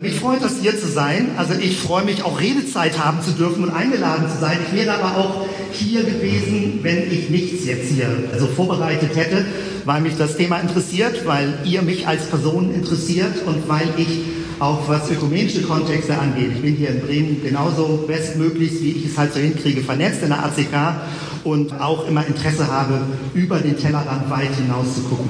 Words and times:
Mich 0.00 0.20
freut 0.20 0.40
es, 0.44 0.60
hier 0.62 0.78
zu 0.78 0.86
sein. 0.86 1.32
Also 1.38 1.54
ich 1.54 1.76
freue 1.76 2.04
mich 2.04 2.22
auch 2.22 2.40
Redezeit 2.40 3.04
haben 3.04 3.20
zu 3.20 3.32
dürfen 3.32 3.64
und 3.64 3.70
eingeladen 3.70 4.30
zu 4.30 4.38
sein. 4.38 4.56
Ich 4.64 4.72
wäre 4.72 4.92
aber 4.92 5.16
auch 5.16 5.48
hier 5.72 6.04
gewesen, 6.04 6.78
wenn 6.82 7.10
ich 7.10 7.30
nichts 7.30 7.66
jetzt 7.66 7.90
hier 7.90 8.06
so 8.38 8.46
vorbereitet 8.46 9.16
hätte, 9.16 9.44
weil 9.86 10.00
mich 10.00 10.16
das 10.16 10.36
Thema 10.36 10.60
interessiert, 10.60 11.26
weil 11.26 11.52
ihr 11.64 11.82
mich 11.82 12.06
als 12.06 12.26
Person 12.26 12.72
interessiert 12.72 13.44
und 13.44 13.68
weil 13.68 13.88
ich 13.96 14.20
auch 14.60 14.88
was 14.88 15.10
ökumenische 15.10 15.62
Kontexte 15.62 16.16
angeht. 16.16 16.52
Ich 16.54 16.62
bin 16.62 16.76
hier 16.76 16.90
in 16.90 17.00
Bremen 17.00 17.42
genauso 17.42 18.04
bestmöglichst, 18.06 18.80
wie 18.80 18.92
ich 18.92 19.06
es 19.06 19.18
halt 19.18 19.34
so 19.34 19.40
hinkriege, 19.40 19.80
vernetzt 19.80 20.22
in 20.22 20.28
der 20.28 20.44
ACK 20.44 20.94
und 21.42 21.72
auch 21.80 22.06
immer 22.06 22.24
Interesse 22.24 22.68
habe, 22.68 23.00
über 23.34 23.58
den 23.58 23.76
Tellerrand 23.76 24.30
weit 24.30 24.54
hinaus 24.54 24.94
zu 24.94 25.00
gucken. 25.00 25.28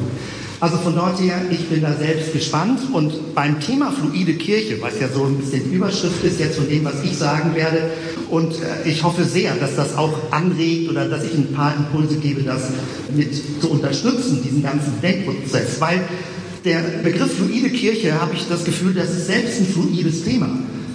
Also 0.61 0.77
von 0.79 0.96
dort 0.96 1.20
her, 1.20 1.40
ich 1.50 1.68
bin 1.68 1.82
da 1.82 1.95
selbst 1.95 2.32
gespannt 2.32 2.80
und 2.93 3.34
beim 3.34 3.61
Thema 3.61 3.93
fluide 3.93 4.34
Kirche, 4.34 4.80
was 4.80 4.98
ja 5.00 5.09
so 5.09 5.24
ein 5.24 5.36
bisschen 5.36 5.70
Überschrift 5.73 6.24
ist 6.24 6.41
jetzt 6.41 6.56
von 6.56 6.69
dem, 6.69 6.84
was 6.84 7.05
ich 7.05 7.16
sagen 7.16 7.55
werde, 7.55 7.91
und 8.28 8.55
äh, 8.55 8.88
ich 8.88 9.05
hoffe 9.05 9.24
sehr, 9.24 9.55
dass 9.55 9.77
das 9.77 9.96
auch 9.96 10.32
anregt 10.32 10.91
oder 10.91 11.09
dass 11.09 11.24
ich 11.24 11.34
ein 11.34 11.52
paar 11.52 11.74
Impulse 11.77 12.16
gebe, 12.16 12.42
das 12.42 12.70
mit 13.15 13.32
zu 13.60 13.70
unterstützen, 13.70 14.42
diesen 14.42 14.62
ganzen 14.65 15.01
Denkprozess, 15.01 15.80
weil 15.80 16.01
der 16.65 16.80
Begriff 17.04 17.37
fluide 17.37 17.70
Kirche, 17.70 18.20
habe 18.20 18.34
ich 18.34 18.46
das 18.48 18.65
Gefühl, 18.65 18.95
das 18.95 19.10
ist 19.10 19.29
selbst 19.29 19.60
ein 19.60 19.66
fluides 19.66 20.24
Thema. 20.24 20.48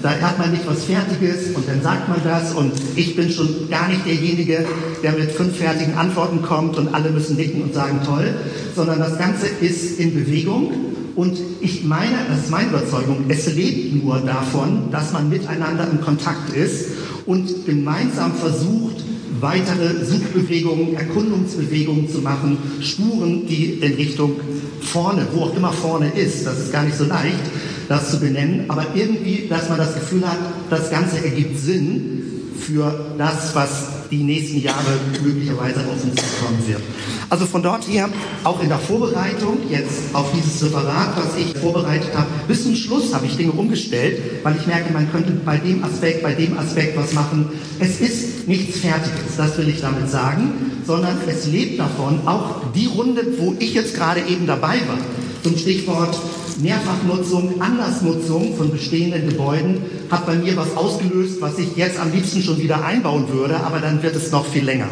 Da 0.04 0.20
hat 0.20 0.38
man 0.38 0.52
nicht 0.52 0.68
was 0.68 0.84
Fertiges 0.84 1.56
und 1.56 1.66
dann 1.66 1.82
sagt 1.82 2.10
man 2.10 2.20
das 2.26 2.54
und 2.54 2.74
ich 2.98 3.16
bin 3.16 3.32
schon 3.32 3.70
gar 3.70 3.88
nicht 3.88 4.06
derjenige, 4.06 4.66
der 5.02 5.14
mit 5.14 5.32
fünf 5.32 5.56
fertigen 5.56 5.96
Antworten 5.96 6.42
kommt 6.42 6.78
und 6.78 6.94
alle 6.94 7.10
müssen 7.10 7.38
nicken 7.38 7.62
und 7.62 7.74
sagen 7.74 8.02
toll, 8.06 8.34
sondern 8.76 9.00
das 9.00 9.18
Ganze 9.18 9.48
ist 9.62 10.02
in 10.02 10.14
Bewegung 10.14 10.74
und 11.16 11.38
ich 11.62 11.86
meine, 11.86 12.18
das 12.28 12.40
ist 12.40 12.52
meine 12.52 12.68
Überzeugung, 12.68 13.24
es 13.30 13.46
lebt 13.56 14.04
nur 14.04 14.20
davon, 14.20 14.92
dass 14.92 15.14
man 15.14 15.30
miteinander 15.30 15.88
in 15.90 16.02
Kontakt 16.02 16.54
ist 16.54 16.88
und 17.26 17.66
gemeinsam 17.66 18.34
versucht, 18.34 18.98
weitere 19.40 20.04
Suchbewegungen, 20.04 20.96
Erkundungsbewegungen 20.96 22.10
zu 22.10 22.20
machen, 22.20 22.58
Spuren, 22.82 23.48
die 23.48 23.80
in 23.82 23.94
Richtung 23.94 24.34
vorne, 24.82 25.26
wo 25.32 25.44
auch 25.44 25.56
immer 25.56 25.72
vorne 25.72 26.12
ist, 26.14 26.46
das 26.46 26.60
ist 26.60 26.74
gar 26.74 26.84
nicht 26.84 26.98
so 26.98 27.06
leicht, 27.06 27.40
das 27.90 28.12
zu 28.12 28.20
benennen, 28.20 28.66
aber 28.68 28.86
irgendwie, 28.94 29.48
dass 29.50 29.70
man 29.70 29.78
das 29.78 29.94
Gefühl 29.94 30.28
hat, 30.28 30.38
das 30.70 30.90
Ganze 30.90 31.24
ergibt 31.24 31.60
Sinn 31.60 32.24
für 32.60 33.14
das, 33.18 33.54
was 33.56 33.70
die 34.10 34.24
nächsten 34.24 34.62
Jahre 34.62 35.00
möglicherweise 35.24 35.80
auf 35.80 36.04
uns 36.04 36.16
zukommen 36.16 36.64
wird. 36.68 36.82
Also 37.30 37.46
von 37.46 37.64
dort 37.64 37.88
her, 37.88 38.10
auch 38.44 38.62
in 38.62 38.70
der 38.70 38.78
Vorbereitung 38.78 39.58
jetzt 39.70 40.14
auf 40.14 40.32
dieses 40.34 40.64
Referat, 40.64 41.18
was 41.18 41.36
ich 41.38 41.58
vorbereitet 41.60 42.12
habe, 42.16 42.28
bis 42.48 42.64
zum 42.64 42.76
Schluss 42.76 43.14
habe 43.14 43.26
ich 43.26 43.36
Dinge 43.36 43.54
umgestellt, 43.54 44.22
weil 44.44 44.56
ich 44.56 44.68
merke, 44.68 44.94
man 44.94 45.12
könnte 45.12 45.32
bei 45.32 45.58
dem 45.58 45.84
Aspekt, 45.84 46.22
bei 46.22 46.34
dem 46.34 46.58
Aspekt 46.58 46.96
was 46.96 47.14
machen. 47.14 47.50
Es 47.80 48.00
ist 48.02 48.48
nichts 48.48 48.80
Fertiges, 48.80 49.36
das 49.36 49.58
will 49.58 49.68
ich 49.68 49.82
damit 49.82 50.10
sagen, 50.10 50.52
sondern 50.86 51.18
es 51.28 51.48
lebt 51.48 51.80
davon, 51.80 52.28
auch 52.28 52.72
die 52.76 52.86
Runde, 52.86 53.26
wo 53.40 53.56
ich 53.58 53.74
jetzt 53.74 53.96
gerade 53.96 54.22
eben 54.30 54.46
dabei 54.46 54.80
war, 54.88 55.00
zum 55.44 55.58
Stichwort 55.58 56.18
Mehrfachnutzung, 56.62 57.62
Andersnutzung 57.62 58.56
von 58.56 58.72
bestehenden 58.72 59.30
Gebäuden 59.30 59.82
hat 60.10 60.26
bei 60.26 60.36
mir 60.36 60.56
was 60.56 60.76
ausgelöst, 60.78 61.42
was 61.42 61.58
ich 61.58 61.76
jetzt 61.76 62.00
am 62.00 62.12
liebsten 62.12 62.42
schon 62.42 62.60
wieder 62.60 62.86
einbauen 62.86 63.28
würde, 63.30 63.58
aber 63.58 63.80
dann 63.80 64.04
wird 64.04 64.16
es 64.16 64.32
noch 64.32 64.46
viel 64.46 64.64
länger. 64.64 64.88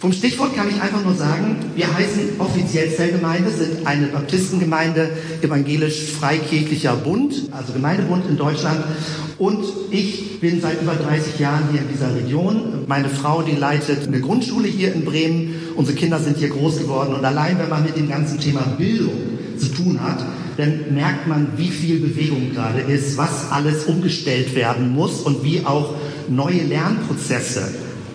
Vom 0.00 0.12
Stichwort 0.12 0.54
kann 0.54 0.68
ich 0.68 0.80
einfach 0.80 1.04
nur 1.04 1.14
sagen, 1.14 1.56
wir 1.74 1.92
heißen 1.92 2.38
offiziell 2.38 2.94
Zellgemeinde, 2.94 3.50
sind 3.50 3.86
eine 3.86 4.06
Baptistengemeinde, 4.06 5.10
evangelisch-freikirchlicher 5.42 6.96
Bund, 6.96 7.48
also 7.50 7.72
Gemeindebund 7.72 8.24
in 8.28 8.36
Deutschland. 8.36 8.82
Und 9.38 9.64
ich 9.90 10.40
bin 10.40 10.60
seit 10.60 10.80
über 10.80 10.94
30 10.94 11.38
Jahren 11.38 11.64
hier 11.72 11.80
in 11.80 11.88
dieser 11.88 12.14
Region. 12.14 12.84
Meine 12.86 13.08
Frau, 13.08 13.42
die 13.42 13.56
leitet 13.56 14.06
eine 14.06 14.20
Grundschule 14.20 14.68
hier 14.68 14.94
in 14.94 15.04
Bremen. 15.04 15.54
Unsere 15.76 15.96
Kinder 15.96 16.18
sind 16.18 16.36
hier 16.36 16.50
groß 16.50 16.78
geworden. 16.78 17.14
Und 17.14 17.24
allein, 17.24 17.58
wenn 17.58 17.70
man 17.70 17.82
mit 17.82 17.96
dem 17.96 18.08
ganzen 18.08 18.38
Thema 18.38 18.60
Bildung 18.76 19.39
zu 19.60 19.68
tun 19.68 20.00
hat, 20.00 20.24
dann 20.56 20.94
merkt 20.94 21.26
man, 21.26 21.48
wie 21.56 21.68
viel 21.68 22.00
Bewegung 22.00 22.52
gerade 22.52 22.80
ist, 22.80 23.16
was 23.16 23.50
alles 23.50 23.84
umgestellt 23.84 24.54
werden 24.54 24.92
muss 24.92 25.20
und 25.20 25.44
wie 25.44 25.64
auch 25.64 25.94
neue 26.28 26.62
Lernprozesse 26.64 27.62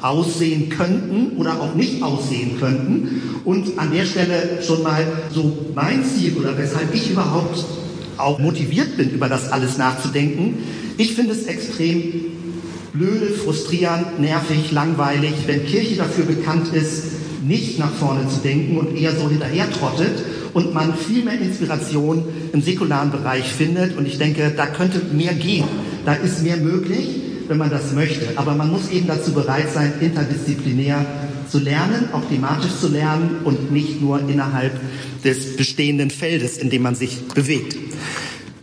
aussehen 0.02 0.70
könnten 0.70 1.38
oder 1.38 1.60
auch 1.62 1.76
nicht 1.76 2.04
aussehen 2.04 2.60
könnten. 2.60 3.22
Und 3.44 3.80
an 3.80 3.92
der 3.92 4.06
Stelle 4.06 4.60
schon 4.66 4.84
mal 4.84 5.06
so 5.34 5.72
mein 5.74 6.04
Ziel 6.04 6.36
oder 6.38 6.58
weshalb 6.58 6.94
ich 6.94 7.12
überhaupt 7.12 7.66
auch 8.18 8.40
motiviert 8.40 8.98
bin, 8.98 9.10
über 9.10 9.28
das 9.28 9.52
alles 9.52 9.78
nachzudenken. 9.78 10.60
Ich 10.98 11.16
finde 11.16 11.34
es 11.34 11.46
extrem 11.48 12.04
blöde, 12.94 13.28
frustrierend, 13.28 14.20
nervig, 14.20 14.72
langweilig, 14.72 15.34
wenn 15.48 15.66
Kirche 15.66 15.96
dafür 15.96 16.26
bekannt 16.26 16.74
ist, 16.74 17.04
nicht 17.46 17.78
nach 17.78 17.92
vorne 17.92 18.28
zu 18.30 18.40
denken 18.40 18.78
und 18.78 18.96
eher 18.96 19.16
so 19.16 19.30
hinterher 19.30 19.70
trottet 19.70 20.24
und 20.56 20.74
man 20.74 20.96
viel 20.96 21.24
mehr 21.26 21.38
Inspiration 21.38 22.24
im 22.54 22.62
säkularen 22.62 23.12
Bereich 23.12 23.44
findet. 23.44 23.98
Und 23.98 24.08
ich 24.08 24.18
denke, 24.18 24.54
da 24.56 24.66
könnte 24.66 25.02
mehr 25.14 25.34
gehen. 25.34 25.66
Da 26.06 26.14
ist 26.14 26.44
mehr 26.44 26.56
möglich, 26.56 27.10
wenn 27.50 27.58
man 27.58 27.70
das 27.70 27.92
möchte. 27.92 28.26
Aber 28.38 28.56
man 28.56 28.72
muss 28.72 28.90
eben 28.90 29.06
dazu 29.06 29.34
bereit 29.34 29.74
sein, 29.74 29.92
interdisziplinär 30.00 31.06
zu 31.52 31.60
lernen, 31.60 32.08
auch 32.14 32.24
thematisch 32.30 32.72
zu 32.80 32.88
lernen 32.88 33.42
und 33.44 33.74
nicht 33.74 34.02
nur 34.02 34.22
innerhalb 34.30 34.80
des 35.26 35.58
bestehenden 35.58 36.10
Feldes, 36.10 36.58
in 36.58 36.70
dem 36.70 36.84
man 36.84 36.96
sich 36.96 37.28
bewegt. 37.34 37.76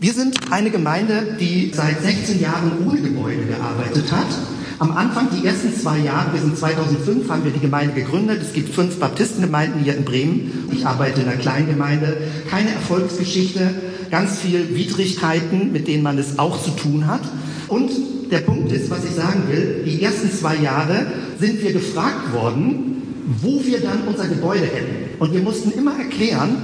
Wir 0.01 0.15
sind 0.15 0.51
eine 0.51 0.71
Gemeinde, 0.71 1.37
die 1.39 1.73
seit 1.75 2.03
16 2.03 2.41
Jahren 2.41 2.73
ohne 2.87 3.03
Gebäude 3.03 3.45
gearbeitet 3.45 4.11
hat. 4.11 4.29
Am 4.82 4.91
Anfang, 4.97 5.28
die 5.31 5.47
ersten 5.47 5.72
zwei 5.72 6.00
Jahre, 6.00 6.32
wir 6.32 6.41
sind 6.41 6.59
2005, 6.59 7.31
haben 7.31 7.44
wir 7.44 7.53
die 7.53 7.60
Gemeinde 7.60 7.94
gegründet. 7.94 8.43
Es 8.43 8.53
gibt 8.53 8.75
fünf 8.75 8.98
Baptistengemeinden 8.98 9.81
hier 9.81 9.97
in 9.97 10.04
Bremen. 10.04 10.69
Ich 10.72 10.84
arbeite 10.84 11.20
in 11.20 11.28
einer 11.28 11.37
Kleingemeinde. 11.37 12.16
Keine 12.50 12.70
Erfolgsgeschichte, 12.70 13.60
ganz 14.10 14.41
viel 14.41 14.75
Widrigkeiten, 14.75 15.70
mit 15.70 15.87
denen 15.87 16.03
man 16.03 16.19
es 16.19 16.41
auch 16.41 16.60
zu 16.60 16.72
tun 16.72 17.06
hat. 17.06 17.20
Und 17.69 17.93
der 18.32 18.38
Punkt 18.38 18.72
ist, 18.72 18.91
was 18.91 19.04
ich 19.04 19.12
sagen 19.12 19.44
will, 19.48 19.84
die 19.87 20.03
ersten 20.03 20.32
zwei 20.32 20.56
Jahre 20.56 21.06
sind 21.38 21.62
wir 21.62 21.72
gefragt 21.72 22.32
worden, 22.32 23.03
wo 23.41 23.64
wir 23.64 23.78
dann 23.82 24.09
unser 24.09 24.26
Gebäude 24.26 24.64
hätten. 24.64 25.20
Und 25.20 25.32
wir 25.32 25.43
mussten 25.43 25.70
immer 25.78 25.97
erklären, 25.97 26.56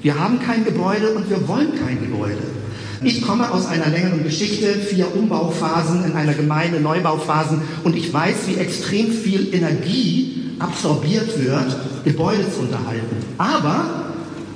wir 0.00 0.18
haben 0.18 0.40
kein 0.40 0.64
Gebäude 0.64 1.10
und 1.10 1.28
wir 1.28 1.46
wollen 1.46 1.72
kein 1.78 2.00
Gebäude. 2.00 2.55
Ich 3.02 3.22
komme 3.22 3.50
aus 3.52 3.66
einer 3.66 3.88
längeren 3.88 4.24
Geschichte, 4.24 4.74
vier 4.74 5.14
Umbauphasen 5.14 6.04
in 6.04 6.12
einer 6.12 6.34
Gemeinde, 6.34 6.80
Neubauphasen, 6.80 7.60
und 7.84 7.96
ich 7.96 8.12
weiß, 8.12 8.36
wie 8.46 8.54
extrem 8.54 9.10
viel 9.10 9.54
Energie 9.54 10.42
absorbiert 10.58 11.38
wird, 11.44 11.76
Gebäude 12.04 12.50
zu 12.50 12.60
unterhalten. 12.60 13.16
Aber 13.36 14.12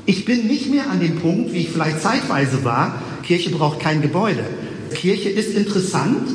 ich 0.06 0.24
bin 0.24 0.46
nicht 0.46 0.70
mehr 0.70 0.90
an 0.90 1.00
dem 1.00 1.16
Punkt, 1.16 1.52
wie 1.52 1.58
ich 1.58 1.70
vielleicht 1.70 2.00
zeitweise 2.00 2.64
war, 2.64 3.02
Kirche 3.22 3.50
braucht 3.50 3.80
kein 3.80 4.00
Gebäude. 4.00 4.44
Kirche 4.94 5.28
ist 5.28 5.54
interessant, 5.54 6.28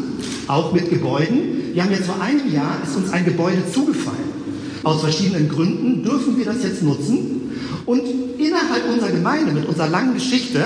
auch 0.48 0.72
mit 0.72 0.90
Gebäuden. 0.90 1.74
Wir 1.74 1.84
haben 1.84 1.92
jetzt 1.92 2.06
vor 2.06 2.22
einem 2.22 2.54
Jahr, 2.54 2.78
ist 2.84 2.96
uns 2.96 3.12
ein 3.12 3.26
Gebäude 3.26 3.64
zugefallen. 3.74 4.36
Aus 4.84 5.02
verschiedenen 5.02 5.50
Gründen 5.50 6.04
dürfen 6.04 6.38
wir 6.38 6.46
das 6.46 6.64
jetzt 6.64 6.84
nutzen. 6.84 7.42
Und 7.86 8.02
innerhalb 8.38 8.88
unserer 8.92 9.12
Gemeinde, 9.12 9.52
mit 9.52 9.66
unserer 9.66 9.88
langen 9.88 10.14
Geschichte, 10.14 10.64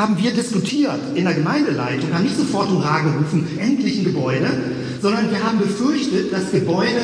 haben 0.00 0.16
wir 0.16 0.32
diskutiert 0.32 0.98
in 1.14 1.24
der 1.24 1.34
Gemeindeleitung, 1.34 2.14
haben 2.14 2.24
nicht 2.24 2.36
sofort 2.36 2.70
Hurra 2.70 3.00
gerufen, 3.00 3.46
endlich 3.58 3.98
ein 3.98 4.04
Gebäude, 4.04 4.48
sondern 5.02 5.30
wir 5.30 5.42
haben 5.42 5.58
befürchtet, 5.58 6.32
das 6.32 6.50
Gebäude 6.50 7.02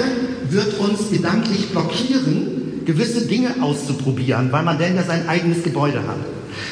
wird 0.48 0.78
uns 0.78 1.10
gedanklich 1.10 1.68
blockieren, 1.68 2.84
gewisse 2.86 3.26
Dinge 3.26 3.50
auszuprobieren, 3.60 4.50
weil 4.50 4.62
man 4.62 4.78
denn 4.78 4.96
ja 4.96 5.02
sein 5.02 5.28
eigenes 5.28 5.62
Gebäude 5.62 5.98
hat. 5.98 6.16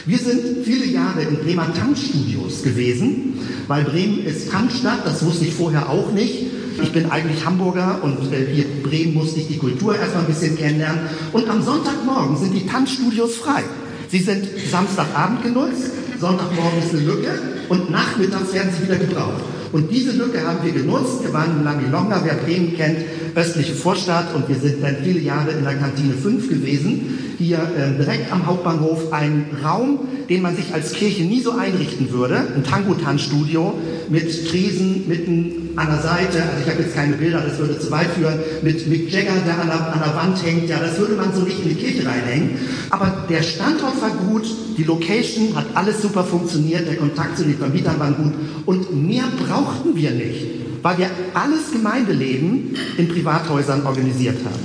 Wir 0.07 0.17
sind 0.17 0.65
viele 0.65 0.87
Jahre 0.87 1.21
in 1.23 1.37
Bremer 1.37 1.75
Tanzstudios 1.75 2.63
gewesen, 2.63 3.35
weil 3.69 3.85
Bremen 3.85 4.25
ist 4.25 4.51
Tanzstadt, 4.51 5.05
das 5.05 5.23
wusste 5.27 5.45
ich 5.45 5.53
vorher 5.53 5.91
auch 5.91 6.11
nicht. 6.13 6.47
Ich 6.83 6.91
bin 6.93 7.11
eigentlich 7.11 7.45
Hamburger 7.45 8.01
und 8.03 8.33
äh, 8.33 8.47
hier 8.53 8.65
in 8.65 8.83
Bremen 8.83 9.15
musste 9.15 9.41
ich 9.41 9.49
die 9.49 9.59
Kultur 9.59 9.95
erstmal 9.95 10.25
ein 10.25 10.29
bisschen 10.29 10.57
kennenlernen. 10.57 11.01
Und 11.33 11.49
am 11.51 11.63
Sonntagmorgen 11.63 12.37
sind 12.39 12.55
die 12.55 12.67
Tanzstudios 12.67 13.37
frei. 13.37 13.63
Sie 14.09 14.19
sind 14.19 14.47
Samstagabend 14.71 15.43
genutzt, 15.43 15.91
Sonntagmorgen 16.21 16.79
ist 16.79 16.93
eine 16.93 17.03
Lücke 17.03 17.31
und 17.69 17.91
nachmittags 17.91 18.53
werden 18.53 18.71
sie 18.77 18.85
wieder 18.85 18.97
gebraucht. 18.97 19.43
Und 19.73 19.91
diese 19.91 20.13
Lücke 20.13 20.47
haben 20.47 20.59
wir 20.63 20.73
genutzt. 20.73 21.23
Wir 21.23 21.33
waren 21.33 21.59
in 21.59 21.65
Lamilonga, 21.65 22.21
wer 22.23 22.35
Bremen 22.35 22.77
kennt, 22.77 22.99
östliche 23.35 23.75
Vorstadt 23.75 24.35
und 24.35 24.49
wir 24.49 24.57
sind 24.57 24.83
dann 24.83 24.97
viele 25.03 25.21
Jahre 25.21 25.51
in 25.51 25.65
der 25.65 25.75
Kantine 25.75 26.15
5 26.15 26.49
gewesen. 26.49 27.19
Hier 27.39 27.59
äh, 27.59 27.97
direkt 27.97 28.33
am 28.33 28.47
Hauptbahnhof 28.47 29.13
ein 29.13 29.47
Raum, 29.65 30.01
den 30.29 30.43
man 30.43 30.57
sich 30.57 30.73
als 30.73 30.93
Kirche 30.93 31.25
nie 31.25 31.41
so 31.41 31.53
einrichten 31.53 32.11
würde. 32.13 32.37
Ein 32.55 32.65
Tango-Tanzstudio 32.65 33.75
mit 34.09 34.49
Tresen 34.49 35.09
mitten 35.09 35.65
an 35.77 35.89
der 35.89 36.01
Seite. 36.01 36.43
Also 36.43 36.63
ich 36.65 36.71
habe 36.71 36.83
jetzt 36.83 36.95
keine 36.95 37.17
Bilder, 37.17 37.41
das 37.41 37.59
würde 37.59 37.79
zu 37.79 37.91
weit 37.91 38.09
führen. 38.09 38.39
Mit 38.63 38.87
Mick 38.89 39.13
Jagger, 39.13 39.33
der 39.45 39.61
an 39.61 39.67
der, 39.67 39.93
an 39.93 40.01
der 40.05 40.15
Wand 40.15 40.45
hängt. 40.45 40.69
Ja, 40.69 40.79
das 40.79 40.99
würde 40.99 41.15
man 41.15 41.35
so 41.35 41.43
nicht 41.43 41.61
in 41.61 41.71
die 41.71 41.75
Kirche 41.75 42.07
reinhängen. 42.07 42.51
Aber 42.91 43.27
der 43.29 43.43
Standort 43.43 44.01
war 44.01 44.11
gut, 44.29 44.47
die 44.77 44.85
Location 44.85 45.57
hat 45.57 45.67
alles 45.75 46.03
super 46.03 46.25
funktioniert, 46.25 46.87
der 46.87 46.97
Kontakt 46.97 47.37
zu 47.37 47.45
den 47.45 47.57
Vermietern 47.57 47.99
war 47.99 48.13
gut. 48.13 48.33
Und 48.67 49.07
mehr 49.07 49.25
brauchten 49.39 49.97
wir 49.97 50.11
nicht, 50.11 50.47
weil 50.85 50.99
wir 50.99 51.11
alles 51.33 51.73
Gemeindeleben 51.73 52.77
in 52.99 53.09
Privathäusern 53.09 53.87
organisiert 53.87 54.37
haben. 54.45 54.61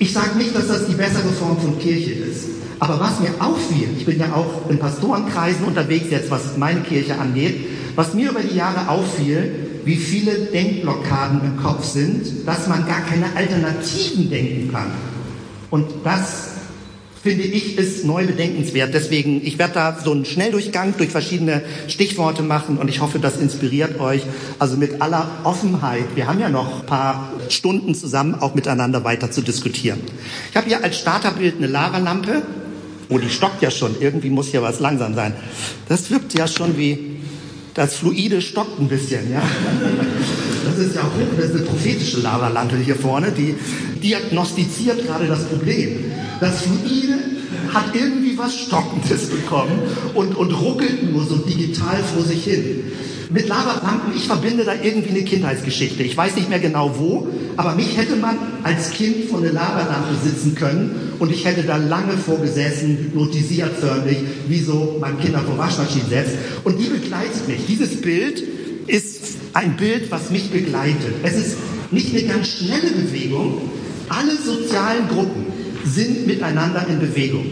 Ich 0.00 0.12
sage 0.12 0.36
nicht, 0.36 0.52
dass 0.52 0.66
das 0.66 0.88
die 0.88 0.94
bessere 0.94 1.28
Form 1.38 1.56
von 1.58 1.78
Kirche 1.78 2.10
ist. 2.10 2.48
Aber 2.80 2.98
was 2.98 3.20
mir 3.20 3.30
auffiel, 3.38 3.88
ich 3.96 4.04
bin 4.04 4.18
ja 4.18 4.34
auch 4.34 4.68
in 4.68 4.80
Pastorenkreisen 4.80 5.64
unterwegs 5.64 6.06
jetzt, 6.10 6.28
was 6.32 6.56
meine 6.56 6.80
Kirche 6.80 7.16
angeht, 7.20 7.54
was 7.94 8.14
mir 8.14 8.30
über 8.30 8.40
die 8.40 8.56
Jahre 8.56 8.88
auffiel, 8.88 9.54
wie 9.84 9.94
viele 9.94 10.32
Denkblockaden 10.46 11.40
im 11.44 11.62
Kopf 11.62 11.84
sind, 11.84 12.44
dass 12.44 12.66
man 12.66 12.84
gar 12.84 13.02
keine 13.02 13.26
Alternativen 13.36 14.28
denken 14.28 14.72
kann. 14.72 14.90
Und 15.70 15.86
das 16.02 16.51
finde 17.22 17.44
ich, 17.44 17.78
ist 17.78 18.04
neu 18.04 18.26
bedenkenswert. 18.26 18.92
Deswegen, 18.92 19.44
ich 19.44 19.58
werde 19.58 19.74
da 19.74 19.98
so 20.02 20.10
einen 20.12 20.24
Schnelldurchgang 20.24 20.94
durch 20.96 21.10
verschiedene 21.10 21.62
Stichworte 21.86 22.42
machen 22.42 22.78
und 22.78 22.88
ich 22.88 23.00
hoffe, 23.00 23.18
das 23.18 23.36
inspiriert 23.36 24.00
euch. 24.00 24.22
Also 24.58 24.76
mit 24.76 25.00
aller 25.00 25.30
Offenheit. 25.44 26.04
Wir 26.16 26.26
haben 26.26 26.40
ja 26.40 26.48
noch 26.48 26.80
ein 26.80 26.86
paar 26.86 27.32
Stunden 27.48 27.94
zusammen 27.94 28.34
auch 28.34 28.54
miteinander 28.54 29.04
weiter 29.04 29.30
zu 29.30 29.40
diskutieren. 29.42 30.00
Ich 30.50 30.56
habe 30.56 30.66
hier 30.66 30.82
als 30.82 30.98
Starterbild 30.98 31.56
eine 31.58 31.68
Lavalampe. 31.68 32.42
Oh, 33.08 33.18
die 33.18 33.30
stockt 33.30 33.62
ja 33.62 33.70
schon. 33.70 33.94
Irgendwie 34.00 34.30
muss 34.30 34.48
hier 34.48 34.62
was 34.62 34.80
langsam 34.80 35.14
sein. 35.14 35.34
Das 35.88 36.10
wirkt 36.10 36.36
ja 36.36 36.48
schon 36.48 36.76
wie 36.76 37.12
das 37.74 37.94
Fluide 37.94 38.42
stockt 38.42 38.80
ein 38.80 38.88
bisschen, 38.88 39.32
ja. 39.32 39.42
Das 40.64 40.78
ist 40.78 40.94
ja 40.94 41.02
hoch, 41.02 41.36
das 41.36 41.46
ist 41.46 41.56
eine 41.56 41.64
prophetische 41.64 42.20
Lavalampe 42.20 42.76
hier 42.76 42.96
vorne, 42.96 43.32
die 43.32 43.54
diagnostiziert 44.02 45.06
gerade 45.06 45.26
das 45.26 45.44
Problem. 45.44 46.04
Das 46.40 46.62
Fluide 46.62 47.18
hat 47.72 47.94
irgendwie 47.94 48.36
was 48.36 48.54
Stockendes 48.56 49.30
bekommen 49.30 49.78
und, 50.14 50.34
und 50.36 50.52
ruckelt 50.52 51.12
nur 51.12 51.24
so 51.24 51.36
digital 51.36 51.98
vor 52.14 52.24
sich 52.24 52.44
hin. 52.44 52.84
Mit 53.30 53.48
Lavalampen, 53.48 54.12
ich 54.14 54.26
verbinde 54.26 54.64
da 54.64 54.74
irgendwie 54.82 55.08
eine 55.10 55.22
Kindheitsgeschichte. 55.22 56.02
Ich 56.02 56.14
weiß 56.14 56.36
nicht 56.36 56.50
mehr 56.50 56.58
genau 56.58 56.98
wo, 56.98 57.28
aber 57.56 57.74
mich 57.74 57.96
hätte 57.96 58.16
man 58.16 58.36
als 58.62 58.90
Kind 58.90 59.30
vor 59.30 59.38
eine 59.38 59.50
Lavalampe 59.50 60.14
sitzen 60.22 60.54
können 60.54 61.14
und 61.18 61.32
ich 61.32 61.46
hätte 61.46 61.62
da 61.62 61.76
lange 61.76 62.18
vorgesessen, 62.18 62.98
hypnotisiert 62.98 63.72
förmlich, 63.80 64.18
wie 64.48 64.60
so 64.60 64.98
man 65.00 65.18
Kinder 65.18 65.40
vor 65.40 65.56
Waschmaschinen 65.56 66.10
setzt. 66.10 66.32
Und 66.64 66.78
die 66.78 66.88
begleitet 66.88 67.48
mich. 67.48 67.64
Dieses 67.66 68.02
Bild 68.02 68.42
ist 68.86 69.36
ein 69.54 69.76
Bild, 69.76 70.10
was 70.10 70.30
mich 70.30 70.50
begleitet. 70.50 71.14
Es 71.22 71.36
ist 71.36 71.56
nicht 71.90 72.14
eine 72.14 72.26
ganz 72.26 72.48
schnelle 72.48 72.90
Bewegung. 72.90 73.70
Alle 74.08 74.36
sozialen 74.36 75.08
Gruppen 75.08 75.46
sind 75.84 76.26
miteinander 76.26 76.86
in 76.88 76.98
Bewegung. 76.98 77.46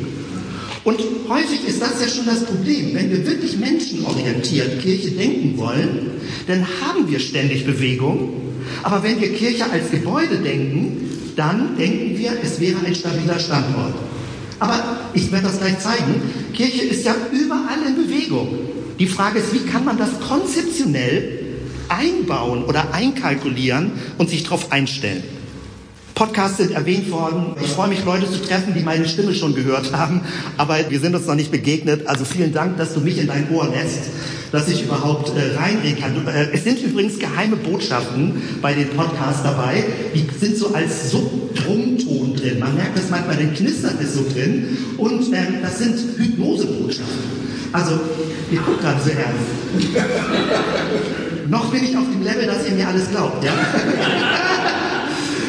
Und 0.82 0.98
häufig 1.28 1.66
ist 1.66 1.82
das 1.82 2.00
ja 2.00 2.08
schon 2.08 2.26
das 2.26 2.44
Problem. 2.44 2.94
Wenn 2.94 3.10
wir 3.10 3.26
wirklich 3.26 3.58
menschenorientiert 3.58 4.80
Kirche 4.80 5.10
denken 5.10 5.58
wollen, 5.58 6.10
dann 6.46 6.66
haben 6.80 7.10
wir 7.10 7.20
ständig 7.20 7.66
Bewegung. 7.66 8.32
Aber 8.82 9.02
wenn 9.02 9.20
wir 9.20 9.32
Kirche 9.34 9.70
als 9.70 9.90
Gebäude 9.90 10.38
denken, 10.38 11.10
dann 11.36 11.76
denken 11.76 12.16
wir, 12.18 12.32
es 12.42 12.60
wäre 12.60 12.78
ein 12.84 12.94
stabiler 12.94 13.38
Standort. 13.38 13.94
Aber 14.58 15.00
ich 15.14 15.30
werde 15.32 15.46
das 15.46 15.58
gleich 15.58 15.78
zeigen. 15.80 16.22
Kirche 16.54 16.82
ist 16.84 17.04
ja 17.04 17.14
überall 17.32 17.78
in 17.86 18.02
Bewegung. 18.02 18.48
Die 18.98 19.06
Frage 19.06 19.38
ist, 19.38 19.52
wie 19.54 19.66
kann 19.70 19.84
man 19.84 19.96
das 19.96 20.20
konzeptionell 20.20 21.39
einbauen 21.90 22.64
oder 22.64 22.94
einkalkulieren 22.94 23.92
und 24.18 24.30
sich 24.30 24.44
darauf 24.44 24.72
einstellen? 24.72 25.22
Podcasts 26.20 26.58
sind 26.58 26.72
erwähnt 26.72 27.10
worden. 27.10 27.54
Ich 27.62 27.68
freue 27.70 27.88
mich, 27.88 28.04
Leute 28.04 28.30
zu 28.30 28.42
treffen, 28.42 28.74
die 28.74 28.80
meine 28.80 29.08
Stimme 29.08 29.34
schon 29.34 29.54
gehört 29.54 29.94
haben, 29.94 30.20
aber 30.58 30.76
wir 30.90 31.00
sind 31.00 31.14
uns 31.14 31.26
noch 31.26 31.34
nicht 31.34 31.50
begegnet. 31.50 32.06
Also 32.06 32.26
vielen 32.26 32.52
Dank, 32.52 32.76
dass 32.76 32.92
du 32.92 33.00
mich 33.00 33.16
in 33.16 33.26
dein 33.26 33.50
Ohr 33.50 33.66
lässt, 33.68 34.10
dass 34.52 34.68
ich 34.68 34.84
überhaupt 34.84 35.32
äh, 35.34 35.56
reinreden 35.56 35.98
kann. 35.98 36.26
Äh, 36.26 36.50
es 36.52 36.64
sind 36.64 36.82
übrigens 36.82 37.18
geheime 37.18 37.56
Botschaften 37.56 38.34
bei 38.60 38.74
den 38.74 38.90
Podcasts 38.90 39.42
dabei. 39.42 39.82
Die 40.14 40.26
sind 40.38 40.58
so 40.58 40.74
als 40.74 41.10
Subdrumton 41.10 42.36
drin. 42.36 42.58
Man 42.58 42.74
merkt 42.74 42.98
das 42.98 43.08
manchmal, 43.08 43.36
den 43.36 43.54
knistert 43.54 43.94
es 44.02 44.12
so 44.12 44.26
drin. 44.30 44.76
Und 44.98 45.22
ähm, 45.28 45.62
das 45.62 45.78
sind 45.78 45.96
Hypnosebotschaften. 46.18 47.40
Also, 47.72 47.98
ihr 48.52 48.60
guckt 48.60 48.82
gerade 48.82 49.00
so 49.02 49.08
ernst. 49.08 49.96
Noch 51.50 51.72
bin 51.72 51.82
ich 51.82 51.96
auf 51.96 52.04
dem 52.04 52.22
Level, 52.22 52.46
dass 52.46 52.64
ihr 52.68 52.76
mir 52.76 52.86
alles 52.86 53.10
glaubt, 53.10 53.44
ja? 53.44 53.52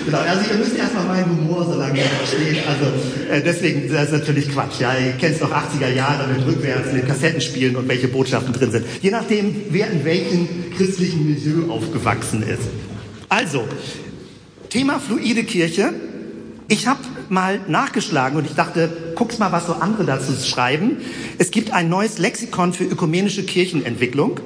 Genau, 0.03 0.17
also 0.17 0.51
ihr 0.51 0.57
müsst 0.57 0.75
erstmal 0.75 1.05
meinen 1.05 1.29
Humor 1.29 1.63
so 1.63 1.77
lange 1.77 2.01
verstehen. 2.01 2.57
Also 2.67 2.85
äh, 3.31 3.39
deswegen, 3.43 3.87
das 3.87 4.05
ist 4.05 4.11
natürlich 4.11 4.51
Quatsch. 4.51 4.79
Ja, 4.79 4.97
ihr 4.97 5.11
kennt 5.11 5.39
doch 5.39 5.51
80er 5.51 5.93
Jahre 5.93 6.27
mit 6.27 6.43
rückwärts, 6.43 6.91
mit 6.91 7.07
Kassettenspielen 7.07 7.75
und 7.75 7.87
welche 7.87 8.07
Botschaften 8.07 8.51
drin 8.51 8.71
sind. 8.71 8.85
Je 9.01 9.11
nachdem, 9.11 9.55
wer 9.69 9.91
in 9.91 10.03
welchem 10.03 10.47
christlichen 10.75 11.27
Milieu 11.27 11.71
aufgewachsen 11.71 12.41
ist. 12.41 12.63
Also, 13.29 13.63
Thema 14.69 14.99
fluide 14.99 15.43
Kirche. 15.43 15.93
Ich 16.67 16.87
habe 16.87 17.01
mal 17.29 17.59
nachgeschlagen 17.67 18.39
und 18.39 18.45
ich 18.45 18.55
dachte, 18.55 19.13
guck's 19.13 19.37
mal, 19.37 19.51
was 19.51 19.67
so 19.67 19.73
andere 19.73 20.03
dazu 20.05 20.33
schreiben. 20.43 20.97
Es 21.37 21.51
gibt 21.51 21.71
ein 21.71 21.89
neues 21.89 22.17
Lexikon 22.17 22.73
für 22.73 22.85
ökumenische 22.85 23.43
Kirchenentwicklung 23.43 24.39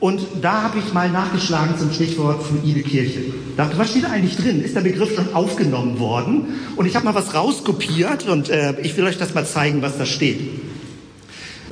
und 0.00 0.20
da 0.40 0.62
habe 0.62 0.78
ich 0.78 0.92
mal 0.92 1.10
nachgeschlagen 1.10 1.76
zum 1.76 1.92
Stichwort 1.92 2.42
fluide 2.42 2.82
Kirche. 2.82 3.20
Da 3.56 3.64
dachte, 3.64 3.78
was 3.78 3.90
steht 3.90 4.04
da 4.04 4.10
eigentlich 4.10 4.36
drin? 4.36 4.62
Ist 4.62 4.76
der 4.76 4.82
Begriff 4.82 5.14
schon 5.14 5.34
aufgenommen 5.34 5.98
worden? 5.98 6.54
Und 6.76 6.86
ich 6.86 6.94
habe 6.94 7.04
mal 7.04 7.14
was 7.14 7.34
rauskopiert 7.34 8.28
und 8.28 8.48
äh, 8.48 8.80
ich 8.80 8.96
will 8.96 9.04
euch 9.04 9.18
das 9.18 9.34
mal 9.34 9.44
zeigen, 9.44 9.82
was 9.82 9.98
da 9.98 10.06
steht. 10.06 10.57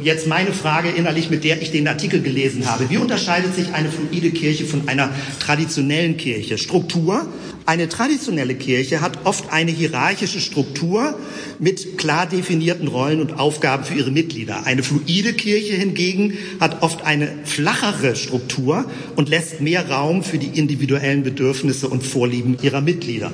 Jetzt 0.03 0.27
meine 0.27 0.53
Frage 0.53 0.91
innerlich, 0.91 1.31
mit 1.31 1.43
der 1.43 1.63
ich 1.63 1.71
den 1.71 1.89
Artikel 1.89 2.21
gelesen 2.21 2.67
habe. 2.67 2.91
Wie 2.91 2.99
unterscheidet 2.99 3.55
sich 3.55 3.73
eine 3.73 3.91
fluide 3.91 4.31
Kirche 4.31 4.67
von 4.67 4.89
einer 4.89 5.11
traditionellen 5.41 6.19
Kirche? 6.19 6.59
Struktur. 6.59 7.27
Eine 7.65 7.89
traditionelle 7.89 8.55
Kirche 8.55 9.01
hat 9.01 9.25
oft 9.25 9.53
eine 9.53 9.71
hierarchische 9.71 10.41
Struktur 10.41 11.19
mit 11.59 11.97
klar 11.97 12.27
definierten 12.27 12.89
Rollen 12.89 13.21
und 13.21 13.39
Aufgaben 13.39 13.85
für 13.85 13.95
ihre 13.95 14.11
Mitglieder. 14.11 14.67
Eine 14.67 14.83
fluide 14.83 15.33
Kirche 15.33 15.75
hingegen 15.75 16.35
hat 16.61 16.83
oft 16.83 17.05
eine 17.05 17.29
flachere 17.45 18.17
Struktur 18.17 18.85
und 19.17 19.31
lässt 19.31 19.63
mehr 19.63 19.89
Raum 19.91 20.23
für 20.23 20.39
die 20.39 20.59
individuellen 20.59 21.23
Bedürfnisse 21.23 21.89
und 21.89 22.05
Vorlieben 22.05 22.59
ihrer 22.61 22.83
Mitglieder. 22.83 23.33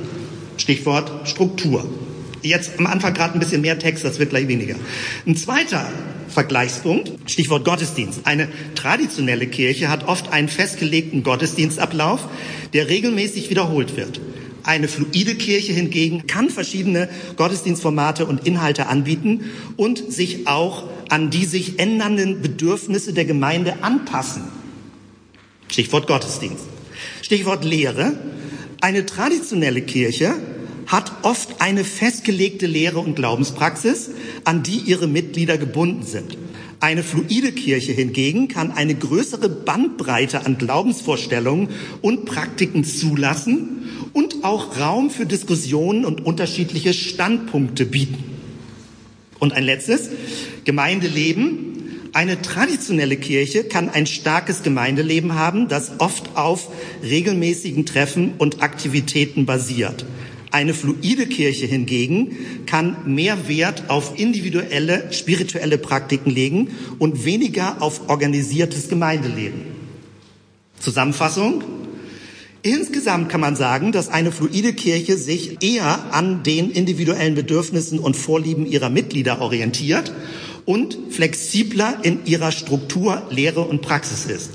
Stichwort 0.57 1.29
Struktur. 1.29 1.85
Jetzt 2.43 2.73
am 2.79 2.87
Anfang 2.87 3.15
gerade 3.15 3.35
ein 3.35 3.41
bisschen 3.41 3.61
mehr 3.61 3.79
Text, 3.79 4.05
das 4.05 4.19
wird 4.19 4.31
gleich 4.31 4.49
weniger. 4.49 4.75
Ein 5.27 5.37
zweiter 5.37 5.89
Vergleichspunkt, 6.29 7.13
Stichwort 7.31 7.65
Gottesdienst. 7.65 8.23
Eine 8.25 8.49
traditionelle 8.75 9.47
Kirche 9.47 9.89
hat 9.89 10.09
oft 10.09 10.33
einen 10.33 10.49
festgelegten 10.49 11.23
Gottesdienstablauf, 11.23 12.29
der 12.73 12.89
regelmäßig 12.89 13.51
wiederholt 13.51 13.97
wird. 13.97 14.21
Eine 14.65 14.89
fluide 14.89 15.35
Kirche 15.35 15.73
hingegen 15.73 16.27
kann 16.27 16.49
verschiedene 16.49 17.09
Gottesdienstformate 17.37 18.27
und 18.27 18.47
Inhalte 18.47 18.87
anbieten 18.87 19.51
und 19.77 20.13
sich 20.13 20.47
auch 20.47 20.89
an 21.09 21.31
die 21.31 21.45
sich 21.45 21.79
ändernden 21.79 22.43
Bedürfnisse 22.43 23.13
der 23.13 23.25
Gemeinde 23.25 23.83
anpassen. 23.83 24.45
Stichwort 25.69 26.07
Gottesdienst. 26.07 26.65
Stichwort 27.23 27.65
Lehre. 27.65 28.13
Eine 28.81 29.07
traditionelle 29.07 29.83
Kirche 29.83 30.35
hat 30.87 31.13
oft 31.23 31.61
eine 31.61 31.85
festgelegte 31.85 32.67
Lehre 32.67 32.99
und 32.99 33.17
Glaubenspraxis, 33.17 34.11
an 34.45 34.63
die 34.63 34.79
ihre 34.79 35.07
Mitglieder 35.07 35.59
gebunden 35.59 36.03
sind. 36.05 36.37
Eine 36.81 37.05
fluide 37.05 37.53
Kirche 37.53 37.93
hingegen 37.93 38.49
kann 38.49 38.73
eine 38.73 38.97
größere 38.97 39.49
Bandbreite 39.49 40.45
an 40.45 40.59
Glaubensvorstellungen 40.59 41.69
und 42.01 42.25
Praktiken 42.25 42.83
zulassen 42.83 43.89
und 44.13 44.43
auch 44.43 44.79
Raum 44.81 45.11
für 45.11 45.25
Diskussionen 45.25 46.05
und 46.05 46.27
unterschiedliche 46.27 46.93
Standpunkte 46.93 47.87
bieten. 47.87 48.25
Und 49.39 49.53
ein 49.53 49.65
letztes, 49.65 50.11
Gemeindeleben. 50.65 51.69
Eine 52.13 52.43
traditionelle 52.43 53.17
Kirche 53.17 53.65
kann 53.65 53.89
ein 53.89 54.07
starkes 54.07 54.63
Gemeindeleben 54.63 55.35
haben, 55.35 55.69
das 55.69 55.93
oft 55.99 56.37
auf 56.37 56.69
regelmäßigen 57.03 57.87
Treffen 57.87 58.35
und 58.39 58.63
Aktivitäten 58.63 59.47
basiert. 59.47 60.05
Eine 60.53 60.75
fluide 60.75 61.27
Kirche 61.27 61.65
hingegen 61.65 62.37
kann 62.67 62.97
mehr 63.07 63.49
Wert 63.49 63.85
auf 63.89 64.19
individuelle 64.19 65.11
spirituelle 65.11 65.79
Praktiken 65.79 66.31
legen 66.31 66.69
und 66.99 67.25
weniger 67.25 67.81
auf 67.81 68.11
organisiertes 68.11 68.91
Gemeindeleben. 68.91 69.63
Zusammenfassung. 70.79 71.65
Insgesamt 72.61 73.31
kann 73.31 73.41
man 73.41 73.57
sagen, 73.57 73.93
dass 73.93 74.11
eine 74.11 74.31
fluide 74.31 74.75
Kirche 74.75 75.17
sich 75.17 75.63
eher 75.63 76.13
an 76.13 76.43
den 76.43 76.71
individuellen 76.71 77.35
Bedürfnissen 77.35 77.99
und 77.99 78.15
Vorlieben 78.15 78.67
ihrer 78.67 78.91
Mitglieder 78.91 79.41
orientiert 79.41 80.13
und 80.67 80.99
flexibler 81.09 81.99
in 82.03 82.27
ihrer 82.27 82.53
Struktur, 82.53 83.23
Lehre 83.31 83.63
und 83.63 83.81
Praxis 83.81 84.27
ist. 84.27 84.51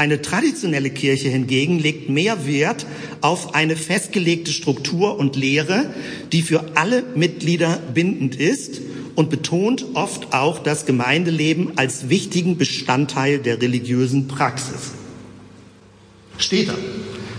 Eine 0.00 0.22
traditionelle 0.22 0.88
Kirche 0.88 1.28
hingegen 1.28 1.78
legt 1.78 2.08
mehr 2.08 2.46
Wert 2.46 2.86
auf 3.20 3.54
eine 3.54 3.76
festgelegte 3.76 4.50
Struktur 4.50 5.18
und 5.18 5.36
Lehre, 5.36 5.90
die 6.32 6.40
für 6.40 6.74
alle 6.74 7.04
Mitglieder 7.16 7.78
bindend 7.92 8.34
ist 8.34 8.80
und 9.14 9.28
betont 9.28 9.84
oft 9.92 10.32
auch 10.32 10.60
das 10.60 10.86
Gemeindeleben 10.86 11.72
als 11.76 12.08
wichtigen 12.08 12.56
Bestandteil 12.56 13.40
der 13.40 13.60
religiösen 13.60 14.26
Praxis. 14.26 14.92
Steht 16.38 16.70
da. 16.70 16.74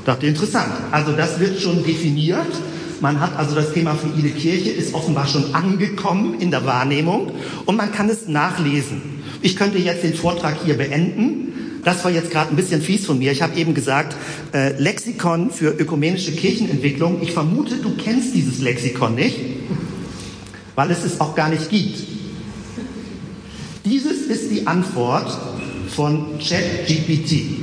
Dachte 0.05 0.27
interessant. 0.27 0.71
Also 0.91 1.13
das 1.13 1.39
wird 1.39 1.59
schon 1.59 1.83
definiert. 1.83 2.45
Man 2.99 3.19
hat 3.19 3.35
also 3.37 3.55
das 3.55 3.73
Thema 3.73 3.95
fluide 3.95 4.29
Kirche 4.29 4.69
ist 4.69 4.93
offenbar 4.93 5.25
schon 5.25 5.55
angekommen 5.55 6.39
in 6.39 6.51
der 6.51 6.63
Wahrnehmung 6.67 7.31
und 7.65 7.75
man 7.75 7.91
kann 7.91 8.07
es 8.07 8.27
nachlesen. 8.27 9.01
Ich 9.41 9.55
könnte 9.55 9.79
jetzt 9.79 10.03
den 10.03 10.13
Vortrag 10.13 10.63
hier 10.63 10.77
beenden 10.77 11.50
das 11.83 12.03
war 12.03 12.11
jetzt 12.11 12.31
gerade 12.31 12.51
ein 12.51 12.55
bisschen 12.55 12.81
fies 12.81 13.05
von 13.05 13.19
mir. 13.19 13.31
Ich 13.31 13.41
habe 13.41 13.57
eben 13.57 13.73
gesagt, 13.73 14.15
äh, 14.53 14.77
Lexikon 14.79 15.51
für 15.51 15.69
ökumenische 15.69 16.31
Kirchenentwicklung. 16.31 17.21
Ich 17.21 17.31
vermute, 17.31 17.77
du 17.77 17.95
kennst 17.95 18.35
dieses 18.35 18.59
Lexikon 18.59 19.15
nicht, 19.15 19.37
weil 20.75 20.91
es 20.91 21.03
es 21.03 21.19
auch 21.19 21.35
gar 21.35 21.49
nicht 21.49 21.69
gibt. 21.69 21.99
Dieses 23.85 24.21
ist 24.27 24.51
die 24.51 24.67
Antwort 24.67 25.35
von 25.89 26.37
ChatGPT. 26.39 27.57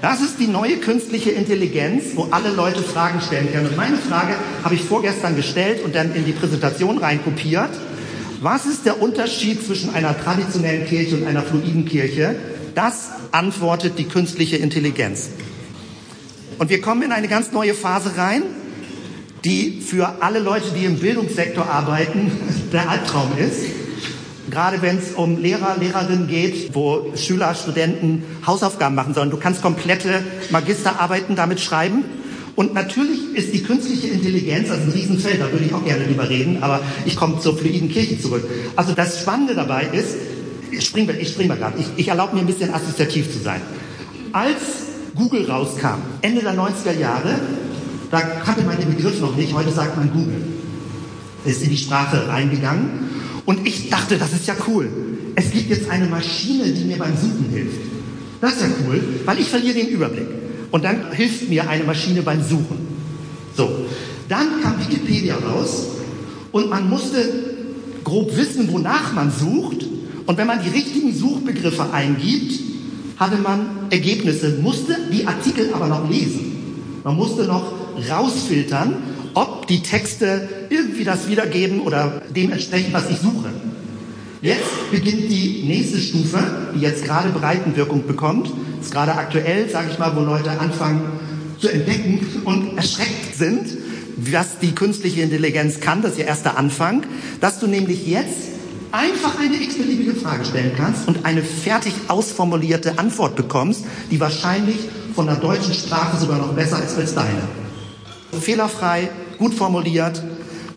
Das 0.00 0.20
ist 0.20 0.38
die 0.38 0.46
neue 0.46 0.76
künstliche 0.76 1.30
Intelligenz, 1.30 2.04
wo 2.14 2.28
alle 2.30 2.50
Leute 2.50 2.82
Fragen 2.82 3.20
stellen 3.20 3.50
können. 3.52 3.66
Und 3.66 3.76
meine 3.76 3.96
Frage 3.96 4.34
habe 4.62 4.76
ich 4.76 4.82
vorgestern 4.82 5.34
gestellt 5.34 5.84
und 5.84 5.96
dann 5.96 6.14
in 6.14 6.24
die 6.24 6.32
Präsentation 6.32 6.98
reinkopiert. 6.98 7.70
Was 8.40 8.66
ist 8.66 8.86
der 8.86 9.02
Unterschied 9.02 9.66
zwischen 9.66 9.90
einer 9.94 10.16
traditionellen 10.16 10.86
Kirche 10.86 11.16
und 11.16 11.26
einer 11.26 11.42
fluiden 11.42 11.84
Kirche? 11.86 12.36
Das 12.76 13.08
antwortet 13.32 13.98
die 13.98 14.04
künstliche 14.04 14.56
Intelligenz. 14.56 15.30
Und 16.58 16.70
wir 16.70 16.80
kommen 16.80 17.02
in 17.02 17.10
eine 17.10 17.26
ganz 17.26 17.50
neue 17.50 17.74
Phase 17.74 18.16
rein, 18.16 18.42
die 19.44 19.80
für 19.80 20.22
alle 20.22 20.38
Leute, 20.38 20.66
die 20.76 20.84
im 20.84 21.00
Bildungssektor 21.00 21.66
arbeiten, 21.66 22.30
der 22.72 22.88
Albtraum 22.88 23.32
ist. 23.38 23.58
Gerade 24.50 24.82
wenn 24.82 24.98
es 24.98 25.12
um 25.12 25.42
Lehrer, 25.42 25.76
Lehrerinnen 25.78 26.28
geht, 26.28 26.74
wo 26.76 27.12
Schüler, 27.16 27.56
Studenten 27.56 28.22
Hausaufgaben 28.46 28.94
machen 28.94 29.14
sollen. 29.14 29.30
Du 29.30 29.36
kannst 29.36 29.62
komplette 29.62 30.22
Magisterarbeiten 30.50 31.34
damit 31.34 31.58
schreiben. 31.60 32.04
Und 32.58 32.74
natürlich 32.74 33.20
ist 33.34 33.54
die 33.54 33.62
künstliche 33.62 34.08
Intelligenz, 34.08 34.68
also 34.68 34.82
ein 34.82 34.90
Riesenfeld, 34.90 35.40
da 35.40 35.52
würde 35.52 35.64
ich 35.64 35.72
auch 35.72 35.84
gerne 35.84 36.04
drüber 36.06 36.28
reden, 36.28 36.60
aber 36.60 36.80
ich 37.06 37.14
komme 37.14 37.38
zur 37.38 37.56
fluiden 37.56 37.88
Kirche 37.88 38.20
zurück. 38.20 38.42
Also 38.74 38.94
das 38.94 39.20
Spannende 39.20 39.54
dabei 39.54 39.86
ist, 39.92 40.16
ich 40.72 40.84
springe 40.84 41.14
spring 41.24 41.46
mal 41.46 41.56
gerade, 41.56 41.78
ich, 41.78 41.86
ich 41.94 42.08
erlaube 42.08 42.34
mir 42.34 42.40
ein 42.40 42.48
bisschen 42.48 42.74
assoziativ 42.74 43.32
zu 43.32 43.38
sein. 43.38 43.60
Als 44.32 44.56
Google 45.14 45.48
rauskam, 45.48 46.02
Ende 46.20 46.40
der 46.40 46.54
90er 46.54 46.98
Jahre, 46.98 47.36
da 48.10 48.22
kannte 48.22 48.62
man 48.62 48.76
den 48.76 48.92
Begriff 48.92 49.20
noch 49.20 49.36
nicht, 49.36 49.54
heute 49.54 49.70
sagt 49.70 49.96
man 49.96 50.10
Google. 50.10 50.42
Ist 51.44 51.62
in 51.62 51.70
die 51.70 51.76
Sprache 51.76 52.26
reingegangen 52.26 52.88
und 53.46 53.68
ich 53.68 53.88
dachte, 53.88 54.18
das 54.18 54.32
ist 54.32 54.48
ja 54.48 54.56
cool. 54.66 54.88
Es 55.36 55.52
gibt 55.52 55.70
jetzt 55.70 55.88
eine 55.88 56.06
Maschine, 56.06 56.64
die 56.72 56.86
mir 56.86 56.98
beim 56.98 57.16
Suchen 57.16 57.50
hilft. 57.52 57.78
Das 58.40 58.54
ist 58.54 58.62
ja 58.62 58.68
cool, 58.84 59.00
weil 59.26 59.38
ich 59.38 59.48
verliere 59.48 59.74
den 59.74 59.86
Überblick. 59.86 60.47
Und 60.70 60.84
dann 60.84 61.12
hilft 61.12 61.48
mir 61.48 61.68
eine 61.68 61.84
Maschine 61.84 62.22
beim 62.22 62.42
Suchen. 62.42 62.86
So, 63.56 63.68
dann 64.28 64.60
kam 64.62 64.78
Wikipedia 64.78 65.36
raus 65.36 65.88
und 66.52 66.68
man 66.68 66.88
musste 66.88 67.18
grob 68.04 68.36
wissen, 68.36 68.70
wonach 68.72 69.12
man 69.12 69.30
sucht. 69.30 69.86
Und 70.26 70.36
wenn 70.36 70.46
man 70.46 70.62
die 70.62 70.68
richtigen 70.68 71.14
Suchbegriffe 71.14 71.92
eingibt, 71.92 72.60
hatte 73.16 73.36
man 73.36 73.90
Ergebnisse, 73.90 74.58
musste 74.62 74.96
die 75.12 75.26
Artikel 75.26 75.72
aber 75.72 75.88
noch 75.88 76.08
lesen. 76.08 77.00
Man 77.02 77.16
musste 77.16 77.44
noch 77.44 77.72
rausfiltern, 78.08 78.94
ob 79.34 79.66
die 79.66 79.80
Texte 79.80 80.48
irgendwie 80.68 81.04
das 81.04 81.28
wiedergeben 81.28 81.80
oder 81.80 82.22
dementsprechend, 82.34 82.92
was 82.92 83.10
ich 83.10 83.18
suche. 83.18 83.50
Jetzt 84.40 84.90
beginnt 84.92 85.30
die 85.30 85.64
nächste 85.66 85.98
Stufe, 85.98 86.38
die 86.74 86.80
jetzt 86.80 87.04
gerade 87.04 87.30
Breitenwirkung 87.30 88.06
bekommt. 88.06 88.50
Ist 88.80 88.92
gerade 88.92 89.14
aktuell, 89.14 89.68
sage 89.68 89.88
ich 89.90 89.98
mal, 89.98 90.14
wo 90.14 90.20
Leute 90.20 90.50
anfangen 90.50 91.02
zu 91.58 91.68
entdecken 91.68 92.24
und 92.44 92.76
erschreckt 92.76 93.34
sind, 93.36 93.66
was 94.16 94.58
die 94.60 94.72
künstliche 94.72 95.22
Intelligenz 95.22 95.80
kann. 95.80 96.02
Das 96.02 96.12
ist 96.12 96.18
ihr 96.18 96.26
erster 96.26 96.56
Anfang, 96.56 97.02
dass 97.40 97.58
du 97.58 97.66
nämlich 97.66 98.06
jetzt 98.06 98.50
einfach 98.92 99.38
eine 99.40 99.56
x-beliebige 99.56 100.14
Frage 100.14 100.44
stellen 100.44 100.72
kannst 100.76 101.08
und 101.08 101.24
eine 101.24 101.42
fertig 101.42 101.92
ausformulierte 102.06 102.98
Antwort 102.98 103.34
bekommst, 103.34 103.84
die 104.10 104.20
wahrscheinlich 104.20 104.76
von 105.16 105.26
der 105.26 105.36
deutschen 105.36 105.74
Sprache 105.74 106.16
sogar 106.16 106.38
noch 106.38 106.52
besser 106.52 106.82
ist 106.82 106.96
als 106.96 107.14
deine. 107.14 107.42
Fehlerfrei, 108.40 109.10
gut 109.38 109.54
formuliert, 109.54 110.22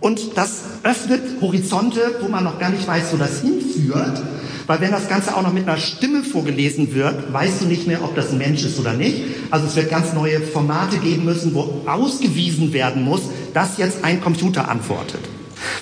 und 0.02 0.36
das 0.36 0.64
öffnet 0.84 1.42
Horizonte, 1.42 2.16
wo 2.20 2.28
man 2.28 2.44
noch 2.44 2.60
gar 2.60 2.72
nicht 2.72 2.86
weiß, 2.86 3.14
wo 3.14 3.18
das 3.18 3.42
hinführt. 3.42 4.22
Weil 4.68 4.82
wenn 4.82 4.92
das 4.92 5.08
Ganze 5.08 5.36
auch 5.36 5.42
noch 5.42 5.54
mit 5.54 5.68
einer 5.68 5.78
Stimme 5.78 6.24
vorgelesen 6.24 6.94
wird, 6.94 7.32
weißt 7.32 7.62
du 7.62 7.66
nicht 7.66 7.88
mehr, 7.88 8.04
ob 8.04 8.16
das 8.16 8.32
ein 8.32 8.38
Mensch 8.38 8.64
ist 8.64 8.80
oder 8.80 8.94
nicht. 8.94 9.24
Also 9.52 9.68
es 9.68 9.76
wird 9.76 9.90
ganz 9.90 10.14
neue 10.14 10.42
Formate 10.42 10.98
geben 10.98 11.26
müssen, 11.26 11.54
wo 11.54 11.84
ausgewiesen 11.86 12.74
werden 12.74 13.04
muss, 13.04 13.22
dass 13.54 13.78
jetzt 13.78 14.04
ein 14.04 14.22
Computer 14.22 14.70
antwortet. 14.70 15.22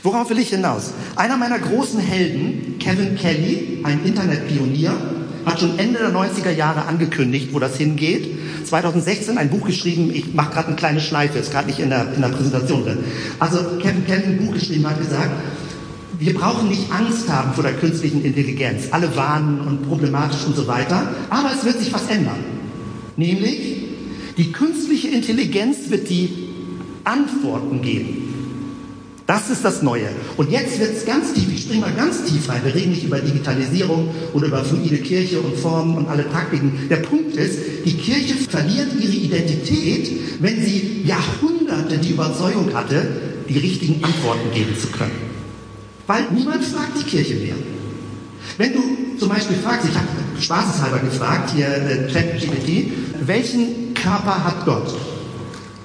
Worauf 0.04 0.30
will 0.30 0.40
ich 0.40 0.50
hinaus? 0.50 0.92
Einer 1.16 1.38
meiner 1.38 1.60
großen 1.60 2.00
Helden, 2.00 2.78
Kevin 2.80 3.16
Kelly, 3.16 3.80
ein 3.84 4.04
Internetpionier, 4.04 4.94
hat 5.50 5.60
schon 5.60 5.80
Ende 5.80 6.00
der 6.00 6.14
90er 6.14 6.52
Jahre 6.52 6.86
angekündigt, 6.86 7.50
wo 7.52 7.60
das 7.60 7.78
hingeht. 7.78 8.28
2016 8.66 9.38
ein 9.38 9.50
Buch 9.50 9.66
geschrieben, 9.66 10.12
ich 10.14 10.34
mache 10.34 10.54
gerade 10.54 10.68
eine 10.68 10.76
kleine 10.76 11.02
Schleife, 11.02 11.40
ist 11.40 11.52
gerade 11.52 11.68
nicht 11.68 11.80
in 11.80 11.90
der, 11.90 12.14
in 12.14 12.22
der 12.22 12.30
Präsentation 12.30 12.84
drin. 12.84 13.00
Also 13.40 13.60
Kevin 13.82 14.06
Kelly 14.06 14.24
ein 14.26 14.46
Buch 14.46 14.54
geschrieben, 14.54 14.88
hat 14.88 15.00
gesagt, 15.00 15.32
wir 16.20 16.34
brauchen 16.34 16.68
nicht 16.68 16.92
Angst 16.92 17.30
haben 17.30 17.54
vor 17.54 17.64
der 17.64 17.74
künstlichen 17.74 18.24
Intelligenz. 18.24 18.90
Alle 18.92 19.16
warnen 19.16 19.62
und 19.62 19.88
problematisch 19.88 20.46
und 20.46 20.56
so 20.56 20.68
weiter. 20.68 21.08
Aber 21.30 21.50
es 21.58 21.64
wird 21.64 21.80
sich 21.80 21.94
was 21.94 22.08
ändern. 22.08 22.44
Nämlich, 23.16 23.86
die 24.38 24.52
künstliche 24.52 25.08
Intelligenz 25.08 25.90
wird 25.90 26.10
die 26.10 26.50
Antworten 27.06 27.82
geben. 27.82 28.29
Das 29.30 29.52
ist 29.52 29.64
das 29.64 29.84
Neue. 29.84 30.08
Und 30.38 30.50
jetzt 30.50 30.80
wird 30.80 30.98
es 30.98 31.06
ganz 31.06 31.34
tief, 31.34 31.54
ich 31.54 31.62
springe 31.62 31.82
mal 31.82 31.94
ganz 31.94 32.24
tief 32.24 32.50
rein. 32.50 32.62
Wir 32.64 32.74
reden 32.74 32.90
nicht 32.90 33.04
über 33.04 33.20
Digitalisierung 33.20 34.10
oder 34.34 34.48
über 34.48 34.66
fluide 34.66 34.98
Kirche 34.98 35.40
und 35.40 35.56
Formen 35.56 35.98
und 35.98 36.08
alle 36.08 36.28
Taktiken. 36.32 36.88
Der 36.90 36.96
Punkt 36.96 37.36
ist, 37.36 37.60
die 37.86 37.94
Kirche 37.94 38.34
verliert 38.34 38.88
ihre 39.00 39.14
Identität, 39.14 40.10
wenn 40.40 40.60
sie 40.60 41.04
Jahrhunderte 41.06 42.00
die 42.00 42.10
Überzeugung 42.10 42.74
hatte, 42.74 43.06
die 43.48 43.60
richtigen 43.60 44.04
Antworten 44.04 44.52
geben 44.52 44.76
zu 44.76 44.88
können. 44.88 45.22
Weil 46.08 46.24
niemand 46.34 46.66
fragt 46.66 47.00
die 47.00 47.04
Kirche 47.04 47.36
mehr. 47.36 47.56
Wenn 48.58 48.74
du 48.74 48.82
zum 49.20 49.30
Beispiel 49.30 49.58
fragst, 49.58 49.88
ich 49.88 49.96
habe 49.96 50.08
spaßeshalber 50.42 50.98
gefragt, 51.06 51.52
hier 51.56 51.68
äh, 51.68 52.12
ChatGPT, 52.12 53.28
welchen 53.28 53.94
Körper 53.94 54.44
hat 54.44 54.66
Gott? 54.66 54.92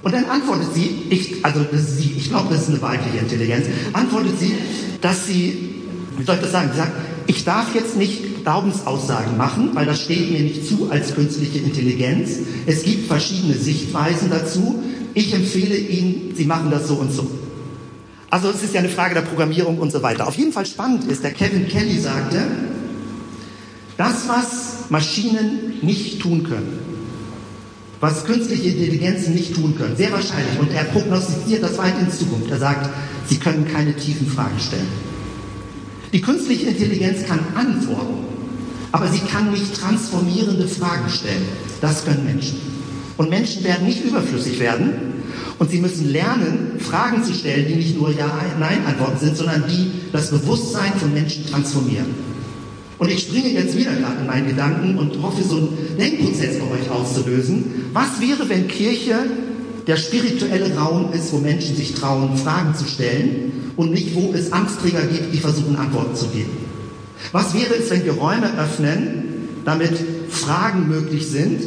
Und 0.05 0.13
dann 0.13 0.27
antwortet 0.27 0.69
sie, 0.75 1.03
ich, 1.09 1.45
also 1.45 1.61
sie, 1.73 2.15
ich 2.17 2.29
glaube, 2.29 2.53
das 2.53 2.65
ist 2.65 2.69
eine 2.69 2.83
weibliche 2.83 3.19
Intelligenz, 3.19 3.67
antwortet 3.95 4.39
sie, 4.39 4.53
dass 5.01 5.27
sie, 5.27 5.75
wie 6.19 6.25
soll 6.25 6.37
ich 6.37 6.43
das 6.43 6.53
sagen, 6.53 6.69
sie 6.73 6.79
sagt, 6.79 6.93
ich 7.27 7.45
darf 7.45 7.75
jetzt 7.75 7.97
nicht 7.97 8.43
Glaubensaussagen 8.43 9.39
machen, 9.39 9.71
weil 9.73 9.87
das 9.87 10.03
steht 10.03 10.31
mir 10.31 10.41
nicht 10.41 10.69
zu 10.69 10.91
als 10.91 11.15
künstliche 11.15 11.59
Intelligenz. 11.59 12.33
Es 12.67 12.83
gibt 12.83 13.07
verschiedene 13.09 13.55
Sichtweisen 13.55 14.29
dazu. 14.29 14.83
Ich 15.15 15.33
empfehle 15.33 15.75
Ihnen, 15.75 16.35
Sie 16.37 16.45
machen 16.45 16.71
das 16.71 16.87
so 16.87 16.97
und 16.97 17.11
so. 17.11 17.31
Also 18.29 18.51
es 18.51 18.63
ist 18.63 18.75
ja 18.75 18.81
eine 18.81 18.91
Frage 18.91 19.15
der 19.15 19.23
Programmierung 19.23 19.79
und 19.79 19.91
so 19.91 20.03
weiter. 20.03 20.29
Auf 20.29 20.37
jeden 20.37 20.53
Fall 20.53 20.67
spannend 20.67 21.05
ist, 21.05 21.25
der 21.25 21.31
Kevin 21.31 21.67
Kelly 21.67 21.99
sagte, 21.99 22.43
das, 23.97 24.29
was 24.29 24.91
Maschinen 24.91 25.79
nicht 25.81 26.21
tun 26.21 26.43
können, 26.43 26.84
was 28.05 28.27
künstliche 28.27 28.69
Intelligenzen 28.69 29.33
nicht 29.33 29.55
tun 29.55 29.75
können. 29.79 29.97
Sehr 29.97 30.13
wahrscheinlich. 30.13 30.59
Und 30.61 30.71
er 30.73 30.85
prognostiziert 30.85 31.63
das 31.63 31.79
weit 31.79 31.99
in 31.99 32.11
Zukunft. 32.11 32.51
Er 32.51 32.59
sagt, 32.59 32.91
sie 33.27 33.37
können 33.37 33.67
keine 33.67 33.97
tiefen 33.97 34.27
Fragen 34.27 34.59
stellen. 34.61 34.89
Die 36.13 36.21
künstliche 36.21 36.67
Intelligenz 36.67 37.25
kann 37.27 37.41
antworten, 37.55 38.27
aber 38.93 39.09
sie 39.09 39.21
kann 39.21 39.51
nicht 39.51 39.75
transformierende 39.75 40.69
Fragen 40.69 41.09
stellen. 41.09 41.47
Das 41.81 42.05
können 42.05 42.27
Menschen. 42.27 42.61
Und 43.17 43.31
Menschen 43.31 43.65
werden 43.65 43.87
nicht 43.87 44.05
überflüssig 44.05 44.61
werden. 44.61 44.93
Und 45.59 45.71
sie 45.71 45.81
müssen 45.81 46.13
lernen, 46.13 46.73
Fragen 46.81 47.25
zu 47.25 47.33
stellen, 47.33 47.67
die 47.69 47.77
nicht 47.77 47.97
nur 47.97 48.11
Ja-Nein-Antworten 48.11 49.19
sind, 49.19 49.37
sondern 49.37 49.65
die 49.67 49.93
das 50.13 50.31
Bewusstsein 50.31 50.93
von 51.01 51.15
Menschen 51.15 51.47
transformieren. 51.47 52.07
Und 52.99 53.11
ich 53.11 53.21
springe 53.21 53.49
jetzt 53.49 53.77
wieder 53.77 53.93
gerade 53.93 54.21
in 54.21 54.27
meinen 54.27 54.49
Gedanken 54.49 54.99
und 54.99 55.21
hoffe, 55.21 55.43
so 55.43 55.57
einen 55.57 55.97
Denkprozess 55.99 56.59
bei 56.59 56.79
euch 56.79 56.91
auszulösen. 56.91 57.65
Was 57.93 58.21
wäre, 58.21 58.49
wenn 58.49 58.69
Kirche 58.69 59.17
der 59.87 59.97
spirituelle 59.97 60.75
Raum 60.77 61.13
ist, 61.13 61.33
wo 61.33 61.39
Menschen 61.39 61.77
sich 61.77 61.95
trauen, 61.95 62.37
Fragen 62.37 62.75
zu 62.75 62.87
stellen 62.87 63.73
und 63.77 63.93
nicht, 63.93 64.15
wo 64.15 64.33
es 64.33 64.53
Angstträger 64.53 65.03
gibt, 65.03 65.35
die 65.35 65.39
versuchen, 65.39 65.77
Antworten 65.77 66.17
zu 66.17 66.29
geben. 66.29 66.51
Was 67.33 67.55
wäre 67.55 67.75
es, 67.75 67.91
wenn 67.91 68.05
wir 68.05 68.13
Räume 68.13 68.59
öffnen, 68.59 69.25
damit 69.65 69.93
Fragen 70.31 70.89
möglich 70.89 71.27
sind? 71.27 71.61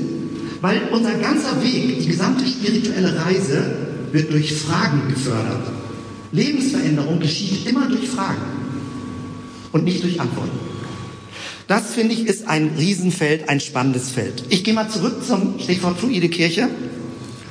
Weil 0.62 0.82
unser 0.92 1.14
ganzer 1.14 1.62
Weg, 1.62 2.00
die 2.00 2.08
gesamte 2.08 2.46
spirituelle 2.48 3.24
Reise, 3.24 3.64
wird 4.12 4.32
durch 4.32 4.54
Fragen 4.54 5.04
gefördert. 5.10 5.68
Lebensveränderung 6.32 7.20
geschieht 7.20 7.68
immer 7.70 7.88
durch 7.88 8.10
Fragen 8.10 8.42
und 9.72 9.84
nicht 9.84 10.04
durch 10.04 10.20
Antworten. 10.20 10.58
Das 11.68 11.94
finde 11.94 12.14
ich 12.14 12.28
ist 12.28 12.48
ein 12.48 12.72
Riesenfeld, 12.78 13.50
ein 13.50 13.60
spannendes 13.60 14.10
Feld. 14.10 14.44
Ich 14.50 14.64
gehe 14.64 14.74
mal 14.74 14.90
zurück 14.90 15.26
zum 15.26 15.60
Stichwort 15.60 16.00
fluide 16.00 16.30
Kirche. 16.30 16.70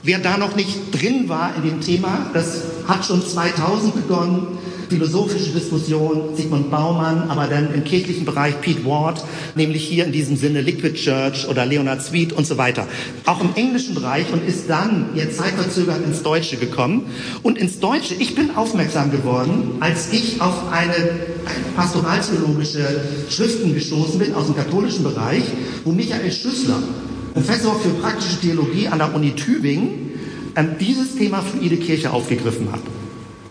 Wer 0.03 0.21
da 0.21 0.39
noch 0.39 0.57
nicht 0.57 0.75
drin 0.93 1.29
war 1.29 1.55
in 1.57 1.69
dem 1.69 1.81
Thema, 1.83 2.31
das 2.33 2.63
hat 2.89 3.05
schon 3.05 3.25
2000 3.25 3.95
begonnen 3.95 4.59
philosophische 4.89 5.51
Diskussion, 5.51 6.37
Sigmund 6.37 6.71
Baumann, 6.71 7.29
aber 7.29 7.47
dann 7.47 7.73
im 7.75 7.85
kirchlichen 7.85 8.25
Bereich 8.25 8.61
Pete 8.61 8.85
Ward, 8.85 9.25
nämlich 9.55 9.85
hier 9.85 10.05
in 10.05 10.13
diesem 10.13 10.37
Sinne 10.37 10.61
Liquid 10.61 10.95
Church 10.95 11.49
oder 11.49 11.67
Leonard 11.67 12.03
Sweet 12.03 12.33
und 12.33 12.47
so 12.47 12.57
weiter. 12.59 12.87
Auch 13.25 13.41
im 13.41 13.51
englischen 13.55 13.95
Bereich 13.95 14.33
und 14.33 14.47
ist 14.47 14.69
dann 14.69 15.11
jetzt 15.15 15.39
zeitverzögert 15.39 16.05
ins 16.05 16.23
Deutsche 16.23 16.57
gekommen. 16.57 17.07
Und 17.43 17.59
ins 17.59 17.81
Deutsche, 17.81 18.15
ich 18.15 18.35
bin 18.35 18.57
aufmerksam 18.57 19.11
geworden, 19.11 19.73
als 19.81 20.13
ich 20.13 20.41
auf 20.41 20.71
eine, 20.71 20.95
eine 20.95 21.65
pastoraltheologische 21.77 23.01
Schriften 23.29 23.75
gestoßen 23.75 24.19
bin 24.19 24.35
aus 24.35 24.47
dem 24.47 24.57
katholischen 24.57 25.05
Bereich, 25.05 25.45
wo 25.85 25.93
Michael 25.93 26.33
Schüssler, 26.33 26.83
Professor 27.35 27.79
für 27.81 27.91
praktische 27.91 28.41
Theologie 28.41 28.89
an 28.89 28.99
der 28.99 29.15
Uni 29.15 29.33
Tübingen, 29.33 30.07
ähm, 30.57 30.71
dieses 30.81 31.17
Thema 31.17 31.43
fluide 31.43 31.77
Kirche 31.77 32.13
aufgegriffen 32.13 32.73
hat. 32.73 32.81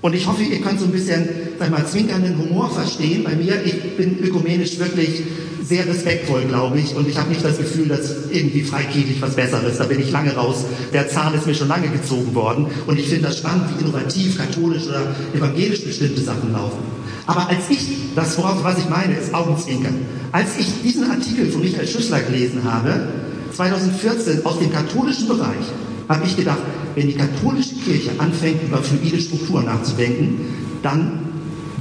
Und 0.06 0.14
ich 0.14 0.28
hoffe, 0.28 0.44
ihr 0.44 0.62
könnt 0.62 0.80
so 0.80 0.86
ein 0.86 0.92
bisschen, 0.92 1.28
sag 1.58 1.72
mal, 1.72 1.84
zwinkernden 1.84 2.38
Humor 2.38 2.70
verstehen. 2.70 3.24
Bei 3.24 3.34
mir, 3.34 3.56
ich 3.66 3.98
bin 3.98 4.20
ökumenisch 4.20 4.78
wirklich 4.78 5.24
sehr 5.64 5.88
respektvoll, 5.88 6.44
glaube 6.44 6.80
ich. 6.80 6.96
Und 6.96 7.10
ich 7.10 7.18
habe 7.18 7.30
nicht 7.30 7.44
das 7.44 7.58
Gefühl, 7.58 7.88
dass 7.88 8.30
irgendwie 8.30 8.62
freikirchlich 8.62 9.20
was 9.20 9.36
Besseres. 9.36 9.80
Da 9.80 9.86
bin 9.86 10.00
ich 10.00 10.12
lange 10.12 10.36
raus. 10.36 10.58
Der 10.94 11.10
Zahn 11.10 11.34
ist 11.34 11.48
mir 11.48 11.56
schon 11.56 11.70
lange 11.70 11.88
gezogen 11.88 12.36
worden. 12.36 12.68
Und 12.86 13.00
ich 13.00 13.08
finde 13.08 13.30
das 13.30 13.40
spannend, 13.40 13.64
wie 13.74 13.84
innovativ, 13.84 14.38
katholisch 14.38 14.86
oder 14.86 15.16
evangelisch 15.34 15.84
bestimmte 15.84 16.22
Sachen 16.22 16.54
laufen. 16.54 16.84
Aber 17.26 17.50
als 17.50 17.68
ich, 17.72 17.88
das 18.16 18.38
worauf, 18.38 18.64
was 18.64 18.78
ich 18.78 18.88
meine, 18.88 19.18
ist 19.18 19.34
Augenzwinkern. 19.34 19.96
Als 20.32 20.50
ich 20.60 20.68
diesen 20.84 21.10
Artikel 21.10 21.50
von 21.50 21.62
Michael 21.62 21.88
Schüssler 21.88 22.20
gelesen 22.20 22.64
habe, 22.64 23.08
2014 23.56 24.46
aus 24.46 24.60
dem 24.60 24.72
katholischen 24.72 25.28
Bereich, 25.28 25.66
habe 26.08 26.26
ich 26.26 26.36
gedacht, 26.36 26.60
wenn 26.96 27.08
die 27.08 27.14
katholische 27.14 27.76
Kirche 27.76 28.12
anfängt, 28.18 28.64
über 28.64 28.82
fluide 28.82 29.20
Strukturen 29.20 29.66
nachzudenken, 29.66 30.40
dann 30.82 31.20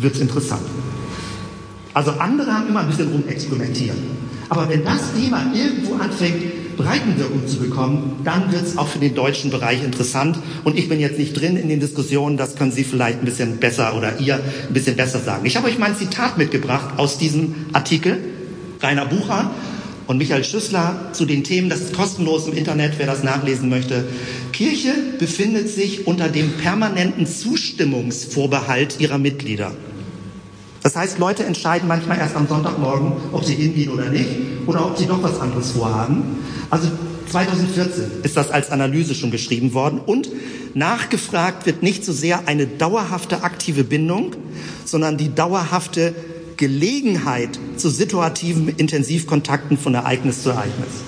wird 0.01 0.15
es 0.15 0.21
interessant. 0.21 0.63
Also 1.93 2.11
andere 2.13 2.53
haben 2.53 2.69
immer 2.69 2.81
ein 2.81 2.89
bisschen 2.89 3.09
rumexperimentiert. 3.09 3.97
Aber 4.49 4.69
wenn 4.69 4.85
das 4.85 5.13
Thema 5.15 5.47
irgendwo 5.55 5.95
anfängt, 5.95 6.77
Breitenwirkung 6.77 7.47
zu 7.47 7.59
bekommen, 7.59 8.21
dann 8.25 8.53
wird 8.53 8.65
es 8.65 8.77
auch 8.77 8.89
für 8.89 8.99
den 8.99 9.15
deutschen 9.15 9.51
Bereich 9.51 9.85
interessant. 9.85 10.39
Und 10.65 10.77
ich 10.77 10.89
bin 10.89 11.01
jetzt 11.01 11.19
nicht 11.19 11.39
drin 11.39 11.57
in 11.57 11.69
den 11.69 11.81
Diskussionen, 11.81 12.37
das 12.37 12.57
können 12.57 12.73
Sie 12.73 12.85
vielleicht 12.85 13.21
ein 13.21 13.25
bisschen 13.25 13.59
besser 13.59 13.97
oder 13.97 14.19
ihr 14.19 14.37
ein 14.37 14.75
bisschen 14.75 14.97
besser 14.97 15.21
sagen. 15.21 15.47
Ich 15.47 15.57
habe 15.57 15.69
euch 15.69 15.79
mal 15.79 15.87
ein 15.87 15.97
Zitat 15.97 16.37
mitgebracht 16.37 16.99
aus 16.99 17.19
diesem 17.19 17.55
Artikel. 17.73 18.19
Rainer 18.83 19.07
Bucher 19.07 19.51
und 20.07 20.19
Michael 20.19 20.45
Schüssler 20.45 21.11
zu 21.13 21.25
den 21.25 21.45
Themen. 21.45 21.69
Das 21.69 21.81
ist 21.81 21.95
kostenlos 21.95 22.47
im 22.47 22.55
Internet, 22.55 22.95
wer 22.99 23.07
das 23.07 23.23
nachlesen 23.23 23.69
möchte. 23.69 24.05
Kirche 24.53 24.95
befindet 25.19 25.69
sich 25.69 26.07
unter 26.07 26.29
dem 26.29 26.53
permanenten 26.53 27.27
Zustimmungsvorbehalt 27.27 29.01
ihrer 29.01 29.19
Mitglieder. 29.19 29.73
Das 30.83 30.97
heißt, 30.97 31.19
Leute 31.19 31.45
entscheiden 31.45 31.89
manchmal 31.89 32.19
erst 32.19 32.37
am 32.37 32.47
Sonntagmorgen, 32.47 33.13
ob 33.33 33.43
sie 33.45 33.55
hingehen 33.55 33.91
oder 33.91 34.11
nicht, 34.11 34.29
oder 34.67 34.85
ob 34.85 34.99
sie 34.99 35.07
doch 35.07 35.23
was 35.23 35.41
anderes 35.41 35.71
vorhaben. 35.73 36.45
Also 36.69 36.89
2014 37.31 38.05
ist 38.23 38.37
das 38.37 38.51
als 38.51 38.71
Analyse 38.71 39.15
schon 39.15 39.31
geschrieben 39.31 39.73
worden 39.73 39.99
und 39.99 40.29
nachgefragt 40.75 41.65
wird 41.65 41.83
nicht 41.83 42.05
so 42.05 42.13
sehr 42.13 42.47
eine 42.49 42.67
dauerhafte 42.67 43.43
aktive 43.43 43.83
Bindung, 43.83 44.37
sondern 44.85 45.17
die 45.17 45.35
dauerhafte 45.35 46.15
Gelegenheit 46.57 47.59
zu 47.77 47.91
situativen 47.91 48.69
Intensivkontakten 48.69 49.79
von 49.79 49.95
Ereignis 49.95 50.43
zu 50.43 50.51
Ereignis. 50.51 51.03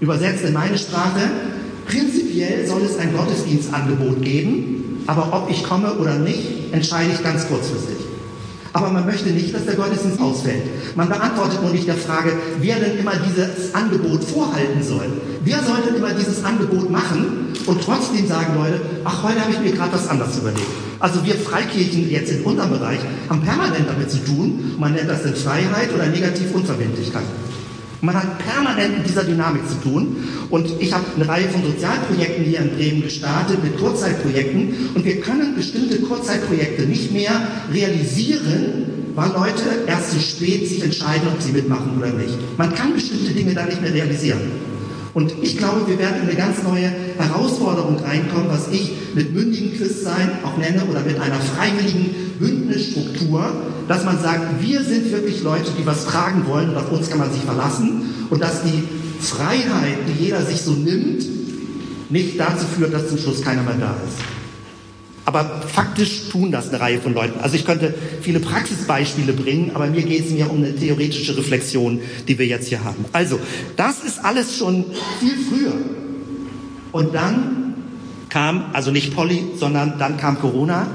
Übersetzt 0.00 0.44
in 0.44 0.52
meine 0.52 0.78
Sprache, 0.78 1.30
prinzipiell 1.86 2.66
soll 2.66 2.82
es 2.82 2.96
ein 2.98 3.14
Gottesdienstangebot 3.14 4.22
geben, 4.22 5.02
aber 5.06 5.32
ob 5.32 5.50
ich 5.50 5.62
komme 5.62 5.94
oder 5.94 6.18
nicht, 6.18 6.72
entscheide 6.72 7.12
ich 7.12 7.22
ganz 7.22 7.46
kurzfristig. 7.46 7.99
Aber 8.72 8.90
man 8.90 9.04
möchte 9.04 9.30
nicht, 9.30 9.54
dass 9.54 9.64
der 9.64 9.74
Gottesdienst 9.74 10.20
ausfällt. 10.20 10.62
Man 10.96 11.08
beantwortet 11.08 11.60
nur 11.62 11.72
nicht 11.72 11.88
der 11.88 11.96
Frage, 11.96 12.32
wer 12.60 12.76
denn 12.76 12.98
immer 12.98 13.12
dieses 13.16 13.74
Angebot 13.74 14.22
vorhalten 14.22 14.82
soll. 14.82 15.06
Wer 15.42 15.62
soll 15.62 15.78
denn 15.86 15.96
immer 15.96 16.12
dieses 16.12 16.44
Angebot 16.44 16.90
machen 16.90 17.48
und 17.66 17.82
trotzdem 17.82 18.26
sagen 18.28 18.54
Leute, 18.56 18.80
ach, 19.04 19.22
heute 19.22 19.40
habe 19.40 19.50
ich 19.52 19.60
mir 19.60 19.72
gerade 19.72 19.92
was 19.92 20.08
anderes 20.08 20.38
überlegt. 20.38 20.66
Also 21.00 21.24
wir 21.24 21.34
Freikirchen 21.34 22.10
jetzt 22.10 22.30
in 22.30 22.42
unserem 22.44 22.70
Bereich 22.70 23.00
haben 23.28 23.40
permanent 23.40 23.88
damit 23.88 24.10
zu 24.10 24.18
tun. 24.18 24.74
Man 24.78 24.92
nennt 24.92 25.08
das 25.08 25.22
dann 25.22 25.34
Freiheit 25.34 25.92
oder 25.94 26.06
Negativunverbindlichkeit. 26.06 27.24
Man 28.02 28.14
hat 28.14 28.38
permanent 28.38 28.98
mit 28.98 29.08
dieser 29.08 29.24
Dynamik 29.24 29.62
zu 29.68 29.80
tun. 29.82 30.16
Und 30.48 30.70
ich 30.80 30.92
habe 30.92 31.04
eine 31.14 31.28
Reihe 31.28 31.48
von 31.48 31.62
Sozialprojekten 31.62 32.44
hier 32.44 32.60
in 32.60 32.70
Bremen 32.76 33.02
gestartet, 33.02 33.62
mit 33.62 33.78
Kurzzeitprojekten. 33.78 34.90
Und 34.94 35.04
wir 35.04 35.20
können 35.20 35.54
bestimmte 35.54 36.00
Kurzzeitprojekte 36.00 36.82
nicht 36.82 37.12
mehr 37.12 37.32
realisieren, 37.72 38.86
weil 39.14 39.30
Leute 39.30 39.62
erst 39.86 40.12
zu 40.12 40.20
spät 40.20 40.66
sich 40.68 40.82
entscheiden, 40.82 41.28
ob 41.32 41.42
sie 41.42 41.52
mitmachen 41.52 41.98
oder 41.98 42.12
nicht. 42.12 42.36
Man 42.56 42.74
kann 42.74 42.94
bestimmte 42.94 43.32
Dinge 43.32 43.54
da 43.54 43.66
nicht 43.66 43.82
mehr 43.82 43.92
realisieren. 43.92 44.69
Und 45.12 45.32
ich 45.42 45.58
glaube, 45.58 45.88
wir 45.88 45.98
werden 45.98 46.22
in 46.22 46.28
eine 46.28 46.36
ganz 46.36 46.62
neue 46.62 46.90
Herausforderung 47.18 47.96
reinkommen, 47.98 48.48
was 48.48 48.68
ich 48.68 48.92
mit 49.14 49.34
mündigen 49.34 49.76
Christsein 49.76 50.30
auch 50.44 50.56
nenne 50.56 50.84
oder 50.84 51.00
mit 51.00 51.18
einer 51.18 51.40
freiwilligen 51.40 52.14
Bündnisstruktur, 52.38 53.52
dass 53.88 54.04
man 54.04 54.20
sagt, 54.20 54.62
wir 54.62 54.82
sind 54.82 55.10
wirklich 55.10 55.42
Leute, 55.42 55.72
die 55.78 55.84
was 55.84 56.06
tragen 56.06 56.46
wollen 56.46 56.70
und 56.70 56.76
auf 56.76 56.92
uns 56.92 57.10
kann 57.10 57.18
man 57.18 57.32
sich 57.32 57.42
verlassen 57.42 58.02
und 58.30 58.40
dass 58.40 58.62
die 58.62 58.84
Freiheit, 59.20 59.98
die 60.08 60.24
jeder 60.24 60.42
sich 60.42 60.62
so 60.62 60.72
nimmt, 60.72 61.24
nicht 62.08 62.38
dazu 62.38 62.64
führt, 62.66 62.94
dass 62.94 63.08
zum 63.08 63.18
Schluss 63.18 63.42
keiner 63.42 63.62
mehr 63.62 63.76
da 63.78 63.96
ist. 64.06 64.39
Aber 65.30 65.62
faktisch 65.72 66.28
tun 66.28 66.50
das 66.50 66.70
eine 66.70 66.80
Reihe 66.80 67.00
von 67.00 67.14
Leuten. 67.14 67.38
Also 67.38 67.54
ich 67.54 67.64
könnte 67.64 67.94
viele 68.20 68.40
Praxisbeispiele 68.40 69.32
bringen, 69.32 69.70
aber 69.74 69.86
mir 69.86 70.02
geht 70.02 70.26
es 70.26 70.32
mir 70.32 70.50
um 70.50 70.56
eine 70.56 70.74
theoretische 70.74 71.36
Reflexion, 71.36 72.00
die 72.26 72.36
wir 72.36 72.46
jetzt 72.46 72.66
hier 72.66 72.82
haben. 72.82 73.04
Also, 73.12 73.38
das 73.76 74.02
ist 74.02 74.24
alles 74.24 74.56
schon 74.56 74.86
viel 75.20 75.36
früher. 75.48 75.72
Und 76.90 77.14
dann 77.14 77.74
kam, 78.28 78.70
also 78.72 78.90
nicht 78.90 79.14
Polly, 79.14 79.44
sondern 79.56 80.00
dann 80.00 80.16
kam 80.16 80.40
Corona. 80.40 80.88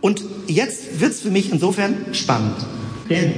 Und 0.00 0.24
jetzt 0.46 0.98
wird 0.98 1.12
es 1.12 1.20
für 1.20 1.30
mich 1.30 1.52
insofern 1.52 1.96
spannend. 2.12 2.56
Denn 3.10 3.34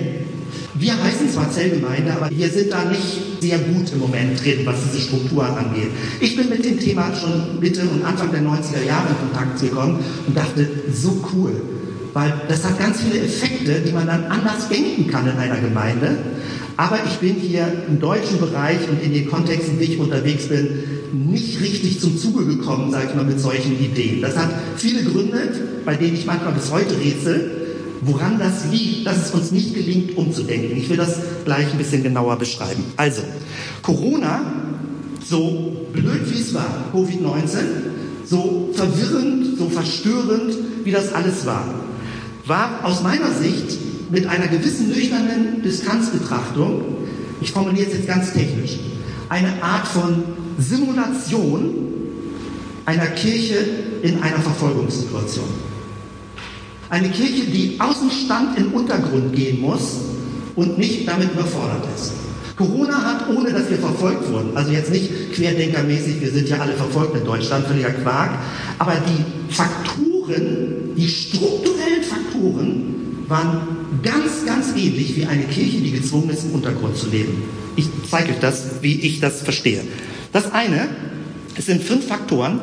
wir 0.74 1.02
heißen 1.02 1.30
zwar 1.30 1.50
Zellgemeinde, 1.50 2.12
aber 2.12 2.30
wir 2.30 2.48
sind 2.48 2.72
da 2.72 2.84
nicht 2.84 3.40
sehr 3.40 3.58
gut 3.58 3.90
im 3.92 4.00
Moment 4.00 4.42
drin, 4.42 4.60
was 4.64 4.76
diese 4.84 5.06
Strukturen 5.06 5.54
angeht. 5.56 5.90
Ich 6.20 6.36
bin 6.36 6.48
mit 6.48 6.64
dem 6.64 6.78
Thema 6.78 7.12
schon 7.14 7.58
Mitte 7.60 7.82
und 7.82 8.04
Anfang 8.04 8.30
der 8.30 8.42
90er 8.42 8.84
Jahre 8.86 9.08
in 9.08 9.30
Kontakt 9.30 9.60
gekommen 9.60 9.98
und 10.26 10.36
dachte, 10.36 10.68
so 10.92 11.24
cool. 11.32 11.52
Weil 12.12 12.32
das 12.48 12.64
hat 12.64 12.78
ganz 12.78 13.00
viele 13.00 13.24
Effekte, 13.24 13.80
die 13.80 13.92
man 13.92 14.06
dann 14.06 14.24
anders 14.24 14.68
denken 14.68 15.10
kann 15.10 15.28
in 15.28 15.36
einer 15.36 15.60
Gemeinde. 15.60 16.16
Aber 16.76 16.98
ich 17.06 17.16
bin 17.18 17.34
hier 17.34 17.66
im 17.88 17.98
deutschen 18.00 18.38
Bereich 18.38 18.88
und 18.88 19.02
in 19.02 19.12
den 19.12 19.28
Kontexten, 19.28 19.74
in 19.74 19.78
denen 19.80 19.92
ich 19.92 19.98
unterwegs 19.98 20.46
bin, 20.46 20.68
nicht 21.12 21.60
richtig 21.60 22.00
zum 22.00 22.16
Zuge 22.16 22.44
gekommen, 22.44 22.90
sage 22.92 23.08
ich 23.10 23.14
mal, 23.14 23.24
mit 23.24 23.40
solchen 23.40 23.78
Ideen. 23.78 24.20
Das 24.20 24.36
hat 24.36 24.50
viele 24.76 25.02
Gründe, 25.02 25.38
bei 25.84 25.96
denen 25.96 26.14
ich 26.14 26.26
manchmal 26.26 26.52
bis 26.52 26.70
heute 26.70 26.98
rätsel 26.98 27.67
woran 28.02 28.38
das 28.38 28.64
liegt, 28.70 29.06
dass 29.06 29.26
es 29.26 29.30
uns 29.32 29.50
nicht 29.50 29.74
gelingt, 29.74 30.16
umzudenken. 30.16 30.76
Ich 30.76 30.88
will 30.88 30.96
das 30.96 31.16
gleich 31.44 31.70
ein 31.72 31.78
bisschen 31.78 32.02
genauer 32.02 32.36
beschreiben. 32.36 32.84
Also, 32.96 33.22
Corona, 33.82 34.40
so 35.24 35.86
blöd 35.92 36.30
wie 36.30 36.40
es 36.40 36.54
war, 36.54 36.84
Covid-19, 36.94 37.58
so 38.24 38.70
verwirrend, 38.72 39.58
so 39.58 39.68
verstörend, 39.68 40.54
wie 40.84 40.90
das 40.90 41.12
alles 41.12 41.46
war, 41.46 41.64
war 42.46 42.80
aus 42.84 43.02
meiner 43.02 43.32
Sicht 43.32 43.78
mit 44.10 44.26
einer 44.26 44.48
gewissen 44.48 44.88
nüchternen 44.88 45.62
Distanzbetrachtung, 45.62 46.82
ich 47.40 47.52
formuliere 47.52 47.86
es 47.88 47.94
jetzt 47.94 48.06
ganz 48.06 48.32
technisch, 48.32 48.78
eine 49.28 49.62
Art 49.62 49.86
von 49.86 50.22
Simulation 50.58 51.74
einer 52.86 53.06
Kirche 53.08 53.56
in 54.02 54.22
einer 54.22 54.38
Verfolgungssituation. 54.38 55.44
Eine 56.90 57.10
Kirche, 57.10 57.44
die 57.44 57.76
aus 57.78 58.00
dem 58.00 58.10
Stand 58.10 58.58
in 58.58 58.68
Untergrund 58.68 59.34
gehen 59.34 59.60
muss 59.60 59.98
und 60.56 60.78
nicht 60.78 61.06
damit 61.06 61.32
überfordert 61.32 61.84
ist. 61.94 62.12
Corona 62.56 63.02
hat, 63.04 63.28
ohne 63.28 63.52
dass 63.52 63.70
wir 63.70 63.78
verfolgt 63.78 64.28
wurden, 64.32 64.56
also 64.56 64.72
jetzt 64.72 64.90
nicht 64.90 65.32
querdenkermäßig, 65.32 66.20
wir 66.20 66.30
sind 66.30 66.48
ja 66.48 66.58
alle 66.58 66.72
verfolgt 66.72 67.14
in 67.14 67.24
Deutschland, 67.24 67.66
völliger 67.66 67.90
Quark, 67.90 68.30
aber 68.78 68.94
die 68.94 69.52
Faktoren, 69.54 70.94
die 70.96 71.08
strukturellen 71.08 72.02
Faktoren 72.02 72.94
waren 73.28 73.60
ganz, 74.02 74.44
ganz 74.44 74.70
ähnlich 74.70 75.14
wie 75.16 75.26
eine 75.26 75.44
Kirche, 75.44 75.78
die 75.78 75.92
gezwungen 75.92 76.30
ist, 76.30 76.46
im 76.46 76.52
Untergrund 76.52 76.96
zu 76.96 77.08
leben. 77.10 77.44
Ich 77.76 77.86
zeige 78.10 78.32
euch 78.32 78.40
das, 78.40 78.82
wie 78.82 79.00
ich 79.00 79.20
das 79.20 79.42
verstehe. 79.42 79.82
Das 80.32 80.50
eine, 80.50 80.88
es 81.54 81.66
sind 81.66 81.82
fünf 81.82 82.08
Faktoren. 82.08 82.60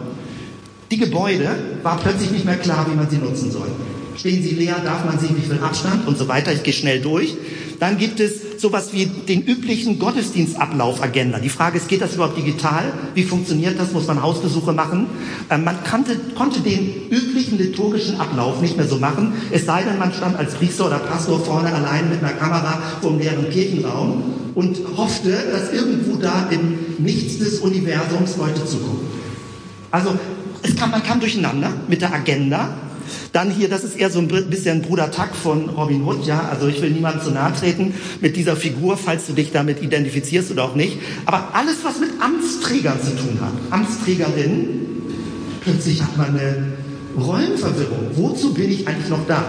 Die 0.91 0.97
Gebäude 0.97 1.55
war 1.83 1.97
plötzlich 1.99 2.31
nicht 2.31 2.45
mehr 2.45 2.57
klar, 2.57 2.85
wie 2.91 2.95
man 2.95 3.09
sie 3.09 3.17
nutzen 3.17 3.49
soll. 3.49 3.69
Stehen 4.17 4.41
sie 4.41 4.51
leer, 4.51 4.77
darf 4.83 5.03
man 5.03 5.19
sie, 5.19 5.29
wie 5.35 5.41
viel 5.41 5.59
Abstand 5.59 6.07
und 6.07 6.17
so 6.17 6.27
weiter. 6.27 6.53
Ich 6.53 6.63
gehe 6.63 6.73
schnell 6.73 7.01
durch. 7.01 7.35
Dann 7.79 7.97
gibt 7.97 8.19
es 8.21 8.61
sowas 8.61 8.93
wie 8.93 9.05
den 9.05 9.41
üblichen 9.41 9.99
Gottesdienstablauf-Agenda. 9.99 11.39
Die 11.39 11.49
Frage 11.49 11.77
ist, 11.77 11.89
geht 11.89 12.01
das 12.01 12.15
überhaupt 12.15 12.37
digital? 12.37 12.93
Wie 13.13 13.23
funktioniert 13.23 13.77
das? 13.77 13.91
Muss 13.91 14.07
man 14.07 14.21
Hausbesuche 14.21 14.71
machen? 14.71 15.07
Ähm, 15.49 15.65
man 15.65 15.83
kannte, 15.83 16.17
konnte 16.35 16.61
den 16.61 17.09
üblichen 17.09 17.57
liturgischen 17.57 18.19
Ablauf 18.19 18.61
nicht 18.61 18.77
mehr 18.77 18.87
so 18.87 18.97
machen, 18.97 19.33
es 19.51 19.65
sei 19.65 19.83
denn, 19.83 19.99
man 19.99 20.13
stand 20.13 20.37
als 20.37 20.53
Priester 20.53 20.87
oder 20.87 20.99
Pastor 20.99 21.39
vorne 21.39 21.73
allein 21.73 22.09
mit 22.09 22.19
einer 22.19 22.33
Kamera 22.33 22.81
vor 23.01 23.11
einem 23.11 23.19
leeren 23.19 23.49
Kirchenraum 23.49 24.23
und 24.55 24.79
hoffte, 24.95 25.31
dass 25.51 25.73
irgendwo 25.73 26.15
da 26.15 26.47
im 26.49 26.77
Nichts 27.03 27.39
des 27.39 27.59
Universums 27.59 28.37
Leute 28.37 28.65
zugucken. 28.65 29.07
Also 29.91 30.17
kam, 30.79 30.91
man 30.91 31.03
kam 31.03 31.19
durcheinander 31.19 31.71
mit 31.87 32.01
der 32.01 32.13
Agenda 32.13 32.69
dann 33.31 33.51
hier, 33.51 33.69
das 33.69 33.83
ist 33.83 33.97
eher 33.97 34.09
so 34.09 34.19
ein 34.19 34.27
bisschen 34.27 34.81
Bruder 34.81 35.11
Tuck 35.11 35.35
von 35.35 35.69
Robin 35.69 36.03
Hood, 36.03 36.25
ja. 36.25 36.47
Also 36.49 36.67
ich 36.67 36.81
will 36.81 36.91
niemandem 36.91 37.23
zu 37.23 37.31
nahe 37.31 37.53
treten 37.53 37.93
mit 38.21 38.35
dieser 38.35 38.55
Figur, 38.55 38.97
falls 38.97 39.27
du 39.27 39.33
dich 39.33 39.51
damit 39.51 39.81
identifizierst 39.81 40.51
oder 40.51 40.63
auch 40.63 40.75
nicht. 40.75 40.97
Aber 41.25 41.49
alles, 41.53 41.77
was 41.83 41.99
mit 41.99 42.09
Amtsträgern 42.19 42.99
zu 43.01 43.15
tun 43.15 43.39
hat, 43.41 43.53
Amtsträgerinnen, 43.71 44.87
plötzlich 45.61 46.01
hat 46.01 46.17
man 46.17 46.29
eine 46.29 46.73
Rollenverwirrung. 47.17 48.11
Wozu 48.15 48.53
bin 48.53 48.71
ich 48.71 48.87
eigentlich 48.87 49.09
noch 49.09 49.27
da? 49.27 49.45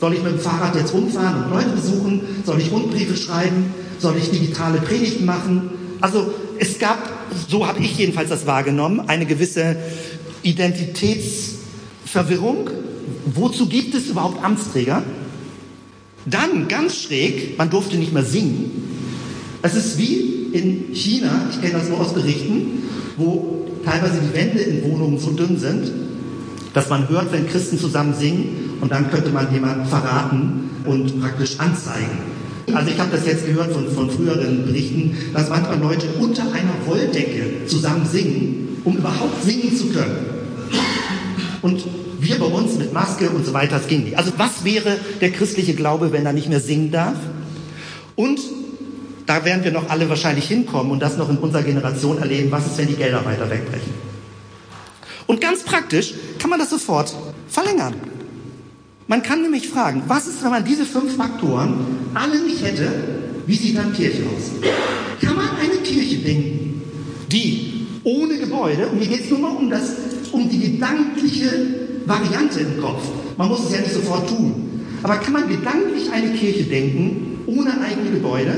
Soll 0.00 0.14
ich 0.14 0.22
mit 0.22 0.32
dem 0.32 0.40
Fahrrad 0.40 0.74
jetzt 0.74 0.92
rumfahren 0.92 1.44
und 1.44 1.50
Leute 1.50 1.70
besuchen? 1.70 2.22
Soll 2.44 2.60
ich 2.60 2.72
Rundbriefe 2.72 3.16
schreiben? 3.16 3.72
Soll 3.98 4.16
ich 4.16 4.30
digitale 4.30 4.78
Predigten 4.78 5.24
machen? 5.24 5.70
Also 6.00 6.34
es 6.58 6.80
gab, 6.80 7.08
so 7.48 7.68
habe 7.68 7.80
ich 7.80 7.98
jedenfalls 7.98 8.28
das 8.28 8.46
wahrgenommen, 8.46 9.08
eine 9.08 9.26
gewisse 9.26 9.76
Identitätsverwirrung 10.42 12.68
wozu 13.34 13.66
gibt 13.66 13.94
es 13.94 14.08
überhaupt 14.08 14.44
Amtsträger? 14.44 15.02
Dann 16.26 16.68
ganz 16.68 16.96
schräg, 16.96 17.58
man 17.58 17.70
durfte 17.70 17.96
nicht 17.96 18.12
mehr 18.12 18.24
singen. 18.24 18.70
Es 19.62 19.74
ist 19.74 19.98
wie 19.98 20.50
in 20.52 20.94
China, 20.94 21.48
ich 21.50 21.60
kenne 21.60 21.74
das 21.74 21.88
nur 21.88 22.00
aus 22.00 22.14
Berichten, 22.14 22.82
wo 23.16 23.68
teilweise 23.84 24.20
die 24.20 24.36
Wände 24.36 24.60
in 24.60 24.90
Wohnungen 24.90 25.18
so 25.18 25.30
dünn 25.30 25.58
sind, 25.58 25.90
dass 26.74 26.88
man 26.88 27.08
hört, 27.08 27.32
wenn 27.32 27.48
Christen 27.48 27.78
zusammen 27.78 28.14
singen 28.14 28.78
und 28.80 28.92
dann 28.92 29.10
könnte 29.10 29.30
man 29.30 29.52
jemanden 29.52 29.86
verraten 29.86 30.70
und 30.84 31.20
praktisch 31.20 31.58
anzeigen. 31.58 32.18
Also 32.72 32.90
ich 32.90 32.98
habe 32.98 33.10
das 33.10 33.26
jetzt 33.26 33.46
gehört 33.46 33.72
von, 33.72 33.88
von 33.88 34.10
früheren 34.10 34.64
Berichten, 34.64 35.16
dass 35.34 35.50
manchmal 35.50 35.78
Leute 35.78 36.06
unter 36.20 36.44
einer 36.44 36.74
Wolldecke 36.86 37.66
zusammen 37.66 38.06
singen, 38.10 38.80
um 38.84 38.96
überhaupt 38.96 39.42
singen 39.44 39.76
zu 39.76 39.86
können. 39.86 40.16
Und 41.60 41.84
wir 42.32 42.38
bei 42.38 42.46
uns 42.46 42.76
mit 42.76 42.92
Maske 42.92 43.30
und 43.30 43.44
so 43.44 43.52
weiter, 43.52 43.78
das 43.78 43.86
ging 43.86 44.04
nicht. 44.04 44.18
Also 44.18 44.32
was 44.36 44.64
wäre 44.64 44.98
der 45.20 45.30
christliche 45.30 45.74
Glaube, 45.74 46.12
wenn 46.12 46.26
er 46.26 46.32
nicht 46.32 46.48
mehr 46.48 46.60
singen 46.60 46.90
darf? 46.90 47.16
Und 48.16 48.40
da 49.26 49.44
werden 49.44 49.64
wir 49.64 49.70
noch 49.70 49.88
alle 49.88 50.08
wahrscheinlich 50.08 50.46
hinkommen 50.46 50.90
und 50.92 51.00
das 51.00 51.16
noch 51.16 51.30
in 51.30 51.38
unserer 51.38 51.62
Generation 51.62 52.18
erleben, 52.18 52.50
was 52.50 52.66
ist, 52.66 52.78
wenn 52.78 52.88
die 52.88 52.96
Gelder 52.96 53.24
weiter 53.24 53.48
wegbrechen. 53.48 53.92
Und 55.26 55.40
ganz 55.40 55.62
praktisch 55.62 56.14
kann 56.38 56.50
man 56.50 56.58
das 56.58 56.70
sofort 56.70 57.14
verlängern. 57.48 57.94
Man 59.06 59.22
kann 59.22 59.42
nämlich 59.42 59.68
fragen, 59.68 60.02
was 60.06 60.26
ist, 60.26 60.42
wenn 60.42 60.50
man 60.50 60.64
diese 60.64 60.84
fünf 60.84 61.16
Faktoren 61.16 61.74
alle 62.14 62.40
nicht 62.42 62.64
hätte, 62.64 62.88
wie 63.46 63.56
sieht 63.56 63.76
dann 63.76 63.92
Kirche 63.92 64.22
aus? 64.24 64.52
Kann 65.20 65.36
man 65.36 65.48
eine 65.60 65.76
Kirche 65.82 66.16
denken, 66.18 66.82
die 67.30 67.86
ohne 68.04 68.38
Gebäude, 68.38 68.88
und 68.88 68.98
mir 68.98 69.06
geht 69.06 69.24
es 69.24 69.30
nur 69.30 69.38
mal 69.38 69.56
um, 69.56 69.70
das, 69.70 69.92
um 70.32 70.48
die 70.48 70.58
gedankliche 70.58 71.81
Variante 72.06 72.60
im 72.60 72.80
Kopf. 72.80 73.02
Man 73.36 73.48
muss 73.48 73.64
es 73.64 73.72
ja 73.72 73.80
nicht 73.80 73.92
sofort 73.92 74.28
tun. 74.28 74.54
Aber 75.02 75.16
kann 75.16 75.32
man 75.32 75.48
gedanklich 75.48 76.10
eine 76.12 76.32
Kirche 76.32 76.64
denken, 76.64 77.38
ohne 77.46 77.72
eigene 77.80 78.10
Gebäude? 78.10 78.54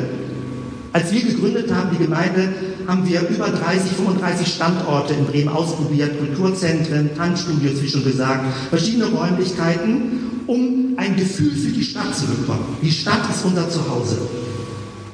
Als 0.93 1.13
wir 1.13 1.23
gegründet 1.23 1.73
haben, 1.75 1.91
die 1.93 2.05
Gemeinde, 2.05 2.51
haben 2.87 3.09
wir 3.09 3.23
über 3.29 3.49
30, 3.49 3.93
35 3.93 4.47
Standorte 4.47 5.15
in 5.15 5.25
Bremen 5.27 5.49
ausprobiert, 5.49 6.19
Kulturzentren, 6.19 7.11
Tanzstudios, 7.17 7.83
wie 7.83 7.89
schon 7.89 8.05
gesagt, 8.05 8.45
verschiedene 8.69 9.07
Räumlichkeiten, 9.07 10.43
um 10.47 10.95
ein 10.97 11.17
Gefühl 11.17 11.53
für 11.53 11.73
die 11.73 11.83
Stadt 11.83 12.15
zu 12.15 12.27
bekommen. 12.27 12.77
Die 12.83 12.91
Stadt 12.91 13.29
ist 13.31 13.45
unser 13.45 13.69
Zuhause. 13.69 14.19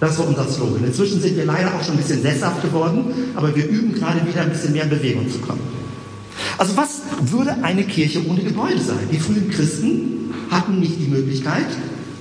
Das 0.01 0.19
war 0.19 0.27
unser 0.27 0.49
Slogan. 0.49 0.85
Inzwischen 0.85 1.21
sind 1.21 1.37
wir 1.37 1.45
leider 1.45 1.69
auch 1.75 1.83
schon 1.85 1.95
ein 1.95 1.99
bisschen 1.99 2.23
sesshaft 2.23 2.63
geworden, 2.63 3.05
aber 3.35 3.55
wir 3.55 3.67
üben 3.69 3.95
gerade 3.95 4.27
wieder 4.27 4.41
ein 4.41 4.51
bisschen 4.51 4.73
mehr 4.73 4.85
in 4.85 4.91
Bewegung 4.91 5.31
zu 5.31 5.39
kommen. 5.39 5.61
Also 6.61 6.77
was 6.77 7.01
würde 7.23 7.65
eine 7.65 7.85
Kirche 7.85 8.21
ohne 8.29 8.43
Gebäude 8.43 8.79
sein? 8.79 9.09
Die 9.11 9.19
frühen 9.19 9.49
Christen 9.49 10.35
hatten 10.51 10.79
nicht 10.79 11.01
die 11.01 11.09
Möglichkeit, 11.09 11.65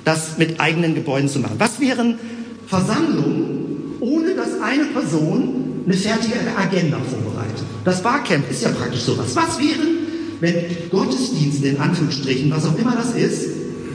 das 0.05 0.37
mit 0.37 0.61
eigenen 0.61 0.95
Gebäuden 0.95 1.27
zu 1.27 1.39
machen. 1.39 1.55
Was 1.57 1.81
wären 1.81 2.17
Versammlungen, 2.65 3.97
ohne 3.99 4.35
dass 4.35 4.61
eine 4.63 4.85
Person 4.85 5.81
eine 5.85 5.93
fertige 5.93 6.35
Agenda 6.57 6.99
vorbereitet? 6.99 7.65
Das 7.83 8.01
Barcamp 8.01 8.49
ist 8.49 8.63
ja 8.63 8.69
praktisch 8.69 9.01
sowas. 9.01 9.35
Was 9.35 9.59
wären, 9.59 10.07
wenn 10.39 10.55
Gottesdienste 10.89 11.67
in 11.67 11.77
Anführungsstrichen, 11.77 12.49
was 12.49 12.65
auch 12.65 12.79
immer 12.79 12.95
das 12.95 13.15
ist, 13.15 13.45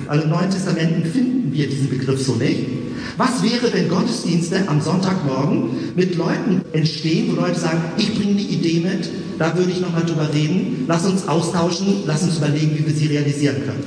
also 0.08 0.24
im 0.24 0.28
Neuen 0.28 0.50
Testament 0.50 1.06
finden 1.06 1.54
wir 1.54 1.70
diesen 1.70 1.88
Begriff 1.88 2.20
so 2.20 2.34
nicht. 2.34 2.66
Was 3.16 3.42
wäre, 3.42 3.72
wenn 3.72 3.88
Gottesdienste 3.88 4.68
am 4.68 4.82
Sonntagmorgen 4.82 5.70
mit 5.96 6.16
Leuten 6.16 6.60
entstehen, 6.74 7.28
wo 7.30 7.40
Leute 7.40 7.58
sagen, 7.58 7.80
ich 7.96 8.14
bringe 8.14 8.32
eine 8.32 8.42
Idee 8.42 8.80
mit, 8.80 9.08
da 9.38 9.56
würde 9.56 9.70
ich 9.70 9.80
nochmal 9.80 10.02
drüber 10.04 10.32
reden. 10.32 10.84
Lass 10.86 11.04
uns 11.04 11.26
austauschen, 11.26 12.02
lass 12.06 12.22
uns 12.22 12.38
überlegen, 12.38 12.78
wie 12.78 12.86
wir 12.86 12.94
sie 12.94 13.06
realisieren 13.06 13.56
können. 13.64 13.84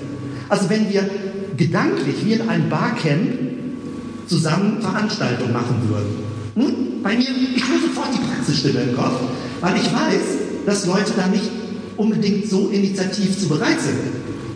Also 0.50 0.70
wenn 0.70 0.92
wir 0.92 1.10
gedanklich 1.58 2.16
wie 2.24 2.34
in 2.34 2.48
einem 2.48 2.70
Barcamp 2.70 3.32
zusammen 4.28 4.82
Veranstaltungen 4.82 5.54
machen 5.54 5.76
würden. 5.88 6.10
Hm? 6.56 7.02
Bei 7.02 7.16
mir, 7.16 7.30
ich 7.56 7.64
höre 7.68 7.80
sofort 7.80 8.10
die 8.14 8.26
Praxisstimme 8.28 8.82
im 8.82 8.96
Kopf, 8.96 9.20
weil 9.62 9.76
ich 9.76 9.86
weiß, 9.86 10.66
dass 10.66 10.86
Leute 10.86 11.14
da 11.16 11.28
nicht 11.28 11.50
unbedingt 11.96 12.50
so 12.50 12.70
initiativ 12.70 13.40
zu 13.40 13.48
bereit 13.48 13.80
sind. 13.80 13.98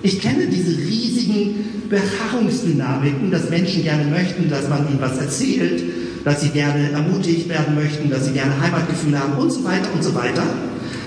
Ich 0.04 0.20
kenne 0.20 0.48
diese 0.48 0.78
riesigen 0.78 1.90
Beharrungsdynamiken, 1.90 3.32
dass 3.32 3.50
Menschen 3.50 3.84
gerne 3.84 4.06
möchten, 4.06 4.50
dass 4.50 4.68
man 4.70 4.88
ihnen 4.90 5.00
was 5.00 5.18
erzählt, 5.18 5.84
dass 6.24 6.42
sie 6.42 6.50
gerne 6.50 6.92
ermutigt 6.92 7.50
werden 7.50 7.76
möchten, 7.76 8.10
dass 8.10 8.26
sie 8.26 8.34
gerne 8.34 8.60
Heimatgefühl 8.60 9.18
haben 9.18 9.34
und 9.34 9.52
so 9.52 9.64
weiter 9.64 9.90
und 9.94 10.04
so 10.04 10.14
weiter. 10.14 10.44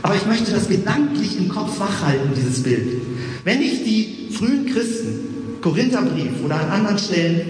Aber 0.04 0.16
ich 0.16 0.26
möchte 0.26 0.52
das 0.52 0.68
gedanklich 0.68 1.38
im 1.38 1.48
Kopf 1.48 1.80
wachhalten, 1.80 2.32
dieses 2.36 2.62
Bild. 2.62 3.00
Wenn 3.42 3.62
ich 3.62 3.84
die 3.84 4.28
frühen 4.32 4.66
Christen, 4.66 5.60
Korintherbrief 5.62 6.44
oder 6.44 6.56
an 6.56 6.68
anderen 6.68 6.98
Stellen, 6.98 7.40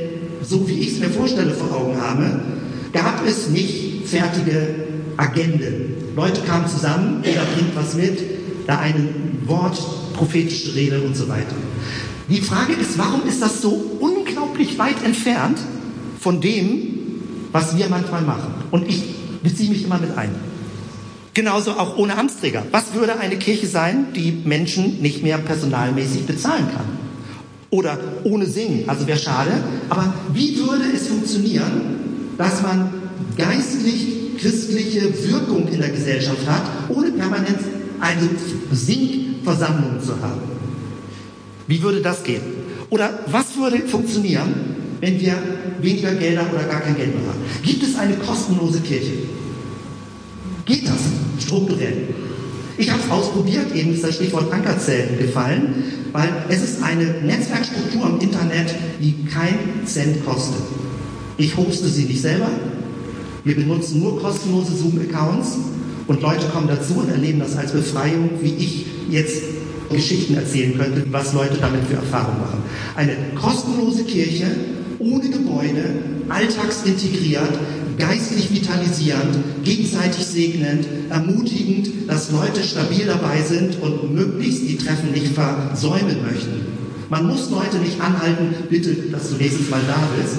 so 0.41 0.69
wie 0.69 0.79
ich 0.79 0.93
es 0.93 1.01
mir 1.01 1.11
vorstelle, 1.11 1.51
vor 1.51 1.77
Augen 1.77 2.01
habe, 2.01 2.43
gab 2.93 3.27
es 3.27 3.49
nicht 3.49 4.07
fertige 4.07 4.69
Agenden. 5.17 5.95
Leute 6.15 6.43
kamen 6.43 6.69
zusammen, 6.69 7.25
jeder 7.25 7.43
bringt 7.57 7.75
was 7.75 7.97
mit, 7.97 8.23
da 8.69 8.79
ein 8.79 9.09
Wort, 9.47 9.77
prophetische 10.13 10.77
Rede 10.77 11.01
und 11.01 11.17
so 11.17 11.29
weiter. 11.29 11.57
Die 12.29 12.41
Frage 12.41 12.75
ist, 12.75 12.97
warum 12.97 13.27
ist 13.27 13.43
das 13.43 13.63
so 13.63 13.71
unglaublich 13.99 14.79
weit 14.79 15.03
entfernt 15.05 15.59
von 16.21 16.41
dem, 16.41 17.21
was 17.51 17.77
wir 17.77 17.89
manchmal 17.89 18.23
machen? 18.23 18.55
Und 18.71 18.89
ich 18.89 19.03
beziehe 19.43 19.71
mich 19.71 19.83
immer 19.83 19.99
mit 19.99 20.17
ein. 20.17 20.54
Genauso 21.35 21.73
auch 21.73 21.97
ohne 21.97 22.17
Amtsträger. 22.17 22.65
Was 22.71 22.95
würde 22.95 23.19
eine 23.19 23.37
Kirche 23.37 23.67
sein, 23.67 24.07
die 24.15 24.41
Menschen 24.45 25.03
nicht 25.03 25.25
mehr 25.25 25.39
personalmäßig 25.39 26.27
bezahlen 26.27 26.69
kann? 26.73 26.87
Oder 27.71 27.99
ohne 28.23 28.47
Singen, 28.47 28.85
also 28.89 29.05
wäre 29.09 29.19
schade. 29.19 29.51
Aber 29.89 30.15
wie 30.33 30.57
würde 30.57 30.85
es 30.95 31.09
funktionieren, 31.09 31.97
dass 32.39 32.63
man 32.63 32.93
geistlich 33.37 34.39
christliche 34.39 35.13
Wirkung 35.29 35.67
in 35.67 35.81
der 35.81 35.91
Gesellschaft 35.91 36.47
hat, 36.47 36.63
ohne 36.89 37.11
permanent 37.11 37.59
eine 37.99 38.29
Singversammlung 38.71 40.01
zu 40.01 40.13
haben? 40.23 40.41
Wie 41.67 41.83
würde 41.83 42.01
das 42.01 42.23
gehen? 42.23 42.43
Oder 42.91 43.11
was 43.27 43.57
würde 43.57 43.79
funktionieren, 43.89 44.55
wenn 45.01 45.21
wir 45.21 45.37
weniger 45.81 46.15
Gelder 46.15 46.47
oder 46.53 46.63
gar 46.63 46.81
kein 46.81 46.95
Geld 46.97 47.13
mehr 47.13 47.27
haben? 47.27 47.41
Gibt 47.65 47.83
es 47.83 47.97
eine 47.97 48.15
kostenlose 48.15 48.81
Kirche? 48.83 49.15
Geht 50.65 50.87
das 50.89 51.45
strukturell? 51.45 52.09
Ich 52.77 52.91
habe 52.91 53.01
es 53.05 53.11
ausprobiert, 53.11 53.75
eben 53.75 53.93
ist 53.93 54.03
das 54.03 54.17
Stichwort 54.17 54.53
Ankerzellen 54.53 55.19
gefallen, 55.19 55.85
weil 56.13 56.29
es 56.49 56.63
ist 56.63 56.83
eine 56.83 57.05
Netzwerkstruktur 57.23 58.09
im 58.09 58.21
Internet, 58.21 58.75
die 59.01 59.25
keinen 59.27 59.87
Cent 59.87 60.25
kostet. 60.25 60.63
Ich 61.37 61.57
hoste 61.57 61.89
sie 61.89 62.05
nicht 62.05 62.21
selber, 62.21 62.49
Wir 63.45 63.57
benutzen 63.57 64.01
nur 64.01 64.19
kostenlose 64.21 64.75
Zoom-Accounts 64.75 65.59
und 66.07 66.23
Leute 66.23 66.47
kommen 66.47 66.67
dazu 66.67 66.95
und 66.95 67.11
erleben 67.11 67.41
das 67.41 67.57
als 67.57 67.73
Befreiung, 67.73 68.31
wie 68.41 68.55
ich 68.55 68.87
jetzt 69.11 69.43
Geschichten 69.91 70.35
erzählen 70.35 70.79
könnte, 70.79 71.05
was 71.11 71.35
Leute 71.35 71.59
damit 71.61 71.85
für 71.85 71.97
Erfahrungen 71.97 72.41
machen. 72.41 72.63
Eine 72.97 73.15
kostenlose 73.35 74.05
Kirche, 74.05 74.47
ohne 74.99 75.29
Gebäude, 75.29 75.85
alltagsintegriert, 76.31 77.53
geistlich 77.99 78.53
vitalisierend, 78.53 79.65
gegenseitig 79.65 80.25
segnend, 80.25 80.87
ermutigend, 81.11 82.09
dass 82.09 82.31
Leute 82.31 82.63
stabil 82.63 83.07
dabei 83.07 83.43
sind 83.43 83.81
und 83.81 84.15
möglichst 84.15 84.63
die 84.69 84.77
Treffen 84.77 85.13
nicht 85.13 85.29
versäumen 85.29 86.23
möchten. 86.23 86.67
Man 87.11 87.27
muss 87.27 87.51
Leute 87.51 87.79
nicht 87.79 88.01
anhalten, 88.01 88.55
bitte, 88.71 88.95
dass 89.13 89.31
du 89.31 89.37
nächstes 89.37 89.71
Mal 89.71 89.83
da 89.87 90.09
bist, 90.21 90.37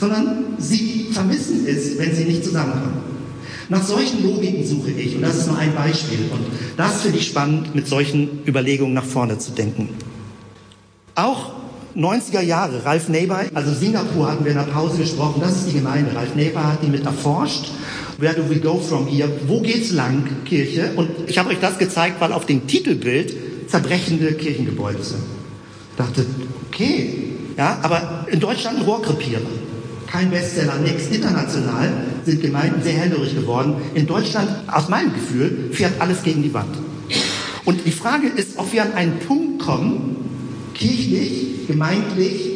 sondern 0.00 0.44
sie 0.58 1.08
vermissen 1.10 1.66
es, 1.66 1.98
wenn 1.98 2.14
sie 2.14 2.24
nicht 2.24 2.44
zusammenkommen. 2.44 3.08
Nach 3.68 3.82
solchen 3.82 4.22
Logiken 4.22 4.66
suche 4.66 4.92
ich, 4.92 5.16
und 5.16 5.22
das 5.22 5.36
ist 5.36 5.48
nur 5.48 5.58
ein 5.58 5.74
Beispiel, 5.74 6.20
und 6.32 6.40
das 6.76 7.02
finde 7.02 7.18
ich 7.18 7.26
spannend, 7.26 7.74
mit 7.74 7.86
solchen 7.86 8.40
Überlegungen 8.46 8.94
nach 8.94 9.04
vorne 9.04 9.38
zu 9.38 9.50
denken. 9.50 9.90
Auch 11.14 11.57
90er 11.96 12.42
Jahre, 12.42 12.84
Ralf 12.84 13.08
Neighbor, 13.08 13.40
also 13.54 13.72
Singapur 13.72 14.30
hatten 14.30 14.44
wir 14.44 14.52
in 14.52 14.58
der 14.58 14.64
Pause 14.64 14.98
gesprochen, 14.98 15.40
das 15.40 15.56
ist 15.56 15.68
die 15.68 15.74
Gemeinde. 15.74 16.14
Ralf 16.14 16.34
Neighbor 16.34 16.64
hat 16.64 16.82
die 16.82 16.88
mit 16.88 17.04
erforscht. 17.04 17.70
Where 18.18 18.34
do 18.34 18.42
we 18.48 18.60
go 18.60 18.78
from 18.78 19.06
here? 19.06 19.30
Wo 19.46 19.60
geht's 19.60 19.92
lang, 19.92 20.24
Kirche? 20.44 20.92
Und 20.96 21.08
ich 21.26 21.38
habe 21.38 21.50
euch 21.50 21.60
das 21.60 21.78
gezeigt, 21.78 22.20
weil 22.20 22.32
auf 22.32 22.46
dem 22.46 22.66
Titelbild 22.66 23.34
zerbrechende 23.68 24.32
Kirchengebäude 24.32 25.02
sind. 25.02 25.22
Ich 25.92 25.96
dachte, 25.96 26.26
okay, 26.68 27.14
ja, 27.56 27.78
aber 27.82 28.26
in 28.30 28.40
Deutschland 28.40 28.78
ein 28.78 28.84
Rohrkrepierer. 28.84 29.40
Kein 30.06 30.30
Bestseller, 30.30 30.76
nichts. 30.76 31.08
International 31.08 31.92
sind 32.24 32.40
Gemeinden 32.40 32.82
sehr 32.82 32.94
hellhörig 32.94 33.34
geworden. 33.34 33.74
In 33.94 34.06
Deutschland, 34.06 34.48
aus 34.72 34.88
meinem 34.88 35.12
Gefühl, 35.12 35.70
fährt 35.72 36.00
alles 36.00 36.22
gegen 36.22 36.42
die 36.42 36.54
Wand. 36.54 36.76
Und 37.64 37.84
die 37.84 37.92
Frage 37.92 38.28
ist, 38.28 38.58
ob 38.58 38.72
wir 38.72 38.82
an 38.82 38.94
einen 38.94 39.18
Punkt 39.18 39.60
kommen, 39.62 40.16
kirchlich, 40.78 41.66
gemeindlich, 41.66 42.48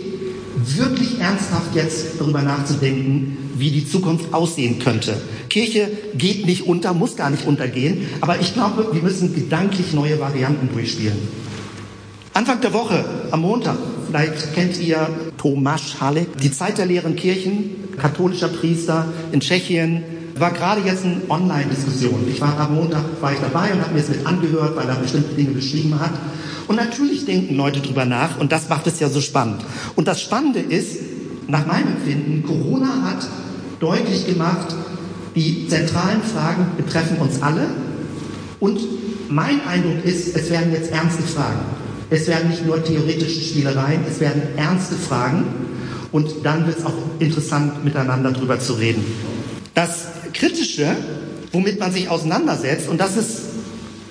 wirklich 0.76 1.18
ernsthaft 1.18 1.74
jetzt 1.74 2.20
darüber 2.20 2.42
nachzudenken, 2.42 3.36
wie 3.56 3.70
die 3.70 3.86
Zukunft 3.86 4.32
aussehen 4.32 4.78
könnte. 4.78 5.20
Kirche 5.48 5.90
geht 6.16 6.46
nicht 6.46 6.66
unter, 6.66 6.94
muss 6.94 7.16
gar 7.16 7.30
nicht 7.30 7.46
untergehen, 7.46 8.06
aber 8.20 8.40
ich 8.40 8.54
glaube, 8.54 8.88
wir 8.92 9.02
müssen 9.02 9.34
gedanklich 9.34 9.92
neue 9.92 10.18
Varianten 10.20 10.72
durchspielen. 10.72 11.18
Anfang 12.34 12.60
der 12.62 12.72
Woche, 12.72 13.04
am 13.30 13.42
Montag, 13.42 13.76
vielleicht 14.06 14.54
kennt 14.54 14.80
ihr 14.80 15.06
Tomasz 15.36 16.00
Halek, 16.00 16.38
die 16.38 16.50
Zeit 16.50 16.78
der 16.78 16.86
leeren 16.86 17.14
Kirchen, 17.14 17.70
katholischer 17.98 18.48
Priester 18.48 19.06
in 19.32 19.40
Tschechien, 19.40 20.02
war 20.38 20.50
gerade 20.52 20.80
jetzt 20.82 21.04
eine 21.04 21.20
Online-Diskussion. 21.28 22.26
Ich 22.28 22.40
war 22.40 22.58
am 22.58 22.74
Montag 22.74 23.04
war 23.20 23.32
ich 23.32 23.38
dabei 23.40 23.72
und 23.72 23.80
habe 23.80 23.94
mir 23.94 24.00
es 24.00 24.08
mit 24.08 24.26
angehört, 24.26 24.76
weil 24.76 24.88
er 24.88 24.96
bestimmte 24.96 25.34
Dinge 25.34 25.50
beschrieben 25.50 25.98
hat. 26.00 26.12
Und 26.68 26.76
natürlich 26.76 27.24
denken 27.24 27.56
Leute 27.56 27.80
drüber 27.80 28.04
nach 28.04 28.38
und 28.38 28.52
das 28.52 28.68
macht 28.68 28.86
es 28.86 29.00
ja 29.00 29.08
so 29.08 29.20
spannend. 29.20 29.62
Und 29.96 30.08
das 30.08 30.20
Spannende 30.20 30.60
ist, 30.60 30.98
nach 31.48 31.66
meinem 31.66 31.88
Empfinden, 31.88 32.44
Corona 32.46 33.02
hat 33.02 33.28
deutlich 33.80 34.26
gemacht, 34.26 34.74
die 35.34 35.66
zentralen 35.68 36.22
Fragen 36.22 36.66
betreffen 36.76 37.18
uns 37.18 37.42
alle. 37.42 37.66
Und 38.60 38.80
mein 39.28 39.60
Eindruck 39.66 40.04
ist, 40.04 40.36
es 40.36 40.50
werden 40.50 40.72
jetzt 40.72 40.92
ernste 40.92 41.22
Fragen. 41.22 41.60
Es 42.10 42.28
werden 42.28 42.50
nicht 42.50 42.66
nur 42.66 42.82
theoretische 42.84 43.40
Spielereien, 43.40 44.02
es 44.08 44.20
werden 44.20 44.42
ernste 44.56 44.94
Fragen. 44.94 45.44
Und 46.12 46.30
dann 46.44 46.66
wird 46.66 46.78
es 46.78 46.84
auch 46.84 46.92
interessant, 47.18 47.84
miteinander 47.84 48.32
drüber 48.32 48.60
zu 48.60 48.74
reden. 48.74 49.04
Das 49.74 50.06
Kritische, 50.32 50.96
womit 51.52 51.78
man 51.78 51.92
sich 51.92 52.08
auseinandersetzt, 52.08 52.88
und 52.88 53.00
das 53.00 53.16
ist 53.16 53.42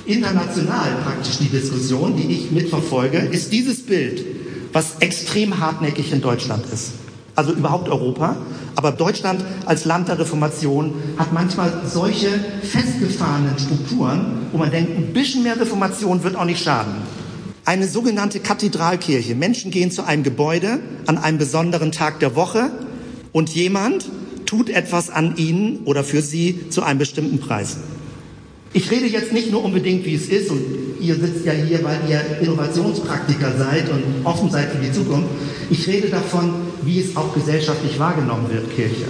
international 0.06 0.96
praktisch 1.04 1.38
die 1.40 1.50
Diskussion, 1.50 2.16
die 2.16 2.32
ich 2.34 2.52
mitverfolge, 2.52 3.18
ist 3.18 3.52
dieses 3.52 3.86
Bild, 3.86 4.24
was 4.74 4.98
extrem 5.00 5.60
hartnäckig 5.60 6.12
in 6.12 6.22
Deutschland 6.22 6.64
ist. 6.74 6.92
Also 7.36 7.54
überhaupt 7.54 7.90
Europa. 7.90 8.38
Aber 8.76 8.92
Deutschland 8.92 9.44
als 9.66 9.86
Land 9.86 10.08
der 10.08 10.20
Reformation 10.20 10.94
hat 11.18 11.34
manchmal 11.34 11.82
solche 11.86 12.28
festgefahrenen 12.64 13.58
Strukturen, 13.58 14.48
wo 14.52 14.58
man 14.58 14.72
denkt, 14.72 14.98
ein 14.98 15.14
bisschen 15.14 15.44
mehr 15.44 15.60
Reformation 15.60 16.24
wird 16.24 16.36
auch 16.36 16.46
nicht 16.46 16.64
schaden. 16.64 16.94
Eine 17.64 17.88
sogenannte 17.88 18.40
Kathedralkirche. 18.40 19.36
Menschen 19.36 19.72
gehen 19.72 19.92
zu 19.92 20.04
einem 20.04 20.24
Gebäude 20.24 20.80
an 21.06 21.18
einem 21.18 21.38
besonderen 21.38 21.92
Tag 21.92 22.20
der 22.20 22.36
Woche 22.36 22.72
und 23.32 23.50
jemand 23.50 24.10
tut 24.52 24.70
etwas 24.70 25.10
an 25.10 25.38
ihnen 25.38 25.80
oder 25.86 26.04
für 26.04 26.22
sie 26.22 26.70
zu 26.70 26.84
einem 26.84 27.00
bestimmten 27.00 27.40
Preis. 27.40 27.78
Ich 28.74 28.92
rede 28.92 29.06
jetzt 29.06 29.32
nicht 29.32 29.50
nur 29.50 29.64
unbedingt, 29.64 30.06
wie 30.06 30.14
es 30.14 30.28
ist, 30.28 30.52
und 30.52 30.62
ihr 31.00 31.16
sitzt 31.16 31.46
ja 31.46 31.54
hier, 31.54 31.82
weil 31.86 32.02
ihr 32.10 32.22
Innovationspraktiker 32.42 33.54
seid 33.58 33.90
und 33.90 34.26
offen 34.26 34.52
seid 34.52 34.74
für 34.74 34.84
die 34.84 34.92
Zukunft. 34.92 35.30
Ich 35.70 35.88
rede 35.88 36.10
davon, 36.10 36.52
wie 36.84 37.00
es 37.00 37.16
auch 37.16 37.34
gesellschaftlich 37.34 37.98
wahrgenommen 37.98 38.48
wird, 38.52 38.76
Kirche. 38.76 39.06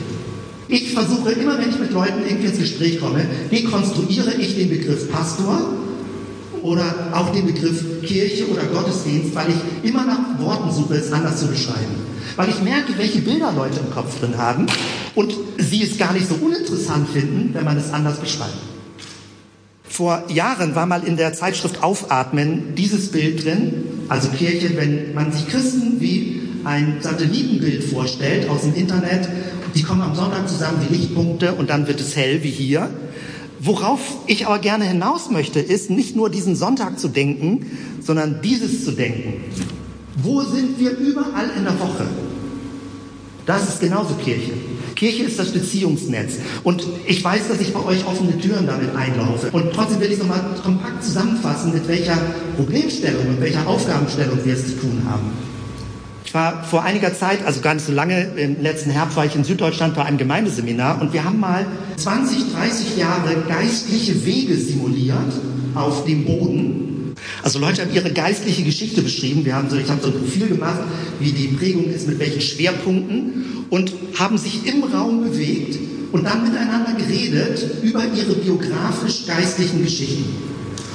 Ich 0.68 0.94
versuche 0.94 1.32
immer, 1.32 1.58
wenn 1.58 1.72
ich 1.72 1.80
mit 1.80 1.92
Leuten 1.92 2.22
irgendwie 2.24 2.46
ins 2.46 2.60
Gespräch 2.60 3.00
komme, 3.00 3.26
dekonstruiere 3.52 4.36
ich 4.36 4.56
den 4.56 4.70
Begriff 4.70 5.12
Pastor 5.12 5.74
oder 6.62 7.10
auch 7.14 7.32
den 7.32 7.48
Begriff 7.48 7.84
Kirche 8.04 8.48
oder 8.48 8.62
Gottesdienst, 8.66 9.34
weil 9.34 9.48
ich 9.50 9.90
immer 9.90 10.06
nach 10.06 10.40
Worten 10.40 10.72
suche, 10.72 10.94
es 10.94 11.12
anders 11.12 11.40
zu 11.40 11.48
beschreiben. 11.48 11.96
Weil 12.36 12.50
ich 12.50 12.62
merke, 12.62 12.96
welche 12.98 13.22
Bilder 13.22 13.52
Leute 13.54 13.80
im 13.80 13.92
Kopf 13.92 14.20
drin 14.20 14.38
haben 14.38 14.68
und 15.16 15.34
sie 15.58 15.84
es 15.84 15.98
gar 15.98 16.14
nicht 16.14 16.28
so 16.28 16.36
uninteressant 16.36 17.10
finden, 17.10 17.54
wenn 17.54 17.66
man 17.66 17.78
es 17.78 17.92
anders 17.92 18.20
beschreibt. 18.20 18.54
Vor 19.84 20.24
Jahren 20.30 20.74
war 20.74 20.86
mal 20.86 21.04
in 21.04 21.18
der 21.18 21.34
Zeitschrift 21.34 21.84
Aufatmen 21.84 22.76
dieses 22.76 23.12
Bild 23.12 23.44
drin, 23.44 23.84
also 24.08 24.30
Kirche, 24.30 24.78
wenn 24.78 25.14
man 25.14 25.32
sich 25.32 25.48
Christen 25.48 26.00
wie 26.00 26.42
ein 26.64 26.98
Satellitenbild 27.02 27.84
vorstellt 27.84 28.50
aus 28.50 28.62
dem 28.62 28.76
Internet, 28.76 29.28
die 29.76 29.84
kommen 29.84 30.02
am 30.02 30.16
Sonntag 30.16 30.48
zusammen 30.48 30.86
wie 30.88 30.96
Lichtpunkte 30.96 31.54
und 31.54 31.70
dann 31.70 31.88
wird 31.88 32.00
es 32.00 32.16
hell 32.16 32.44
wie 32.44 32.50
hier. 32.50 32.90
Worauf 33.60 34.00
ich 34.28 34.48
aber 34.48 34.60
gerne 34.60 34.86
hinaus 34.86 35.30
möchte, 35.30 35.60
ist 35.60 35.90
nicht 35.90 36.16
nur 36.16 36.30
diesen 36.30 36.56
Sonntag 36.56 37.00
zu 37.00 37.08
denken, 37.08 37.66
sondern 38.02 38.42
dieses 38.42 38.86
zu 38.86 38.92
denken. 38.92 39.44
Wo 40.16 40.42
sind 40.42 40.80
wir 40.80 40.98
überall 40.98 41.50
in 41.58 41.64
der 41.64 41.80
Woche? 41.80 42.08
Das 43.46 43.68
ist 43.70 43.80
genauso 43.80 44.16
Kirche. 44.16 44.54
Kirche 45.02 45.24
ist 45.24 45.40
das 45.40 45.50
Beziehungsnetz. 45.50 46.34
Und 46.64 46.86
ich 47.08 47.24
weiß, 47.24 47.48
dass 47.48 47.60
ich 47.60 47.74
bei 47.74 47.84
euch 47.84 48.06
offene 48.06 48.38
Türen 48.38 48.68
damit 48.68 48.96
einlaufe. 48.96 49.50
Und 49.52 49.74
trotzdem 49.74 50.00
will 50.00 50.10
ich 50.10 50.14
es 50.14 50.20
nochmal 50.20 50.42
kompakt 50.64 51.04
zusammenfassen, 51.04 51.74
mit 51.74 51.88
welcher 51.88 52.16
Problemstellung 52.56 53.28
und 53.30 53.42
welcher 53.42 53.66
Aufgabenstellung 53.66 54.38
wir 54.44 54.54
es 54.54 54.68
zu 54.68 54.80
tun 54.80 55.02
haben. 55.10 55.32
Ich 56.24 56.36
war 56.36 56.64
vor 56.64 56.84
einiger 56.84 57.16
Zeit, 57.16 57.44
also 57.44 57.62
gar 57.62 57.74
nicht 57.74 57.88
so 57.88 57.92
lange, 57.92 58.26
im 58.36 58.62
letzten 58.62 58.92
Herbst 58.92 59.18
war 59.18 59.26
ich 59.26 59.36
in 59.36 59.44
Süddeutschland 59.44 59.96
bei 59.96 60.06
einem 60.06 60.20
Gemeindeseminar 60.20 61.02
und 61.02 61.14
wir 61.14 61.24
haben 61.24 61.40
mal 61.40 61.66
20, 61.98 62.54
30 62.54 62.98
Jahre 62.98 63.38
geistliche 63.50 64.24
Wege 64.24 64.56
simuliert 64.56 65.18
auf 65.74 66.06
dem 66.06 66.26
Boden. 66.26 66.91
Also 67.44 67.60
Leute 67.60 67.82
haben 67.82 67.94
ihre 67.94 68.12
geistliche 68.12 68.64
Geschichte 68.64 69.02
beschrieben. 69.02 69.46
Wir 69.46 69.56
haben 69.56 69.70
so, 69.70 69.76
ich 69.76 69.90
habe 69.90 70.02
so 70.02 70.08
ein 70.10 70.14
Profil 70.14 70.48
gemacht, 70.48 70.82
wie 71.20 71.32
die 71.32 71.48
Prägung 71.48 71.92
ist, 71.92 72.08
mit 72.08 72.20
welchen 72.20 72.42
Schwerpunkten 72.42 73.66
und 73.70 73.94
haben 74.20 74.38
sich 74.38 74.66
im 74.68 74.84
Raum 74.84 75.24
bewegt 75.24 75.78
und 76.12 76.26
dann 76.26 76.44
miteinander 76.44 76.94
geredet 76.94 77.66
über 77.82 78.04
ihre 78.04 78.36
biografisch-geistlichen 78.36 79.84
Geschichten. 79.84 80.26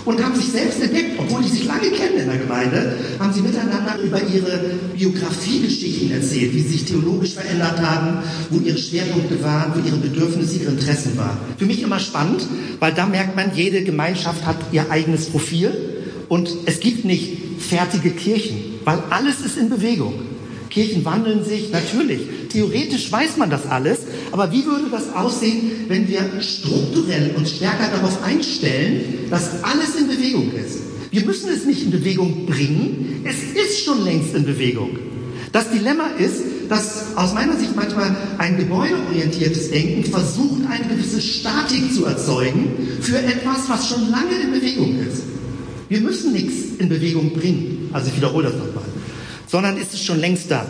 Und 0.05 0.23
haben 0.23 0.37
sich 0.37 0.53
selbst 0.53 0.81
entdeckt, 0.81 1.19
obwohl 1.19 1.43
die 1.43 1.49
sich 1.49 1.65
lange 1.65 1.91
kennen 1.91 2.19
in 2.21 2.27
der 2.29 2.39
Gemeinde, 2.39 2.97
haben 3.19 3.33
sie 3.33 3.41
miteinander 3.41 3.99
über 4.01 4.21
ihre 4.23 4.61
Biografiegeschichten 4.97 6.13
erzählt, 6.13 6.55
wie 6.55 6.61
sie 6.61 6.69
sich 6.69 6.85
theologisch 6.85 7.33
verändert 7.33 7.81
haben, 7.81 8.19
wo 8.51 8.61
ihre 8.61 8.79
Schwerpunkte 8.79 9.43
waren, 9.43 9.73
wo 9.75 9.85
ihre 9.85 9.97
Bedürfnisse, 9.97 10.59
ihre 10.59 10.71
Interessen 10.71 11.17
waren. 11.17 11.39
Für 11.59 11.67
mich 11.67 11.83
immer 11.83 11.99
spannend, 11.99 12.47
weil 12.79 12.95
da 12.95 13.07
merkt 13.07 13.35
man, 13.35 13.51
jede 13.57 13.83
Gemeinschaft 13.83 14.47
hat 14.47 14.59
ihr 14.71 14.89
eigenes 14.93 15.27
Profil 15.27 15.73
und 16.29 16.49
es 16.67 16.81
gibt 16.81 17.05
nicht 17.05 17.39
fertige 17.59 18.11
Kirchen, 18.11 18.57
weil 18.85 18.99
alles 19.11 19.41
ist 19.41 19.57
in 19.57 19.69
Bewegung. 19.69 20.15
Kirchen 20.71 21.05
wandeln 21.05 21.45
sich, 21.45 21.71
natürlich. 21.71 22.21
Theoretisch 22.51 23.11
weiß 23.11 23.37
man 23.39 23.51
das 23.51 23.67
alles, 23.67 24.01
aber 24.33 24.53
wie 24.53 24.65
würde 24.65 24.87
das 24.91 25.15
aussehen, 25.15 25.71
wenn 25.89 26.09
wir 26.09 26.21
strukturell 26.41 27.35
uns 27.37 27.53
stärker 27.53 27.89
darauf 27.91 28.23
einstellen, 28.23 29.27
dass 29.31 29.63
alles 29.63 29.95
in 29.99 30.09
Bewegung 30.09 30.53
ist? 30.53 30.81
Wir 31.11 31.25
müssen 31.25 31.49
es 31.51 31.65
nicht 31.65 31.83
in 31.83 31.91
Bewegung 31.91 32.47
bringen, 32.47 33.25
es 33.25 33.37
ist 33.59 33.85
schon 33.85 34.05
längst 34.05 34.35
in 34.35 34.45
Bewegung. 34.45 34.99
Das 35.53 35.71
Dilemma 35.71 36.09
ist, 36.19 36.43
dass 36.69 37.17
aus 37.17 37.33
meiner 37.33 37.57
Sicht 37.57 37.75
manchmal 37.75 38.15
ein 38.39 38.59
gebäudeorientiertes 38.59 39.71
Denken 39.71 40.05
versucht, 40.05 40.63
eine 40.69 40.87
gewisse 40.87 41.21
Statik 41.21 41.95
zu 41.95 42.05
erzeugen 42.05 42.99
für 43.01 43.19
etwas, 43.19 43.69
was 43.69 43.89
schon 43.89 44.11
lange 44.11 44.35
in 44.45 44.53
Bewegung 44.53 44.99
ist. 44.99 45.23
Wir 45.89 46.01
müssen 46.01 46.33
nichts 46.33 46.77
in 46.79 46.89
Bewegung 46.89 47.33
bringen. 47.33 47.91
Also 47.93 48.09
ich 48.09 48.17
wiederhole 48.17 48.49
das 48.49 48.57
nochmal 48.57 48.85
sondern 49.47 49.77
ist 49.77 49.95
es 49.95 50.05
schon 50.05 50.21
längst 50.21 50.51
da. 50.51 50.67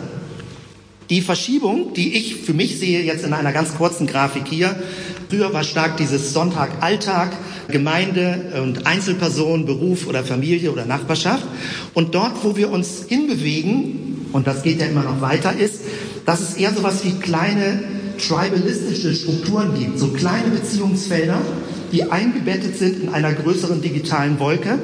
Die 1.09 1.21
Verschiebung, 1.21 1.93
die 1.93 2.17
ich 2.17 2.35
für 2.35 2.53
mich 2.53 2.79
sehe, 2.79 3.01
jetzt 3.01 3.23
in 3.23 3.33
einer 3.33 3.53
ganz 3.53 3.75
kurzen 3.75 4.07
Grafik 4.07 4.43
hier, 4.47 4.75
früher 5.29 5.53
war 5.53 5.63
stark 5.63 5.97
dieses 5.97 6.33
Sonntag 6.33 6.81
Alltag, 6.81 7.31
Gemeinde 7.69 8.61
und 8.61 8.85
Einzelperson, 8.85 9.65
Beruf 9.65 10.07
oder 10.07 10.23
Familie 10.23 10.71
oder 10.71 10.85
Nachbarschaft. 10.85 11.45
Und 11.93 12.13
dort, 12.13 12.43
wo 12.43 12.57
wir 12.57 12.71
uns 12.71 13.05
hinbewegen, 13.07 14.27
und 14.33 14.47
das 14.47 14.63
geht 14.63 14.81
ja 14.81 14.87
immer 14.87 15.03
noch 15.03 15.21
weiter, 15.21 15.53
ist, 15.57 15.81
dass 16.25 16.41
es 16.41 16.55
eher 16.55 16.73
so 16.73 16.83
was 16.83 17.05
wie 17.05 17.11
kleine 17.11 17.83
tribalistische 18.17 19.13
Strukturen 19.15 19.79
gibt, 19.79 19.99
so 19.99 20.07
kleine 20.07 20.49
Beziehungsfelder, 20.49 21.39
die 21.93 22.11
eingebettet 22.11 22.77
sind 22.77 23.03
in 23.03 23.09
einer 23.09 23.31
größeren 23.31 23.81
digitalen 23.81 24.39
Wolke 24.39 24.77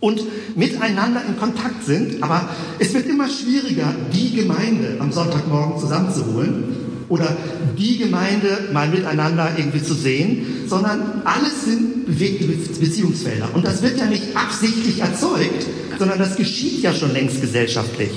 und 0.00 0.22
miteinander 0.56 1.22
in 1.26 1.36
Kontakt 1.36 1.84
sind. 1.84 2.22
Aber 2.22 2.48
es 2.78 2.94
wird 2.94 3.06
immer 3.06 3.28
schwieriger, 3.28 3.94
die 4.12 4.34
Gemeinde 4.34 4.96
am 5.00 5.12
Sonntagmorgen 5.12 5.78
zusammenzuholen 5.78 6.64
oder 7.08 7.36
die 7.76 7.98
Gemeinde 7.98 8.68
mal 8.72 8.88
miteinander 8.88 9.52
irgendwie 9.56 9.82
zu 9.82 9.94
sehen, 9.94 10.64
sondern 10.66 11.22
alles 11.24 11.64
sind 11.64 12.06
bewegte 12.06 12.46
Beziehungsfelder. 12.46 13.48
Und 13.54 13.64
das 13.64 13.82
wird 13.82 13.98
ja 13.98 14.06
nicht 14.06 14.36
absichtlich 14.36 15.00
erzeugt, 15.00 15.66
sondern 15.98 16.18
das 16.18 16.36
geschieht 16.36 16.82
ja 16.82 16.92
schon 16.92 17.12
längst 17.12 17.40
gesellschaftlich. 17.40 18.10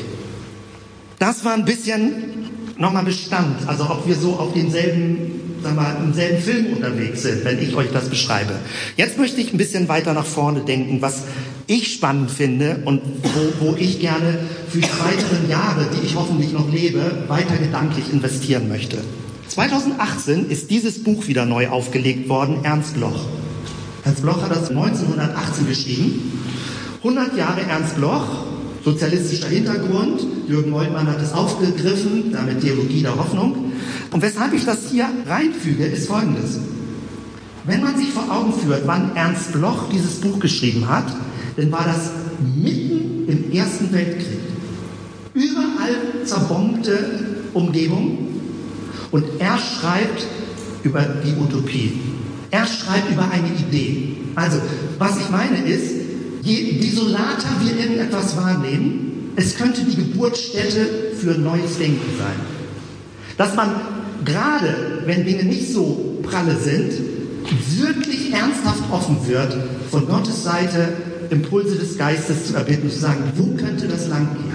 Das 1.19 1.45
war 1.45 1.53
ein 1.53 1.65
bisschen 1.65 2.11
nochmal 2.77 3.05
Bestand, 3.05 3.67
also 3.67 3.85
ob 3.89 4.07
wir 4.07 4.15
so 4.15 4.33
auf 4.33 4.53
denselben 4.53 5.41
sagen 5.61 5.75
wir, 5.75 5.97
im 6.03 6.13
selben 6.13 6.41
Film 6.41 6.73
unterwegs 6.73 7.21
sind, 7.21 7.45
wenn 7.45 7.61
ich 7.61 7.75
euch 7.75 7.91
das 7.91 8.09
beschreibe. 8.09 8.53
Jetzt 8.97 9.17
möchte 9.17 9.39
ich 9.41 9.53
ein 9.53 9.57
bisschen 9.57 9.87
weiter 9.87 10.13
nach 10.13 10.25
vorne 10.25 10.61
denken, 10.61 11.01
was 11.01 11.23
ich 11.67 11.93
spannend 11.93 12.31
finde 12.31 12.81
und 12.85 13.01
wo, 13.23 13.65
wo 13.67 13.75
ich 13.75 13.99
gerne 13.99 14.39
für 14.69 14.79
die 14.79 14.83
weiteren 14.83 15.49
Jahre, 15.49 15.87
die 15.93 16.05
ich 16.05 16.15
hoffentlich 16.15 16.51
noch 16.53 16.71
lebe, 16.71 17.25
weiter 17.27 17.57
gedanklich 17.57 18.11
investieren 18.11 18.67
möchte. 18.67 18.97
2018 19.47 20.49
ist 20.49 20.69
dieses 20.69 21.03
Buch 21.03 21.27
wieder 21.27 21.45
neu 21.45 21.67
aufgelegt 21.67 22.29
worden, 22.29 22.63
Ernst 22.63 22.93
Bloch. 22.93 23.25
Ernst 24.05 24.21
Bloch 24.21 24.41
hat 24.41 24.51
das 24.51 24.69
1918 24.69 25.67
geschrieben. 25.67 26.31
100 26.99 27.37
Jahre 27.37 27.61
Ernst 27.61 27.97
Bloch, 27.97 28.45
sozialistischer 28.85 29.49
Hintergrund. 29.49 30.21
Jürgen 30.47 30.71
Moltmann 30.71 31.07
hat 31.07 31.21
es 31.21 31.33
aufgegriffen, 31.33 32.31
damit 32.31 32.61
Theologie 32.61 33.01
der 33.01 33.17
Hoffnung. 33.17 33.73
Und 34.11 34.21
weshalb 34.21 34.53
ich 34.53 34.65
das 34.65 34.89
hier 34.89 35.07
reinfüge, 35.27 35.85
ist 35.85 36.07
Folgendes. 36.07 36.59
Wenn 37.65 37.81
man 37.81 37.97
sich 37.97 38.09
vor 38.09 38.31
Augen 38.31 38.53
führt, 38.53 38.87
wann 38.87 39.15
Ernst 39.15 39.51
Bloch 39.51 39.89
dieses 39.89 40.21
Buch 40.21 40.39
geschrieben 40.39 40.89
hat, 40.89 41.05
dann 41.55 41.71
war 41.71 41.85
das 41.85 42.11
mitten 42.63 43.27
im 43.27 43.51
Ersten 43.51 43.91
Weltkrieg. 43.91 44.39
Überall 45.33 46.25
zerbombte 46.25 46.99
Umgebung. 47.53 48.27
Und 49.11 49.25
er 49.39 49.57
schreibt 49.57 50.25
über 50.83 51.01
die 51.01 51.39
Utopie. 51.39 51.99
Er 52.49 52.65
schreibt 52.65 53.11
über 53.11 53.29
eine 53.29 53.47
Idee. 53.47 54.17
Also, 54.35 54.57
was 54.97 55.17
ich 55.19 55.29
meine 55.29 55.65
ist, 55.65 55.91
je 56.41 56.79
desolater 56.79 57.49
wir 57.61 57.77
irgendetwas 57.77 58.35
wahrnehmen, 58.37 59.31
es 59.35 59.55
könnte 59.57 59.81
die 59.83 59.95
Geburtsstätte 59.95 61.13
für 61.17 61.31
neues 61.31 61.77
Denken 61.77 62.17
sein. 62.17 62.35
Dass 63.37 63.55
man 63.55 63.69
gerade, 64.25 65.03
wenn 65.05 65.25
Dinge 65.25 65.43
nicht 65.43 65.71
so 65.71 66.19
pralle 66.23 66.55
sind, 66.57 66.91
wirklich 67.79 68.33
ernsthaft 68.33 68.83
offen 68.91 69.17
wird, 69.27 69.55
von 69.89 70.07
Gottes 70.07 70.43
Seite 70.43 70.89
Impulse 71.31 71.75
des 71.75 71.97
Geistes 71.97 72.47
zu 72.47 72.55
erbitten, 72.55 72.89
zu 72.89 72.99
sagen, 72.99 73.23
wo 73.35 73.55
könnte 73.55 73.87
das 73.87 74.09
lang 74.09 74.27
gehen? 74.35 74.51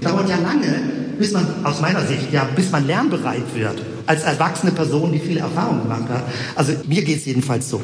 Dauert 0.00 0.28
ja 0.28 0.36
lange, 0.36 0.80
bis 1.18 1.32
man, 1.32 1.44
aus 1.64 1.80
meiner 1.80 2.06
Sicht, 2.06 2.32
ja, 2.32 2.48
bis 2.56 2.70
man 2.70 2.86
lernbereit 2.86 3.54
wird, 3.54 3.82
als 4.06 4.22
erwachsene 4.22 4.72
Person, 4.72 5.12
die 5.12 5.18
viele 5.18 5.40
Erfahrungen 5.40 5.82
gemacht 5.82 6.08
hat. 6.08 6.22
Also 6.54 6.72
mir 6.86 7.02
geht 7.02 7.18
es 7.18 7.26
jedenfalls 7.26 7.68
so. 7.68 7.82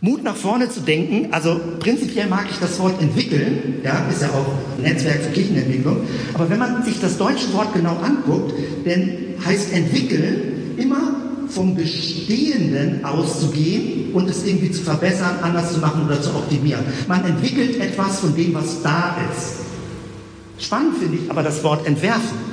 Mut 0.00 0.24
nach 0.24 0.34
vorne 0.34 0.70
zu 0.70 0.80
denken, 0.80 1.32
also 1.32 1.60
prinzipiell 1.78 2.28
mag 2.28 2.46
ich 2.50 2.58
das 2.58 2.80
Wort 2.80 3.00
entwickeln, 3.00 3.74
ja, 3.84 4.06
ist 4.10 4.22
ja 4.22 4.28
auch 4.30 4.46
ein 4.78 4.82
Netzwerk 4.82 5.22
für 5.22 5.30
Kirchenentwicklung, 5.30 5.98
aber 6.34 6.48
wenn 6.50 6.58
man 6.58 6.82
sich 6.82 6.98
das 6.98 7.18
deutsche 7.18 7.52
Wort 7.52 7.74
genau 7.74 7.98
anguckt, 8.02 8.54
dann 8.86 9.10
heißt 9.44 9.72
entwickeln 9.74 10.76
immer 10.78 11.11
vom 11.54 11.74
Bestehenden 11.74 13.04
auszugehen 13.04 14.12
und 14.12 14.28
es 14.28 14.44
irgendwie 14.44 14.70
zu 14.70 14.82
verbessern, 14.82 15.36
anders 15.42 15.74
zu 15.74 15.80
machen 15.80 16.06
oder 16.06 16.20
zu 16.20 16.30
optimieren. 16.30 16.84
Man 17.08 17.24
entwickelt 17.24 17.80
etwas 17.80 18.20
von 18.20 18.34
dem, 18.34 18.54
was 18.54 18.82
da 18.82 19.16
ist. 19.30 20.64
Spannend 20.64 20.96
finde 20.98 21.18
ich 21.18 21.30
aber 21.30 21.42
das 21.42 21.62
Wort 21.62 21.86
entwerfen. 21.86 22.52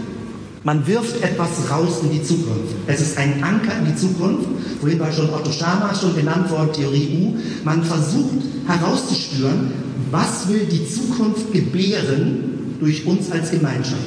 Man 0.63 0.85
wirft 0.85 1.23
etwas 1.23 1.49
raus 1.71 1.99
in 2.03 2.11
die 2.11 2.23
Zukunft. 2.23 2.75
Es 2.87 2.99
ist 2.99 3.17
ein 3.17 3.41
Anker 3.41 3.77
in 3.79 3.85
die 3.85 3.95
Zukunft. 3.95 4.47
Vorhin 4.81 4.99
war 4.99 5.11
schon 5.11 5.29
Otto 5.29 5.51
Schama 5.51 5.95
schon 5.95 6.15
genannt 6.15 6.49
worden, 6.51 6.73
Theorie 6.73 7.17
U. 7.21 7.37
Man 7.63 7.83
versucht 7.83 8.43
herauszuspüren, 8.67 9.71
was 10.11 10.49
will 10.49 10.65
die 10.65 10.85
Zukunft 10.87 11.53
gebären 11.53 12.75
durch 12.79 13.05
uns 13.05 13.31
als 13.31 13.51
Gemeinschaft. 13.51 14.01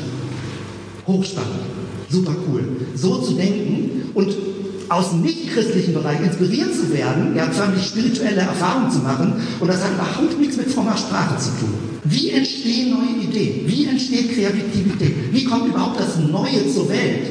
Hochspannend, 1.06 1.60
super 2.10 2.34
cool. 2.48 2.64
So 2.94 3.18
zu 3.18 3.32
denken 3.32 4.10
und 4.14 4.34
aus 4.92 5.10
dem 5.10 5.22
nicht-christlichen 5.22 5.94
Bereich 5.94 6.20
inspiriert 6.20 6.74
zu 6.74 6.92
werden, 6.92 7.34
ja 7.34 7.46
förmlich 7.50 7.86
spirituelle 7.86 8.42
Erfahrungen 8.42 8.90
zu 8.90 8.98
machen. 8.98 9.32
Und 9.58 9.68
das 9.68 9.82
hat 9.82 9.94
überhaupt 9.94 10.38
nichts 10.38 10.56
mit 10.56 10.70
frommer 10.70 10.96
Sprache 10.96 11.36
zu 11.38 11.50
tun. 11.60 11.74
Wie 12.04 12.30
entstehen 12.30 12.90
neue 12.90 13.24
Ideen? 13.24 13.66
Wie 13.66 13.86
entsteht 13.86 14.34
Kreativität? 14.34 15.32
Wie 15.32 15.44
kommt 15.44 15.66
überhaupt 15.66 15.98
das 15.98 16.18
Neue 16.18 16.70
zur 16.72 16.88
Welt? 16.88 17.30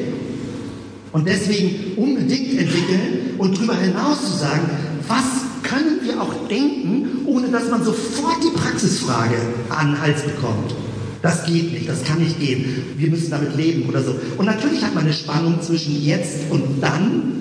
Und 1.11 1.27
deswegen 1.27 1.97
unbedingt 1.97 2.57
entwickeln 2.57 3.35
und 3.37 3.57
darüber 3.57 3.75
hinaus 3.75 4.21
zu 4.21 4.37
sagen, 4.37 4.69
was 5.07 5.41
können 5.63 5.99
wir 6.03 6.21
auch 6.21 6.47
denken, 6.47 7.25
ohne 7.25 7.49
dass 7.49 7.69
man 7.69 7.83
sofort 7.83 8.37
die 8.43 8.57
Praxisfrage 8.57 9.35
an 9.69 9.91
den 9.91 10.01
Hals 10.01 10.21
bekommt. 10.21 10.73
Das 11.21 11.45
geht 11.45 11.71
nicht, 11.71 11.87
das 11.87 12.03
kann 12.03 12.19
nicht 12.19 12.39
gehen. 12.39 12.83
Wir 12.97 13.09
müssen 13.09 13.29
damit 13.29 13.55
leben 13.55 13.87
oder 13.87 14.01
so. 14.01 14.15
Und 14.37 14.45
natürlich 14.45 14.83
hat 14.83 14.95
man 14.95 15.03
eine 15.03 15.13
Spannung 15.13 15.61
zwischen 15.61 16.01
jetzt 16.01 16.49
und 16.49 16.81
dann, 16.81 17.40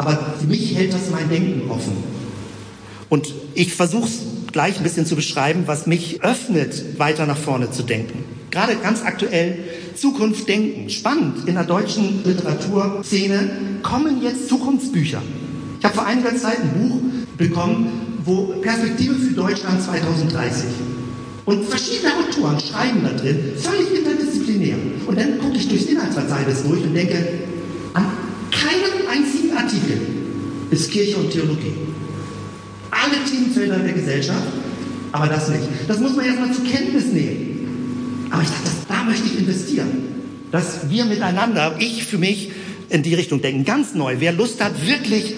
aber 0.00 0.34
für 0.40 0.46
mich 0.46 0.74
hält 0.74 0.94
das 0.94 1.10
mein 1.10 1.28
Denken 1.28 1.70
offen. 1.70 1.92
Und 3.10 3.34
ich 3.54 3.74
versuche 3.74 4.06
es 4.06 4.20
gleich 4.50 4.78
ein 4.78 4.82
bisschen 4.82 5.04
zu 5.04 5.14
beschreiben, 5.14 5.64
was 5.66 5.86
mich 5.86 6.22
öffnet, 6.22 6.98
weiter 6.98 7.26
nach 7.26 7.36
vorne 7.36 7.70
zu 7.70 7.82
denken. 7.82 8.24
Gerade 8.50 8.76
ganz 8.76 9.02
aktuell 9.02 9.58
Zukunft 9.94 10.48
denken. 10.48 10.88
Spannend, 10.88 11.46
in 11.46 11.54
der 11.54 11.64
deutschen 11.64 12.24
Literaturszene 12.24 13.50
kommen 13.82 14.22
jetzt 14.22 14.48
Zukunftsbücher. 14.48 15.20
Ich 15.78 15.84
habe 15.84 15.94
vor 15.94 16.06
einiger 16.06 16.34
Zeit 16.34 16.60
ein 16.60 16.70
Buch 16.80 17.00
bekommen, 17.36 18.16
wo 18.24 18.54
Perspektive 18.62 19.14
für 19.14 19.34
Deutschland 19.34 19.82
2030. 19.82 20.64
Und 21.44 21.64
verschiedene 21.66 22.12
Autoren 22.14 22.58
schreiben 22.58 23.02
da 23.02 23.10
drin, 23.10 23.52
völlig 23.56 23.98
interdisziplinär. 23.98 24.76
Und 25.06 25.18
dann 25.18 25.38
gucke 25.38 25.56
ich 25.56 25.68
durchs 25.68 25.86
Inhaltsverzeichnis 25.86 26.62
durch 26.62 26.82
und 26.82 26.94
denke, 26.94 27.16
an 27.92 28.06
keinem 28.50 28.99
Artikel 29.60 30.00
ist 30.70 30.90
Kirche 30.90 31.16
und 31.16 31.30
Theologie. 31.30 31.72
Alle 32.90 33.24
Themenfelder 33.28 33.78
der 33.78 33.92
Gesellschaft, 33.92 34.46
aber 35.12 35.26
das 35.26 35.48
nicht. 35.48 35.62
Das 35.86 35.98
muss 36.00 36.16
man 36.16 36.24
erstmal 36.24 36.52
zur 36.52 36.64
Kenntnis 36.64 37.06
nehmen. 37.06 38.28
Aber 38.30 38.42
ich 38.42 38.48
dachte, 38.48 38.70
da 38.88 39.04
möchte 39.04 39.26
ich 39.26 39.38
investieren. 39.38 39.88
Dass 40.50 40.88
wir 40.88 41.04
miteinander, 41.04 41.76
ich 41.78 42.04
für 42.04 42.18
mich, 42.18 42.50
in 42.88 43.02
die 43.02 43.14
Richtung 43.14 43.40
denken. 43.40 43.64
Ganz 43.64 43.94
neu. 43.94 44.16
Wer 44.18 44.32
Lust 44.32 44.62
hat, 44.62 44.86
wirklich 44.86 45.34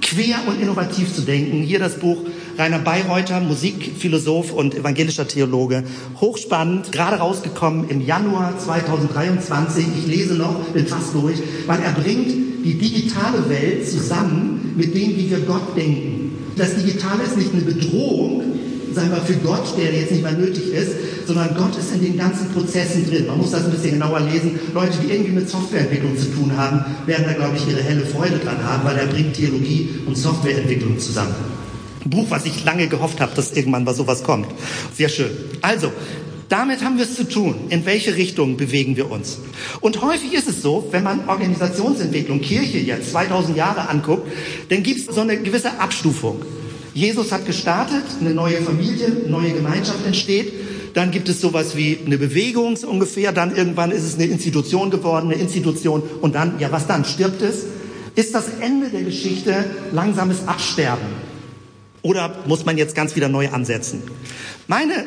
quer 0.00 0.36
und 0.46 0.60
innovativ 0.60 1.14
zu 1.14 1.22
denken, 1.22 1.62
hier 1.62 1.78
das 1.78 1.98
Buch 1.98 2.18
Rainer 2.56 2.78
Bayreuther, 2.78 3.40
Musikphilosoph 3.40 4.52
und 4.52 4.76
evangelischer 4.76 5.26
Theologe. 5.26 5.82
Hochspannend, 6.20 6.92
gerade 6.92 7.16
rausgekommen 7.16 7.88
im 7.88 8.00
Januar 8.00 8.56
2023. 8.58 9.84
Ich 9.98 10.06
lese 10.06 10.34
noch, 10.34 10.60
bin 10.68 10.86
fast 10.86 11.14
durch, 11.14 11.38
weil 11.66 11.80
er 11.80 11.92
bringt 11.92 12.28
die 12.64 12.78
digitale 12.78 13.48
Welt 13.48 13.88
zusammen 13.88 14.72
mit 14.76 14.94
dem, 14.94 15.16
wie 15.16 15.30
wir 15.30 15.40
Gott 15.40 15.76
denken. 15.76 16.32
Das 16.56 16.76
Digitale 16.76 17.24
ist 17.24 17.36
nicht 17.36 17.52
eine 17.52 17.62
Bedrohung, 17.62 18.42
sagen 18.92 19.10
wir, 19.10 19.20
für 19.22 19.34
Gott, 19.44 19.76
der 19.76 19.92
jetzt 19.92 20.12
nicht 20.12 20.22
mehr 20.22 20.32
nötig 20.32 20.72
ist, 20.72 20.92
sondern 21.26 21.56
Gott 21.56 21.76
ist 21.76 21.92
in 21.92 22.02
den 22.02 22.16
ganzen 22.16 22.50
Prozessen 22.50 23.10
drin. 23.10 23.26
Man 23.26 23.38
muss 23.38 23.50
das 23.50 23.64
ein 23.64 23.72
bisschen 23.72 23.92
genauer 23.92 24.20
lesen. 24.20 24.60
Leute, 24.72 24.92
die 25.02 25.12
irgendwie 25.12 25.32
mit 25.32 25.50
Softwareentwicklung 25.50 26.16
zu 26.16 26.26
tun 26.26 26.56
haben, 26.56 26.84
werden 27.06 27.24
da, 27.26 27.32
glaube 27.32 27.56
ich, 27.56 27.68
ihre 27.68 27.82
helle 27.82 28.06
Freude 28.06 28.38
dran 28.38 28.62
haben, 28.62 28.84
weil 28.84 28.96
er 28.96 29.06
bringt 29.06 29.34
Theologie 29.34 29.88
und 30.06 30.16
Softwareentwicklung 30.16 31.00
zusammen. 31.00 31.53
Buch, 32.04 32.26
was 32.28 32.46
ich 32.46 32.64
lange 32.64 32.88
gehofft 32.88 33.20
habe, 33.20 33.34
dass 33.34 33.52
irgendwann 33.52 33.84
mal 33.84 33.94
sowas 33.94 34.22
kommt. 34.22 34.46
Sehr 34.94 35.08
schön. 35.08 35.30
Also, 35.62 35.92
damit 36.48 36.84
haben 36.84 36.98
wir 36.98 37.04
es 37.04 37.14
zu 37.14 37.24
tun. 37.24 37.54
In 37.70 37.86
welche 37.86 38.14
Richtung 38.16 38.56
bewegen 38.56 38.96
wir 38.96 39.10
uns? 39.10 39.38
Und 39.80 40.02
häufig 40.02 40.34
ist 40.34 40.48
es 40.48 40.62
so, 40.62 40.86
wenn 40.90 41.02
man 41.02 41.28
Organisationsentwicklung, 41.28 42.40
Kirche 42.40 42.78
jetzt 42.78 43.10
2000 43.10 43.56
Jahre 43.56 43.88
anguckt, 43.88 44.30
dann 44.68 44.82
gibt 44.82 45.00
es 45.08 45.14
so 45.14 45.22
eine 45.22 45.38
gewisse 45.38 45.80
Abstufung. 45.80 46.42
Jesus 46.92 47.32
hat 47.32 47.46
gestartet, 47.46 48.04
eine 48.20 48.34
neue 48.34 48.62
Familie, 48.62 49.06
eine 49.06 49.28
neue 49.28 49.52
Gemeinschaft 49.52 50.06
entsteht. 50.06 50.52
dann 50.94 51.10
gibt 51.10 51.28
es 51.28 51.40
sowas 51.40 51.76
wie 51.76 51.98
eine 52.06 52.18
Bewegung 52.18 52.76
ungefähr, 52.88 53.32
dann 53.32 53.54
irgendwann 53.54 53.90
ist 53.90 54.04
es 54.04 54.14
eine 54.14 54.26
Institution 54.26 54.90
geworden, 54.90 55.30
eine 55.30 55.40
Institution 55.40 56.02
und 56.20 56.36
dann, 56.36 56.60
ja 56.60 56.70
was 56.70 56.86
dann, 56.86 57.04
stirbt 57.04 57.42
es? 57.42 57.64
Ist 58.14 58.32
das 58.34 58.44
Ende 58.60 58.88
der 58.90 59.02
Geschichte 59.02 59.64
langsames 59.90 60.46
Absterben? 60.46 61.33
Oder 62.04 62.30
muss 62.46 62.66
man 62.66 62.76
jetzt 62.76 62.94
ganz 62.94 63.16
wieder 63.16 63.30
neu 63.30 63.48
ansetzen? 63.48 64.02
Meine 64.68 65.06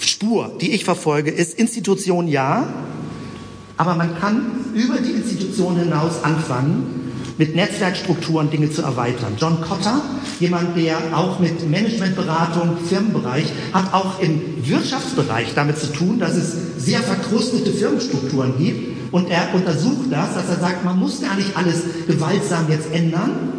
Spur, 0.00 0.56
die 0.62 0.72
ich 0.72 0.82
verfolge, 0.82 1.30
ist 1.30 1.58
Institution 1.58 2.26
ja, 2.26 2.66
aber 3.76 3.94
man 3.94 4.18
kann 4.18 4.64
über 4.74 4.96
die 4.96 5.10
Institution 5.10 5.76
hinaus 5.76 6.24
anfangen, 6.24 7.12
mit 7.36 7.54
Netzwerkstrukturen 7.54 8.50
Dinge 8.50 8.70
zu 8.70 8.80
erweitern. 8.80 9.34
John 9.38 9.60
Cotter, 9.60 10.00
jemand, 10.40 10.74
der 10.74 10.96
auch 11.12 11.38
mit 11.38 11.68
Managementberatung, 11.70 12.78
Firmenbereich, 12.88 13.44
hat 13.74 13.92
auch 13.92 14.18
im 14.18 14.40
Wirtschaftsbereich 14.66 15.52
damit 15.54 15.78
zu 15.78 15.92
tun, 15.92 16.18
dass 16.18 16.34
es 16.34 16.56
sehr 16.78 17.00
verkrustete 17.00 17.72
Firmenstrukturen 17.72 18.54
gibt. 18.56 19.12
Und 19.12 19.30
er 19.30 19.54
untersucht 19.54 20.10
das, 20.10 20.34
dass 20.34 20.48
er 20.48 20.60
sagt, 20.60 20.84
man 20.84 20.98
muss 20.98 21.20
gar 21.20 21.36
nicht 21.36 21.54
alles 21.56 21.82
gewaltsam 22.06 22.66
jetzt 22.70 22.90
ändern, 22.92 23.57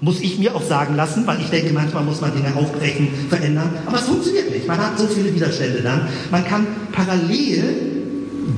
muss 0.00 0.20
ich 0.20 0.38
mir 0.38 0.54
auch 0.54 0.62
sagen 0.62 0.96
lassen, 0.96 1.26
weil 1.26 1.40
ich 1.40 1.50
denke, 1.50 1.72
manchmal 1.72 2.04
muss 2.04 2.20
man 2.20 2.34
Dinge 2.34 2.54
aufbrechen, 2.56 3.08
verändern. 3.28 3.70
Aber 3.86 3.98
es 3.98 4.04
funktioniert 4.04 4.50
nicht. 4.50 4.66
Man 4.66 4.78
hat 4.78 4.98
so 4.98 5.06
viele 5.06 5.34
Widerstände 5.34 5.82
dann. 5.82 6.08
Man 6.30 6.44
kann 6.44 6.66
parallel 6.92 7.62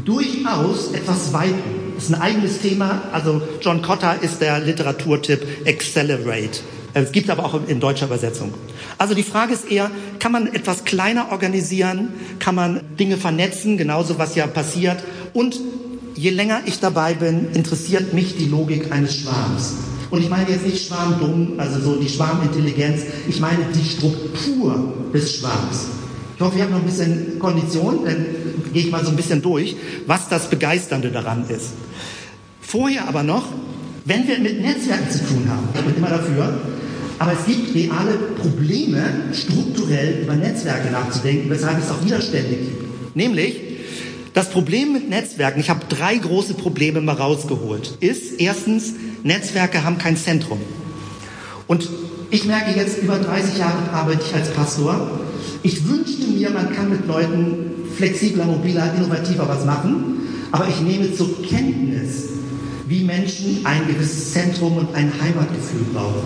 durchaus 0.04 0.92
etwas 0.92 1.32
weiten. 1.32 1.82
Das 1.96 2.04
ist 2.04 2.14
ein 2.14 2.20
eigenes 2.20 2.60
Thema. 2.60 3.02
Also 3.12 3.42
John 3.60 3.82
Cotter 3.82 4.16
ist 4.22 4.40
der 4.40 4.60
Literaturtipp 4.60 5.66
Accelerate. 5.66 6.60
Es 6.94 7.10
gibt 7.10 7.30
aber 7.30 7.44
auch 7.44 7.58
in 7.66 7.80
deutscher 7.80 8.06
Übersetzung. 8.06 8.52
Also 8.98 9.14
die 9.14 9.22
Frage 9.22 9.54
ist 9.54 9.70
eher, 9.70 9.90
kann 10.18 10.30
man 10.30 10.46
etwas 10.46 10.84
kleiner 10.84 11.32
organisieren? 11.32 12.08
Kann 12.38 12.54
man 12.54 12.80
Dinge 12.98 13.16
vernetzen? 13.16 13.78
Genauso 13.78 14.18
was 14.18 14.34
ja 14.34 14.46
passiert. 14.46 15.02
Und 15.32 15.58
je 16.14 16.30
länger 16.30 16.60
ich 16.66 16.80
dabei 16.80 17.14
bin, 17.14 17.52
interessiert 17.54 18.12
mich 18.12 18.36
die 18.36 18.46
Logik 18.46 18.92
eines 18.92 19.16
Schwarms. 19.16 19.74
Und 20.12 20.20
ich 20.20 20.28
meine 20.28 20.50
jetzt 20.50 20.66
nicht 20.66 20.86
Schwarmdumm, 20.86 21.54
also 21.56 21.80
so 21.80 21.96
die 21.96 22.06
Schwarmintelligenz. 22.06 23.00
Ich 23.26 23.40
meine 23.40 23.64
die 23.74 23.82
Struktur 23.82 24.92
des 25.12 25.36
Schwarms. 25.36 25.86
Ich 26.36 26.42
hoffe, 26.42 26.58
ihr 26.58 26.64
habt 26.64 26.72
noch 26.72 26.80
ein 26.80 26.84
bisschen 26.84 27.38
Kondition, 27.38 28.00
dann 28.04 28.26
gehe 28.74 28.82
ich 28.82 28.90
mal 28.90 29.02
so 29.02 29.08
ein 29.08 29.16
bisschen 29.16 29.40
durch, 29.40 29.74
was 30.06 30.28
das 30.28 30.50
Begeisternde 30.50 31.10
daran 31.10 31.48
ist. 31.48 31.70
Vorher 32.60 33.08
aber 33.08 33.22
noch, 33.22 33.44
wenn 34.04 34.28
wir 34.28 34.38
mit 34.38 34.60
Netzwerken 34.60 35.10
zu 35.10 35.20
tun 35.20 35.48
haben, 35.48 35.66
ich 35.74 35.80
bin 35.80 35.96
immer 35.96 36.10
dafür, 36.10 36.60
aber 37.18 37.32
es 37.32 37.46
gibt 37.46 37.74
reale 37.74 38.18
Probleme, 38.38 39.02
strukturell 39.32 40.24
über 40.24 40.34
Netzwerke 40.34 40.90
nachzudenken, 40.90 41.48
weshalb 41.48 41.78
es 41.78 41.90
auch 41.90 42.04
Widerstände 42.04 42.50
gibt. 42.50 43.16
Nämlich, 43.16 43.71
das 44.34 44.48
Problem 44.48 44.92
mit 44.92 45.10
Netzwerken, 45.10 45.60
ich 45.60 45.68
habe 45.68 45.80
drei 45.88 46.16
große 46.16 46.54
Probleme 46.54 47.00
mal 47.00 47.16
rausgeholt, 47.16 47.98
ist 48.00 48.40
erstens, 48.40 48.94
Netzwerke 49.22 49.84
haben 49.84 49.98
kein 49.98 50.16
Zentrum. 50.16 50.58
Und 51.66 51.88
ich 52.30 52.44
merke 52.46 52.78
jetzt, 52.78 53.02
über 53.02 53.18
30 53.18 53.58
Jahre 53.58 53.90
arbeite 53.92 54.22
ich 54.26 54.34
als 54.34 54.50
Pastor. 54.52 55.20
Ich 55.62 55.86
wünschte 55.86 56.26
mir, 56.28 56.48
man 56.50 56.72
kann 56.72 56.88
mit 56.88 57.06
Leuten 57.06 57.72
flexibler, 57.96 58.46
mobiler, 58.46 58.94
innovativer 58.96 59.46
was 59.48 59.66
machen, 59.66 60.22
aber 60.50 60.66
ich 60.66 60.80
nehme 60.80 61.14
zur 61.14 61.42
Kenntnis, 61.42 62.30
wie 62.88 63.04
Menschen 63.04 63.60
ein 63.64 63.86
gewisses 63.86 64.32
Zentrum 64.32 64.78
und 64.78 64.94
ein 64.94 65.12
Heimatgefühl 65.20 65.84
brauchen. 65.92 66.22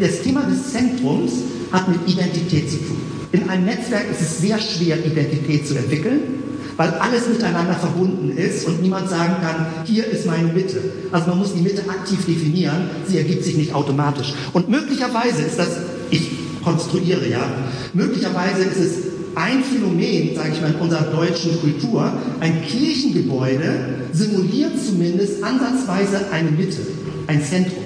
Das 0.00 0.22
Thema 0.22 0.42
des 0.42 0.72
Zentrums 0.72 1.32
hat 1.70 1.88
mit 1.88 2.08
Identität 2.08 2.70
zu 2.70 2.78
tun. 2.78 2.96
In 3.32 3.48
einem 3.48 3.66
Netzwerk 3.66 4.10
ist 4.10 4.22
es 4.22 4.38
sehr 4.38 4.58
schwer, 4.58 5.04
Identität 5.04 5.66
zu 5.66 5.76
entwickeln 5.76 6.45
weil 6.76 6.90
alles 6.90 7.28
miteinander 7.28 7.74
verbunden 7.74 8.36
ist 8.36 8.66
und 8.66 8.82
niemand 8.82 9.08
sagen 9.08 9.36
kann, 9.40 9.66
hier 9.84 10.06
ist 10.06 10.26
meine 10.26 10.52
Mitte. 10.52 10.80
Also 11.12 11.28
man 11.28 11.38
muss 11.38 11.54
die 11.54 11.62
Mitte 11.62 11.82
aktiv 11.88 12.24
definieren, 12.26 12.90
sie 13.06 13.18
ergibt 13.18 13.44
sich 13.44 13.56
nicht 13.56 13.74
automatisch. 13.74 14.34
Und 14.52 14.68
möglicherweise 14.68 15.42
ist 15.42 15.58
das, 15.58 15.68
ich 16.10 16.30
konstruiere 16.62 17.28
ja, 17.28 17.48
möglicherweise 17.94 18.62
ist 18.62 18.78
es 18.78 18.92
ein 19.36 19.62
Phänomen, 19.62 20.34
sage 20.34 20.50
ich 20.54 20.60
mal, 20.60 20.70
in 20.70 20.76
unserer 20.76 21.12
deutschen 21.12 21.60
Kultur, 21.60 22.10
ein 22.40 22.62
Kirchengebäude 22.64 24.08
simuliert 24.12 24.72
zumindest 24.82 25.44
ansatzweise 25.44 26.30
eine 26.32 26.50
Mitte, 26.50 26.78
ein 27.26 27.42
Zentrum. 27.42 27.84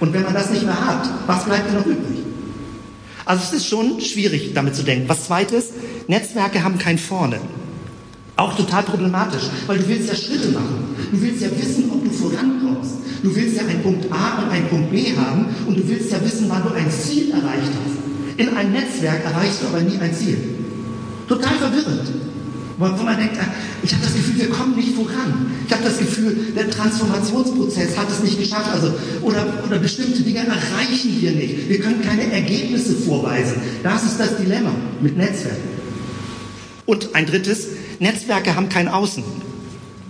Und 0.00 0.12
wenn 0.12 0.22
man 0.22 0.34
das 0.34 0.50
nicht 0.50 0.64
mehr 0.64 0.86
hat, 0.86 1.08
was 1.26 1.44
bleibt 1.44 1.68
denn 1.68 1.76
noch 1.76 1.86
übrig? 1.86 2.24
Also 3.26 3.42
es 3.44 3.52
ist 3.52 3.66
schon 3.66 4.00
schwierig, 4.00 4.52
damit 4.54 4.74
zu 4.74 4.82
denken. 4.82 5.08
Was 5.08 5.26
zweites, 5.26 5.70
Netzwerke 6.08 6.62
haben 6.62 6.78
kein 6.78 6.98
Vorne. 6.98 7.40
Auch 8.36 8.56
total 8.56 8.82
problematisch, 8.82 9.44
weil 9.66 9.78
du 9.78 9.88
willst 9.88 10.08
ja 10.08 10.14
Schritte 10.14 10.48
machen. 10.48 10.96
Du 11.12 11.22
willst 11.22 11.40
ja 11.40 11.48
wissen, 11.56 11.90
ob 11.90 12.02
du 12.02 12.10
vorankommst. 12.10 12.94
Du 13.22 13.34
willst 13.34 13.56
ja 13.56 13.62
einen 13.62 13.82
Punkt 13.82 14.10
A 14.10 14.42
und 14.42 14.50
einen 14.50 14.66
Punkt 14.68 14.90
B 14.90 15.16
haben 15.16 15.46
und 15.66 15.78
du 15.78 15.88
willst 15.88 16.10
ja 16.10 16.20
wissen, 16.22 16.46
wann 16.48 16.62
du 16.62 16.74
ein 16.74 16.90
Ziel 16.90 17.30
erreicht 17.30 17.70
hast. 17.70 18.38
In 18.38 18.56
einem 18.56 18.72
Netzwerk 18.72 19.24
erreichst 19.24 19.62
du 19.62 19.68
aber 19.68 19.80
nie 19.80 19.98
ein 19.98 20.12
Ziel. 20.12 20.36
Total 21.28 21.54
verwirrend. 21.54 22.10
Wo 22.76 22.86
man 22.86 23.16
denkt, 23.16 23.36
ah, 23.40 23.46
ich 23.84 23.92
habe 23.92 24.02
das 24.02 24.14
Gefühl, 24.14 24.36
wir 24.36 24.50
kommen 24.50 24.74
nicht 24.74 24.96
voran. 24.96 25.46
Ich 25.64 25.72
habe 25.72 25.84
das 25.84 25.98
Gefühl, 25.98 26.36
der 26.56 26.68
Transformationsprozess 26.68 27.96
hat 27.96 28.10
es 28.10 28.24
nicht 28.24 28.40
geschafft. 28.40 28.68
Also, 28.72 28.92
oder, 29.22 29.46
oder 29.64 29.78
bestimmte 29.78 30.22
Dinge 30.22 30.40
erreichen 30.40 31.16
wir 31.20 31.30
nicht. 31.30 31.68
Wir 31.68 31.78
können 31.78 32.02
keine 32.02 32.32
Ergebnisse 32.32 32.94
vorweisen. 32.94 33.54
Das 33.84 34.02
ist 34.02 34.18
das 34.18 34.36
Dilemma 34.38 34.74
mit 35.00 35.16
Netzwerken. 35.16 35.68
Und 36.86 37.14
ein 37.14 37.26
drittes, 37.26 37.68
Netzwerke 37.98 38.54
haben 38.54 38.68
kein 38.68 38.88
Außen. 38.88 39.22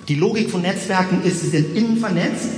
Die 0.09 0.15
Logik 0.15 0.51
von 0.51 0.63
Netzwerken 0.63 1.23
ist, 1.25 1.41
sie 1.41 1.49
sind 1.49 1.77
innen 1.77 1.97
vernetzt 1.99 2.49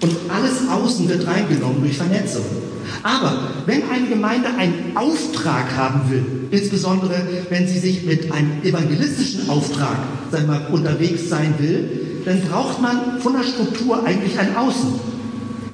und 0.00 0.16
alles 0.28 0.68
Außen 0.68 1.08
wird 1.08 1.26
reingenommen 1.26 1.82
durch 1.82 1.96
Vernetzung. 1.96 2.44
Aber 3.02 3.48
wenn 3.66 3.82
eine 3.88 4.08
Gemeinde 4.08 4.48
einen 4.58 4.96
Auftrag 4.96 5.76
haben 5.76 6.10
will, 6.10 6.24
insbesondere 6.50 7.22
wenn 7.50 7.66
sie 7.66 7.78
sich 7.78 8.04
mit 8.04 8.30
einem 8.32 8.62
evangelistischen 8.62 9.48
Auftrag 9.48 9.96
sagen 10.30 10.48
wir, 10.48 10.68
unterwegs 10.72 11.28
sein 11.28 11.54
will, 11.58 11.88
dann 12.24 12.40
braucht 12.42 12.80
man 12.80 13.20
von 13.20 13.34
der 13.34 13.44
Struktur 13.44 14.04
eigentlich 14.04 14.38
ein 14.38 14.56
Außen, 14.56 14.92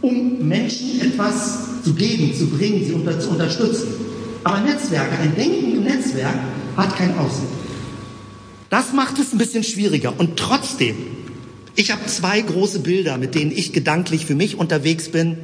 um 0.01 0.47
Menschen 0.47 1.01
etwas 1.01 1.83
zu 1.83 1.95
geben, 1.95 2.35
zu 2.35 2.47
bringen, 2.47 2.85
sie 2.85 2.93
unter, 2.93 3.19
zu 3.19 3.31
unterstützen. 3.31 3.89
Aber 4.45 4.61
Netzwerke, 4.61 5.19
ein 5.23 5.35
Denken 5.35 5.77
im 5.77 5.85
Netzwerk 5.85 6.37
hat 6.77 6.97
kein 6.97 7.17
Außen. 7.19 7.45
Das 8.71 8.93
macht 8.93 9.19
es 9.19 9.33
ein 9.33 9.39
bisschen 9.39 9.65
schwieriger. 9.65 10.15
Und 10.19 10.39
trotzdem, 10.39 10.97
ich 11.75 11.91
habe 11.91 12.05
zwei 12.07 12.41
große 12.41 12.81
Bilder, 12.81 13.17
mit 13.17 13.35
denen 13.35 13.51
ich 13.51 13.73
gedanklich 13.73 14.27
für 14.27 14.35
mich 14.35 14.59
unterwegs 14.59 15.11
bin. 15.11 15.39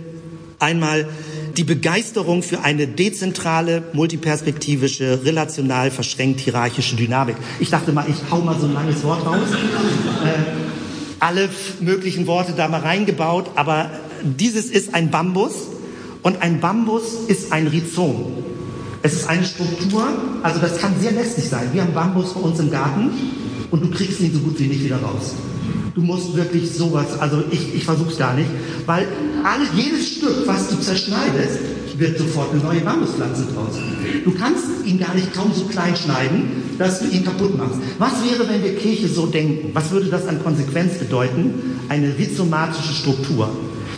Einmal 0.59 1.09
die 1.57 1.65
Begeisterung 1.65 2.43
für 2.43 2.63
eine 2.63 2.87
dezentrale, 2.87 3.83
multiperspektivische, 3.93 5.25
relational 5.25 5.91
verschränkt 5.91 6.41
hierarchische 6.41 6.97
Dynamik. 6.97 7.37
Ich 7.61 7.71
dachte 7.71 7.93
mal, 7.93 8.07
ich 8.09 8.17
hau 8.31 8.41
mal 8.41 8.59
so 8.59 8.67
ein 8.67 8.75
langes 8.75 9.03
Wort 9.05 9.25
raus. 9.25 9.49
Äh, 10.25 10.65
alle 11.21 11.49
möglichen 11.81 12.27
Worte 12.27 12.53
da 12.57 12.69
mal 12.69 12.81
reingebaut, 12.81 13.51
aber 13.55 13.91
dieses 14.23 14.67
ist 14.67 14.95
ein 14.95 15.11
Bambus 15.11 15.55
und 16.23 16.43
ein 16.43 16.61
Bambus 16.61 17.15
ist 17.29 17.53
ein 17.53 17.69
Rhizom. 17.69 18.45
Es 19.05 19.13
ist 19.13 19.29
eine 19.29 19.45
Struktur, 19.45 20.03
also 20.43 20.61
das 20.61 20.79
kann 20.79 20.95
sehr 20.99 21.13
lästig 21.13 21.45
sein. 21.45 21.69
Wir 21.75 21.83
haben 21.83 21.93
Bambus 21.93 22.33
bei 22.33 22.41
uns 22.41 22.59
im 22.59 22.71
Garten 22.71 23.11
und 23.71 23.83
du 23.83 23.91
kriegst 23.91 24.19
ihn 24.21 24.33
so 24.33 24.39
gut 24.39 24.59
wie 24.59 24.67
nicht 24.67 24.83
wieder 24.83 24.97
raus. 24.97 25.35
Du 25.95 26.01
musst 26.01 26.35
wirklich 26.35 26.73
sowas, 26.73 27.21
also 27.21 27.45
ich, 27.51 27.75
ich 27.75 27.85
versuche 27.85 28.13
es 28.13 28.17
gar 28.17 28.33
nicht, 28.33 28.49
weil 28.87 29.07
alles, 29.45 29.69
jedes 29.77 30.09
Stück, 30.09 30.47
was 30.47 30.71
du 30.71 30.81
zerschneidest, 30.81 31.59
wird 31.99 32.17
sofort 32.17 32.53
eine 32.53 32.63
neue 32.63 32.81
Bambuspflanze 32.81 33.49
draus. 33.55 33.75
Du 34.25 34.31
kannst 34.33 34.65
ihn 34.87 34.99
gar 34.99 35.15
nicht 35.15 35.35
kaum 35.35 35.53
so 35.53 35.65
klein 35.67 35.95
schneiden, 35.95 36.63
dass 36.79 37.01
du 37.01 37.09
ihn 37.09 37.27
kaputt 37.27 37.59
machst. 37.59 37.77
Was 37.99 38.13
wäre, 38.25 38.49
wenn 38.49 38.65
wir 38.65 38.75
Kirche 38.75 39.09
so 39.09 39.27
denken? 39.27 39.69
Was 39.75 39.91
würde 39.91 40.07
das 40.07 40.27
an 40.27 40.43
Konsequenz 40.43 40.95
bedeuten? 40.95 41.79
Eine 41.91 42.17
rhizomatische 42.17 42.95
Struktur. 42.95 43.51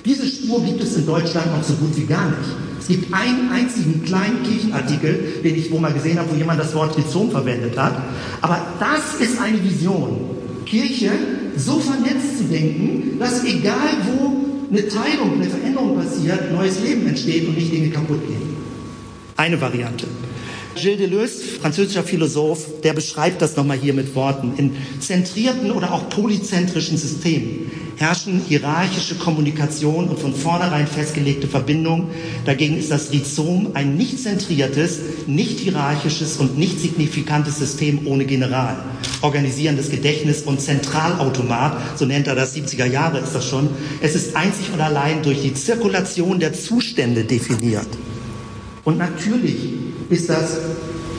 Diese 0.06 0.24
Spur 0.24 0.62
gibt 0.64 0.80
es 0.80 0.96
in 0.96 1.04
Deutschland 1.04 1.48
noch 1.50 1.64
so 1.64 1.74
gut 1.74 1.96
wie 1.96 2.04
gar 2.04 2.28
nicht. 2.28 2.50
Es 2.78 2.86
gibt 2.86 3.12
einen 3.12 3.50
einzigen 3.50 4.04
kleinen 4.04 4.44
Kirchenartikel, 4.44 5.40
den 5.42 5.56
ich 5.56 5.68
wo 5.72 5.78
mal 5.78 5.92
gesehen 5.92 6.16
habe, 6.20 6.30
wo 6.30 6.36
jemand 6.36 6.60
das 6.60 6.72
Wort 6.76 6.96
Rhizom 6.96 7.32
verwendet 7.32 7.76
hat. 7.76 8.00
Aber 8.40 8.64
das 8.78 9.20
ist 9.20 9.40
eine 9.40 9.62
Vision. 9.64 10.20
Kirche 10.64 11.10
so 11.56 11.80
vernetzt 11.80 12.38
zu 12.38 12.44
denken, 12.44 13.18
dass 13.18 13.42
egal 13.44 13.88
wo 14.06 14.36
eine 14.70 14.86
Teilung, 14.86 15.34
eine 15.34 15.50
Veränderung 15.50 15.96
passiert, 15.96 16.52
neues 16.52 16.80
Leben 16.80 17.08
entsteht 17.08 17.48
und 17.48 17.56
nicht 17.56 17.72
Dinge 17.72 17.90
kaputt 17.90 18.20
gehen. 18.28 18.56
Eine 19.36 19.60
Variante. 19.60 20.06
Gilles 20.76 20.98
Deleuze, 20.98 21.42
französischer 21.60 22.04
Philosoph, 22.04 22.82
der 22.82 22.92
beschreibt 22.92 23.40
das 23.40 23.56
nochmal 23.56 23.78
hier 23.78 23.94
mit 23.94 24.14
Worten. 24.14 24.52
In 24.58 24.76
zentrierten 25.00 25.70
oder 25.70 25.92
auch 25.92 26.08
polyzentrischen 26.10 26.98
Systemen 26.98 27.70
herrschen 27.96 28.42
hierarchische 28.46 29.14
Kommunikation 29.14 30.08
und 30.08 30.18
von 30.18 30.34
vornherein 30.34 30.86
festgelegte 30.86 31.48
Verbindungen. 31.48 32.08
Dagegen 32.44 32.76
ist 32.76 32.90
das 32.90 33.10
Rhizom 33.10 33.70
ein 33.72 33.96
nicht 33.96 34.20
zentriertes, 34.20 35.00
nicht 35.26 35.60
hierarchisches 35.60 36.36
und 36.36 36.58
nicht 36.58 36.78
signifikantes 36.78 37.58
System 37.58 38.06
ohne 38.06 38.26
General. 38.26 38.76
Organisierendes 39.22 39.90
Gedächtnis 39.90 40.42
und 40.42 40.60
Zentralautomat, 40.60 41.98
so 41.98 42.04
nennt 42.04 42.26
er 42.26 42.34
das, 42.34 42.54
70er 42.54 42.84
Jahre 42.84 43.18
ist 43.18 43.34
das 43.34 43.48
schon. 43.48 43.70
Es 44.02 44.14
ist 44.14 44.36
einzig 44.36 44.66
und 44.74 44.80
allein 44.82 45.22
durch 45.22 45.40
die 45.40 45.54
Zirkulation 45.54 46.38
der 46.38 46.52
Zustände 46.52 47.24
definiert. 47.24 47.88
Und 48.84 48.98
natürlich 48.98 49.85
ist 50.10 50.28
das, 50.28 50.58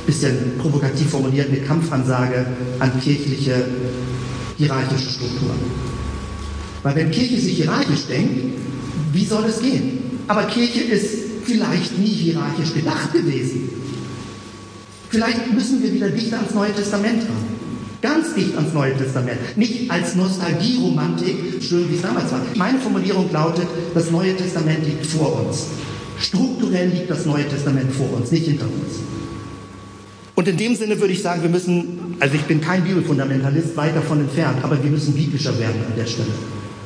bisschen 0.05 0.57
provokativ 0.57 1.09
formuliert, 1.09 1.49
eine 1.49 1.59
Kampfansage 1.59 2.45
an 2.79 2.91
kirchliche 3.01 3.65
hierarchische 4.57 5.11
Strukturen. 5.11 5.59
Weil 6.83 6.95
wenn 6.95 7.11
Kirche 7.11 7.39
sich 7.39 7.57
hierarchisch 7.57 8.05
denkt, 8.07 8.57
wie 9.11 9.25
soll 9.25 9.45
es 9.45 9.59
gehen? 9.61 9.99
Aber 10.27 10.43
Kirche 10.43 10.81
ist 10.81 11.05
vielleicht 11.43 11.97
nie 11.97 12.07
hierarchisch 12.07 12.73
gedacht 12.73 13.13
gewesen. 13.13 13.69
Vielleicht 15.09 15.53
müssen 15.53 15.81
wir 15.81 15.93
wieder 15.93 16.09
dicht 16.09 16.33
ans 16.33 16.53
Neue 16.53 16.73
Testament 16.73 17.23
ran. 17.23 17.57
Ganz 18.01 18.33
dicht 18.35 18.55
ans 18.55 18.73
Neue 18.73 18.95
Testament. 18.97 19.39
Nicht 19.55 19.89
als 19.89 20.15
Nostalgieromantik, 20.15 21.61
schön 21.61 21.89
wie 21.89 21.95
es 21.95 22.01
damals 22.01 22.31
war. 22.31 22.41
Meine 22.55 22.79
Formulierung 22.79 23.31
lautet, 23.31 23.67
das 23.93 24.11
Neue 24.11 24.35
Testament 24.35 24.85
liegt 24.85 25.05
vor 25.05 25.45
uns. 25.45 25.67
Strukturell 26.19 26.89
liegt 26.89 27.09
das 27.09 27.25
Neue 27.25 27.47
Testament 27.47 27.91
vor 27.93 28.11
uns, 28.13 28.31
nicht 28.31 28.45
hinter 28.45 28.65
uns. 28.65 28.99
Und 30.35 30.47
in 30.47 30.57
dem 30.57 30.75
Sinne 30.75 30.99
würde 30.99 31.13
ich 31.13 31.21
sagen, 31.21 31.41
wir 31.41 31.49
müssen, 31.49 32.15
also 32.19 32.35
ich 32.35 32.43
bin 32.43 32.61
kein 32.61 32.83
Bibelfundamentalist, 32.83 33.75
weit 33.75 33.95
davon 33.95 34.21
entfernt, 34.21 34.63
aber 34.63 34.81
wir 34.83 34.91
müssen 34.91 35.13
biblischer 35.13 35.57
werden 35.57 35.81
an 35.85 35.93
der 35.97 36.05
Stelle. 36.05 36.29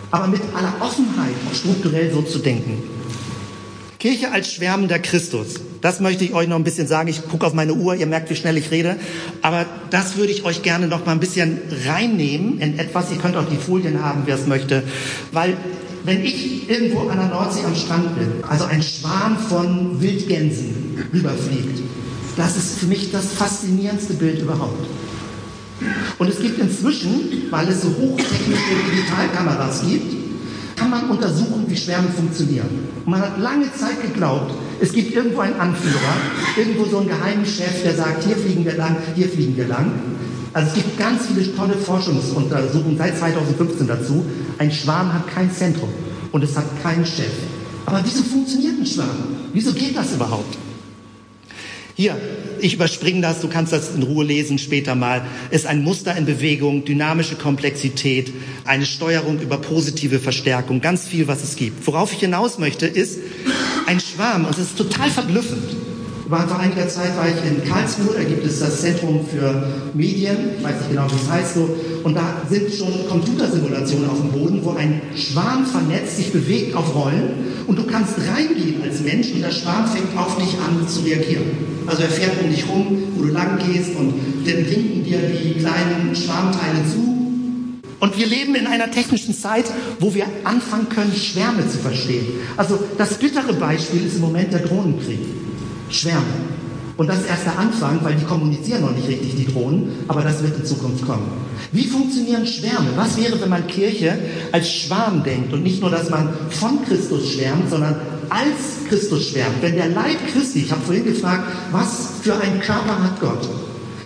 Aber 0.10 0.28
mit 0.28 0.42
aller 0.54 0.74
Offenheit, 0.80 1.36
strukturell 1.54 2.12
so 2.14 2.22
zu 2.22 2.40
denken. 2.40 2.82
Kirche 4.00 4.32
als 4.32 4.52
schwärmender 4.52 5.00
Christus. 5.00 5.60
Das 5.82 6.00
möchte 6.00 6.24
ich 6.24 6.34
euch 6.34 6.48
noch 6.48 6.56
ein 6.56 6.64
bisschen 6.64 6.88
sagen. 6.88 7.08
Ich 7.08 7.28
gucke 7.28 7.46
auf 7.46 7.54
meine 7.54 7.74
Uhr, 7.74 7.96
ihr 7.96 8.08
merkt, 8.08 8.30
wie 8.30 8.36
schnell 8.36 8.58
ich 8.58 8.72
rede. 8.72 8.96
Aber 9.42 9.66
das 9.90 10.18
würde 10.18 10.32
ich 10.32 10.44
euch 10.44 10.64
gerne 10.64 10.88
noch 10.88 11.06
mal 11.06 11.12
ein 11.12 11.20
bisschen 11.20 11.60
reinnehmen 11.86 12.60
in 12.60 12.80
etwas. 12.80 13.12
Ihr 13.12 13.18
könnt 13.18 13.36
auch 13.36 13.48
die 13.48 13.58
Folien 13.58 14.04
haben, 14.04 14.24
wer 14.26 14.36
es 14.36 14.48
möchte. 14.48 14.84
Weil 15.32 15.56
wenn 16.04 16.24
ich 16.24 16.70
irgendwo 16.70 17.10
an 17.10 17.18
der 17.18 17.28
Nordsee 17.28 17.64
am 17.66 17.76
Strand 17.76 18.16
bin, 18.16 18.44
also 18.48 18.66
ein 18.66 18.82
Schwarm 18.82 19.38
von 19.38 20.02
Wildgänsen 20.02 21.06
rüberfliegt, 21.14 21.82
das 22.38 22.58
ist 22.58 22.80
für 22.80 22.88
mich 22.88 23.12
das 23.12 23.34
faszinierendste 23.34 24.14
Bild 24.14 24.42
überhaupt. 24.42 24.88
Und 26.20 26.30
es 26.30 26.40
gibt 26.40 26.60
inzwischen, 26.60 27.50
weil 27.50 27.68
es 27.68 27.82
so 27.82 27.90
hochtechnische 27.90 28.76
Digitalkameras 28.92 29.82
gibt, 29.88 30.16
kann 30.76 30.90
man 30.90 31.10
untersuchen, 31.10 31.66
wie 31.68 31.78
Schwärme 31.78 32.10
funktionieren. 32.10 32.70
Und 33.06 33.12
man 33.12 33.22
hat 33.22 33.40
lange 33.40 33.72
Zeit 33.74 34.02
geglaubt, 34.02 34.54
es 34.80 34.92
gibt 34.94 35.14
irgendwo 35.14 35.42
einen 35.42 35.60
Anführer, 35.60 36.16
irgendwo 36.58 36.86
so 36.86 37.00
einen 37.00 37.08
geheimen 37.08 37.46
Chef, 37.46 37.84
der 37.84 37.96
sagt, 37.96 38.24
hier 38.24 38.36
fliegen 38.36 38.66
wir 38.66 38.76
lang, 38.76 38.98
hier 39.16 39.30
fliegen 39.30 39.56
wir 39.58 39.68
lang. 39.68 39.92
Also 40.54 40.68
es 40.70 40.74
gibt 40.74 40.98
ganz 40.98 41.28
viele 41.28 41.56
tolle 41.56 41.74
Forschungsuntersuchungen 41.74 42.98
seit 42.98 43.18
2015 43.18 43.88
dazu. 43.88 44.26
Ein 44.58 44.72
Schwarm 44.72 45.14
hat 45.14 45.28
kein 45.28 45.52
Zentrum 45.52 45.90
und 46.32 46.44
es 46.44 46.58
hat 46.58 46.66
keinen 46.84 47.06
Chef. 47.06 47.32
Aber 47.86 48.02
wieso 48.04 48.24
funktioniert 48.24 48.80
ein 48.80 48.86
Schwarm? 48.86 49.38
Wieso 49.54 49.74
geht 49.74 49.96
das 49.96 50.14
überhaupt? 50.14 50.58
Hier, 51.96 52.18
ich 52.60 52.74
überspringe 52.74 53.22
das, 53.22 53.42
du 53.42 53.48
kannst 53.48 53.74
das 53.74 53.94
in 53.96 54.04
Ruhe 54.04 54.26
lesen 54.26 54.58
später 54.58 54.96
mal. 54.96 55.24
Ist 55.52 55.68
ein 55.68 55.84
Muster 55.84 56.16
in 56.16 56.26
Bewegung, 56.26 56.84
dynamische 56.86 57.36
Komplexität, 57.36 58.34
eine 58.66 58.86
Steuerung 58.86 59.40
über 59.40 59.58
positive 59.58 60.20
Verstärkung, 60.20 60.82
ganz 60.82 61.06
viel, 61.06 61.28
was 61.28 61.44
es 61.44 61.56
gibt. 61.56 61.86
Worauf 61.88 62.14
ich 62.14 62.20
hinaus 62.20 62.60
möchte, 62.60 62.88
ist 62.88 63.20
ein 63.88 64.00
Schwarm, 64.00 64.46
und 64.46 64.52
es 64.52 64.60
ist 64.60 64.78
total 64.78 65.10
verblüffend 65.10 65.76
war 66.32 66.48
vor 66.48 66.60
einiger 66.60 66.88
Zeit 66.88 67.16
war 67.18 67.28
ich 67.28 67.36
in 67.46 67.68
Karlsruhe, 67.68 68.16
da 68.16 68.24
gibt 68.24 68.46
es 68.46 68.60
das 68.60 68.82
Zentrum 68.82 69.20
für 69.28 69.68
Medien, 69.94 70.38
ich 70.58 70.64
weiß 70.64 70.76
nicht 70.78 70.90
genau, 70.92 71.06
wie 71.12 71.22
es 71.22 71.30
heißt 71.30 71.56
so, 71.56 71.76
und 72.04 72.16
da 72.16 72.42
sind 72.50 72.74
schon 72.74 73.08
Computersimulationen 73.10 74.10
auf 74.10 74.22
dem 74.22 74.32
Boden, 74.32 74.60
wo 74.64 74.72
ein 74.72 75.02
Schwarm 75.16 75.66
vernetzt 75.66 76.18
sich 76.18 76.32
bewegt 76.32 76.74
auf 76.76 76.96
Rollen 76.96 77.64
und 77.68 77.78
du 77.78 77.84
kannst 77.84 78.14
reingehen 78.18 78.82
als 78.82 79.02
Mensch 79.02 79.32
und 79.34 79.42
der 79.42 79.52
Schwarm 79.52 79.86
fängt 79.88 80.18
auf 80.18 80.38
dich 80.38 80.56
an 80.58 80.88
zu 80.88 81.02
reagieren. 81.02 81.44
Also 81.86 82.04
er 82.04 82.10
fährt 82.10 82.42
um 82.42 82.50
dich 82.50 82.68
rum, 82.70 83.04
wo 83.16 83.24
du 83.24 83.30
lang 83.30 83.60
gehst 83.60 83.96
und 83.98 84.14
dann 84.46 84.70
winken 84.70 85.04
dir 85.04 85.20
die 85.20 85.60
kleinen 85.60 86.16
Schwarmteile 86.16 86.80
zu 86.90 87.12
und 88.00 88.18
wir 88.18 88.26
leben 88.26 88.56
in 88.56 88.68
einer 88.68 88.90
technischen 88.90 89.36
Zeit, 89.36 89.66
wo 90.00 90.14
wir 90.16 90.26
anfangen 90.46 90.88
können, 90.90 91.14
Schwärme 91.14 91.68
zu 91.70 91.78
verstehen. 91.78 92.26
Also 92.58 92.80
das 92.98 93.16
bittere 93.16 93.54
Beispiel 93.54 94.08
ist 94.08 94.16
im 94.16 94.22
Moment 94.22 94.54
der 94.54 94.62
Drohnenkrieg. 94.62 95.20
Schwärme. 95.92 96.26
Und 96.98 97.08
das 97.08 97.22
ist 97.22 97.30
erst 97.30 97.46
der 97.46 97.58
Anfang, 97.58 98.00
weil 98.04 98.16
die 98.16 98.26
kommunizieren 98.26 98.82
noch 98.82 98.96
nicht 98.96 99.08
richtig, 99.08 99.36
die 99.36 99.52
Drohnen, 99.52 99.90
aber 100.08 100.22
das 100.22 100.44
wird 100.44 100.58
in 100.58 100.66
Zukunft 100.66 101.06
kommen. 101.06 101.28
Wie 101.72 101.86
funktionieren 101.86 102.46
Schwärme? 102.46 102.90
Was 102.96 103.18
wäre, 103.18 103.42
wenn 103.42 103.50
man 103.50 103.66
Kirche 103.66 104.18
als 104.52 104.72
Schwarm 104.72 105.24
denkt 105.24 105.52
und 105.54 105.64
nicht 105.64 105.82
nur, 105.82 105.90
dass 105.90 106.10
man 106.10 106.30
von 106.50 106.84
Christus 106.86 107.34
schwärmt, 107.34 107.70
sondern 107.70 107.96
als 108.30 108.88
Christus 108.90 109.30
schwärmt? 109.30 109.62
Wenn 109.62 109.76
der 109.76 109.90
Leib 109.90 110.18
Christi, 110.32 110.60
ich 110.60 110.72
habe 110.72 110.82
vorhin 110.82 111.06
gefragt, 111.06 111.52
was 111.72 112.12
für 112.22 112.40
einen 112.40 112.60
Körper 112.60 113.04
hat 113.04 113.20
Gott? 113.20 113.50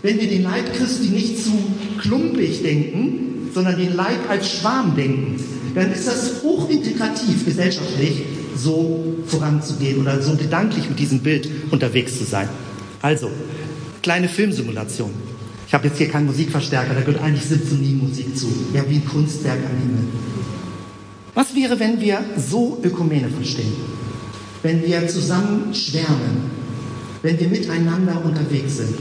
Wenn 0.01 0.19
wir 0.19 0.29
den 0.29 0.43
Leib 0.43 0.73
Christi 0.73 1.07
nicht 1.07 1.43
zu 1.43 1.51
klumpig 1.99 2.61
denken, 2.61 3.49
sondern 3.53 3.77
den 3.77 3.95
Leib 3.95 4.29
als 4.29 4.49
Schwarm 4.49 4.95
denken, 4.95 5.35
dann 5.73 5.91
ist 5.91 6.07
das 6.07 6.43
hochintegrativ 6.43 7.43
gesellschaftlich 7.43 8.23
so 8.57 9.15
voranzugehen 9.27 10.01
oder 10.01 10.21
so 10.21 10.35
gedanklich 10.35 10.89
mit 10.89 10.99
diesem 10.99 11.19
Bild 11.19 11.49
unterwegs 11.71 12.17
zu 12.17 12.23
sein. 12.23 12.49
Also, 13.01 13.29
kleine 14.01 14.27
Filmsimulation. 14.27 15.11
Ich 15.67 15.73
habe 15.73 15.87
jetzt 15.87 15.97
hier 15.97 16.09
keinen 16.09 16.27
Musikverstärker, 16.27 16.93
da 16.93 17.01
gehört 17.01 17.21
eigentlich 17.21 17.45
Symphoniemusik 17.45 18.37
zu. 18.37 18.47
Ja, 18.73 18.83
wie 18.87 18.95
ein 18.95 19.05
Kunstwerk 19.05 19.57
am 19.57 19.77
Himmel. 19.77 20.03
Was 21.33 21.53
wäre, 21.55 21.79
wenn 21.79 21.99
wir 21.99 22.23
so 22.37 22.79
Ökumene 22.83 23.27
verstehen? 23.29 23.73
Wenn 24.63 24.83
wir 24.83 25.07
zusammen 25.07 25.73
schwärmen? 25.73 26.51
Wenn 27.21 27.39
wir 27.39 27.47
miteinander 27.47 28.23
unterwegs 28.23 28.77
sind? 28.77 28.95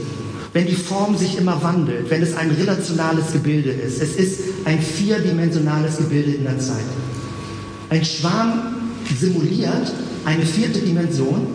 Wenn 0.51 0.65
die 0.67 0.75
Form 0.75 1.17
sich 1.17 1.37
immer 1.37 1.61
wandelt? 1.63 2.09
Wenn 2.09 2.21
es 2.21 2.35
ein 2.35 2.49
relationales 2.51 3.31
Gebilde 3.31 3.71
ist? 3.71 4.01
Es 4.01 4.15
ist 4.15 4.39
ein 4.65 4.81
vierdimensionales 4.81 5.97
Gebilde 5.97 6.31
in 6.31 6.43
der 6.43 6.59
Zeit. 6.59 6.85
Ein 7.89 8.03
Schwarm 8.03 8.74
simuliert 9.13 9.91
eine 10.25 10.45
vierte 10.45 10.79
Dimension. 10.79 11.47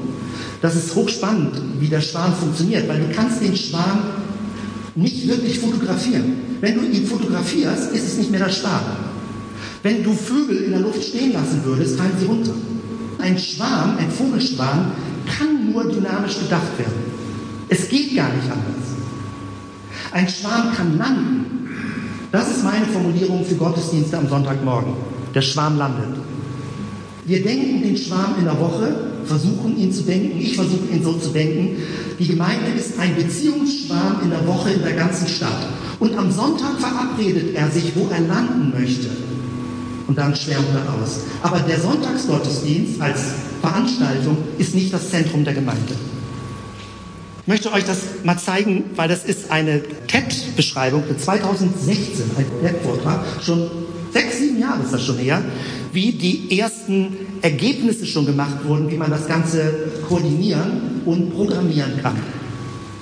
Das 0.60 0.76
ist 0.76 0.94
hochspannend, 0.94 1.54
wie 1.78 1.88
der 1.88 2.00
Schwarm 2.00 2.34
funktioniert, 2.34 2.88
weil 2.88 3.00
du 3.00 3.14
kannst 3.14 3.42
den 3.42 3.56
Schwarm 3.56 4.02
nicht 4.94 5.26
wirklich 5.26 5.58
fotografieren. 5.58 6.32
Wenn 6.60 6.74
du 6.74 6.86
ihn 6.86 7.06
fotografierst, 7.06 7.92
ist 7.92 8.06
es 8.06 8.18
nicht 8.18 8.30
mehr 8.30 8.44
der 8.44 8.52
Schwarm. 8.52 8.84
Wenn 9.82 10.02
du 10.02 10.12
Vögel 10.12 10.64
in 10.64 10.72
der 10.72 10.80
Luft 10.80 11.02
stehen 11.02 11.32
lassen 11.32 11.64
würdest, 11.64 11.96
fallen 11.96 12.12
sie 12.18 12.26
runter. 12.26 12.52
Ein 13.18 13.38
Schwarm, 13.38 13.96
ein 13.98 14.10
Vogelschwarm, 14.10 14.92
kann 15.26 15.72
nur 15.72 15.84
dynamisch 15.84 16.38
gedacht 16.38 16.78
werden. 16.78 17.10
Es 17.68 17.88
geht 17.88 18.14
gar 18.14 18.28
nicht 18.34 18.50
anders. 18.50 18.90
Ein 20.12 20.28
Schwarm 20.28 20.74
kann 20.74 20.98
landen. 20.98 21.68
Das 22.32 22.50
ist 22.50 22.64
meine 22.64 22.86
Formulierung 22.86 23.44
für 23.44 23.54
Gottesdienste 23.54 24.18
am 24.18 24.28
Sonntagmorgen. 24.28 24.94
Der 25.34 25.42
Schwarm 25.42 25.78
landet. 25.78 26.18
Wir 27.30 27.44
denken 27.44 27.80
den 27.84 27.96
Schwarm 27.96 28.34
in 28.40 28.44
der 28.44 28.58
Woche, 28.58 28.92
versuchen 29.24 29.78
ihn 29.78 29.92
zu 29.92 30.02
denken, 30.02 30.36
ich 30.36 30.56
versuche 30.56 30.92
ihn 30.92 31.00
so 31.00 31.12
zu 31.12 31.28
denken. 31.28 31.76
Die 32.18 32.26
Gemeinde 32.26 32.72
ist 32.76 32.98
ein 32.98 33.14
Beziehungsschwarm 33.14 34.22
in 34.24 34.30
der 34.30 34.44
Woche 34.48 34.70
in 34.70 34.82
der 34.82 34.94
ganzen 34.94 35.28
Stadt. 35.28 35.68
Und 36.00 36.18
am 36.18 36.32
Sonntag 36.32 36.80
verabredet 36.80 37.54
er 37.54 37.70
sich, 37.70 37.92
wo 37.94 38.08
er 38.10 38.18
landen 38.18 38.72
möchte. 38.76 39.10
Und 40.08 40.18
dann 40.18 40.34
schwärmt 40.34 40.66
er 40.74 40.92
aus. 40.92 41.20
Aber 41.40 41.60
der 41.60 41.78
Sonntagsgottesdienst 41.78 43.00
als 43.00 43.20
Veranstaltung 43.60 44.36
ist 44.58 44.74
nicht 44.74 44.92
das 44.92 45.10
Zentrum 45.10 45.44
der 45.44 45.54
Gemeinde. 45.54 45.94
Ich 47.42 47.46
möchte 47.46 47.72
euch 47.72 47.84
das 47.84 47.98
mal 48.24 48.38
zeigen, 48.38 48.86
weil 48.96 49.08
das 49.08 49.24
ist 49.24 49.52
eine 49.52 49.80
TED-Beschreibung 50.08 51.04
für 51.04 51.16
2016, 51.16 52.24
ein 52.36 52.46
TED-Vortrag, 52.60 53.24
schon 53.40 53.70
sechs, 54.12 54.38
sieben 54.38 54.58
Jahre 54.58 54.82
ist 54.82 54.92
das 54.92 55.04
schon 55.04 55.18
her, 55.18 55.42
wie 55.92 56.12
die 56.12 56.58
ersten 56.58 57.16
Ergebnisse 57.42 58.06
schon 58.06 58.26
gemacht 58.26 58.64
wurden, 58.64 58.90
wie 58.90 58.96
man 58.96 59.10
das 59.10 59.26
Ganze 59.26 59.90
koordinieren 60.08 61.02
und 61.04 61.34
programmieren 61.34 62.00
kann. 62.02 62.16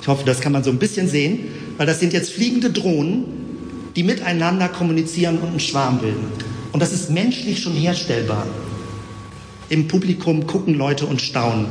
Ich 0.01 0.09
hoffe, 0.09 0.25
das 0.25 0.41
kann 0.41 0.53
man 0.53 0.65
so 0.65 0.71
ein 0.71 0.79
bisschen 0.79 1.09
sehen, 1.09 1.41
weil 1.77 1.87
das 1.87 2.01
sind 2.01 2.13
jetzt 2.13 2.33
fliegende 2.33 2.71
Drohnen, 2.71 3.25
die 3.97 4.03
miteinander 4.03 4.69
kommunizieren 4.69 5.39
und 5.39 5.49
einen 5.49 5.61
Schwarm 5.61 5.99
bilden. 5.99 6.27
Und 6.73 6.81
das 6.81 6.93
ist 6.93 7.11
menschlich 7.11 7.61
schon 7.63 7.73
herstellbar. 7.73 8.47
Im 9.69 9.89
Publikum 9.89 10.47
gucken 10.47 10.75
Leute 10.75 11.07
und 11.07 11.21
staunen. 11.21 11.67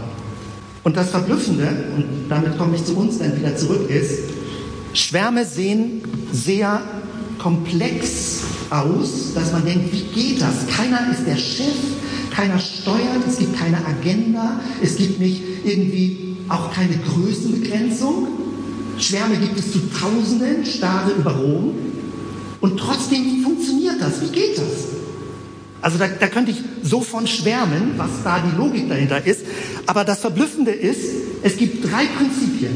Und 0.84 0.97
das 0.97 1.09
Verblüffende, 1.09 1.68
und 1.95 2.05
damit 2.30 2.57
komme 2.57 2.76
ich 2.76 2.86
zu 2.86 2.95
uns 2.95 3.18
dann 3.20 3.38
wieder 3.38 3.55
zurück, 3.55 3.89
ist, 3.89 4.20
Schwärme 4.93 5.45
sehen 5.45 6.01
sehr 6.32 6.82
komplex 7.38 8.42
aus, 8.70 9.34
dass 9.34 9.52
man 9.52 9.66
denkt, 9.66 9.92
wie 9.92 10.02
geht 10.14 10.42
das? 10.42 10.68
Keiner 10.68 11.12
ist 11.12 11.26
der 11.26 11.38
Chef, 11.38 11.76
keiner 12.32 12.60
steuert, 12.60 13.26
es 13.28 13.38
gibt 13.38 13.58
keine 13.58 13.78
Agenda, 13.86 14.60
es 14.82 14.98
gibt 14.98 15.20
nicht 15.20 15.42
irgendwie 15.66 16.36
auch 16.50 16.72
keine 16.72 16.98
Größenbegrenzung. 16.98 18.28
Schwärme 18.98 19.38
gibt 19.38 19.60
es 19.60 19.72
zu 19.72 19.80
Tausenden, 19.90 20.66
Stare 20.66 21.12
über 21.12 21.32
Rom. 21.32 21.76
Und 22.62 22.80
trotzdem 22.80 23.44
funktioniert 23.44 23.96
das. 24.00 24.22
Wie 24.22 24.30
geht 24.32 24.58
das? 24.58 24.98
Also 25.82 25.98
da, 26.00 26.08
da 26.08 26.28
könnte 26.28 26.52
ich 26.52 26.58
so 26.82 27.02
von 27.02 27.28
schwärmen, 27.28 27.94
was 27.98 28.10
da 28.24 28.40
die 28.40 28.58
Logik 28.58 28.90
dahinter 28.90 29.26
ist. 29.26 29.42
Aber 29.86 30.04
das 30.04 30.20
Verblüffende 30.20 30.72
ist, 30.72 31.02
es 31.44 31.58
gibt 31.58 31.84
drei 31.84 32.06
Prinzipien. 32.18 32.76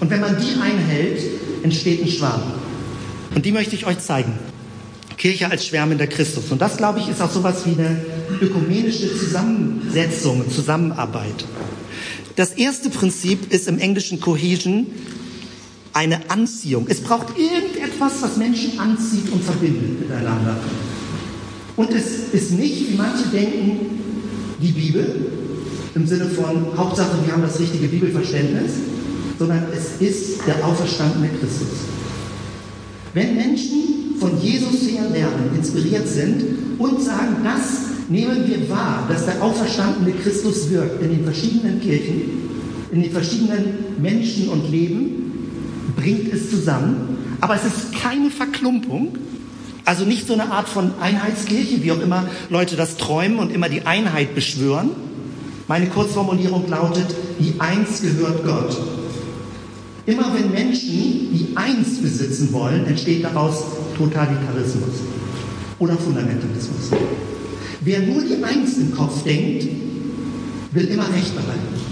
Und 0.00 0.10
wenn 0.10 0.20
man 0.20 0.36
die 0.38 0.60
einhält, 0.60 1.20
entsteht 1.62 2.02
ein 2.02 2.08
Schwarm. 2.08 2.42
Und 3.34 3.44
die 3.46 3.52
möchte 3.52 3.74
ich 3.74 3.86
euch 3.86 3.98
zeigen. 3.98 4.32
Kirche 5.16 5.50
als 5.50 5.66
schwärmender 5.66 6.06
Christus. 6.06 6.50
Und 6.50 6.60
das, 6.60 6.76
glaube 6.76 6.98
ich, 6.98 7.08
ist 7.08 7.22
auch 7.22 7.30
sowas 7.30 7.64
wie 7.64 7.80
eine 7.80 8.04
ökumenische 8.40 9.16
Zusammensetzung, 9.16 10.50
Zusammenarbeit. 10.50 11.44
Das 12.36 12.52
erste 12.52 12.90
Prinzip 12.90 13.52
ist 13.52 13.68
im 13.68 13.78
englischen 13.78 14.20
Cohesion 14.20 14.86
eine 15.92 16.30
Anziehung. 16.30 16.86
Es 16.88 17.00
braucht 17.00 17.38
irgendetwas, 17.38 18.14
was 18.20 18.36
Menschen 18.36 18.78
anzieht 18.78 19.30
und 19.30 19.44
verbindet 19.44 20.00
miteinander. 20.00 20.56
Und 21.76 21.90
es 21.90 22.32
ist 22.32 22.52
nicht, 22.52 22.90
wie 22.90 22.96
manche 22.96 23.28
denken, 23.28 24.00
die 24.60 24.72
Bibel, 24.72 25.32
im 25.94 26.06
Sinne 26.06 26.26
von 26.26 26.66
Hauptsache, 26.76 27.18
wir 27.24 27.32
haben 27.32 27.42
das 27.42 27.60
richtige 27.60 27.88
Bibelverständnis, 27.88 28.72
sondern 29.38 29.66
es 29.72 30.00
ist 30.00 30.46
der 30.46 30.64
auferstandene 30.66 31.28
Christus. 31.28 31.91
Wenn 33.14 33.36
Menschen 33.36 34.16
von 34.18 34.40
Jesus 34.40 34.88
her 34.88 35.04
lernen, 35.12 35.50
inspiriert 35.56 36.08
sind 36.08 36.44
und 36.78 37.02
sagen, 37.02 37.36
das 37.44 38.08
nehmen 38.08 38.46
wir 38.46 38.68
wahr, 38.70 39.06
dass 39.08 39.26
der 39.26 39.42
auferstandene 39.42 40.12
Christus 40.12 40.70
wirkt 40.70 41.02
in 41.02 41.10
den 41.10 41.24
verschiedenen 41.24 41.80
Kirchen, 41.80 42.22
in 42.90 43.02
den 43.02 43.12
verschiedenen 43.12 43.74
Menschen 44.00 44.48
und 44.48 44.70
Leben, 44.70 45.22
bringt 45.96 46.32
es 46.32 46.50
zusammen. 46.50 47.18
Aber 47.40 47.54
es 47.54 47.64
ist 47.64 47.92
keine 47.92 48.30
Verklumpung, 48.30 49.18
also 49.84 50.04
nicht 50.04 50.26
so 50.26 50.34
eine 50.34 50.50
Art 50.50 50.68
von 50.68 50.92
Einheitskirche, 51.00 51.82
wie 51.82 51.92
auch 51.92 52.00
immer 52.00 52.26
Leute 52.50 52.76
das 52.76 52.96
träumen 52.96 53.38
und 53.38 53.52
immer 53.52 53.68
die 53.68 53.84
Einheit 53.84 54.34
beschwören. 54.34 54.90
Meine 55.68 55.86
Kurzformulierung 55.86 56.68
lautet, 56.68 57.06
die 57.38 57.54
Eins 57.58 58.00
gehört 58.00 58.44
Gott. 58.44 59.01
Immer 60.04 60.34
wenn 60.34 60.50
Menschen 60.50 60.90
die 60.90 61.48
Eins 61.54 62.00
besitzen 62.00 62.52
wollen, 62.52 62.86
entsteht 62.86 63.24
daraus 63.24 63.62
Totalitarismus 63.96 64.94
oder 65.78 65.96
Fundamentalismus. 65.96 66.90
Wer 67.80 68.00
nur 68.00 68.22
die 68.22 68.42
Eins 68.42 68.78
im 68.78 68.92
Kopf 68.92 69.22
denkt, 69.22 69.66
will 70.72 70.84
immer 70.86 71.12
Recht 71.12 71.34
behalten. 71.34 71.82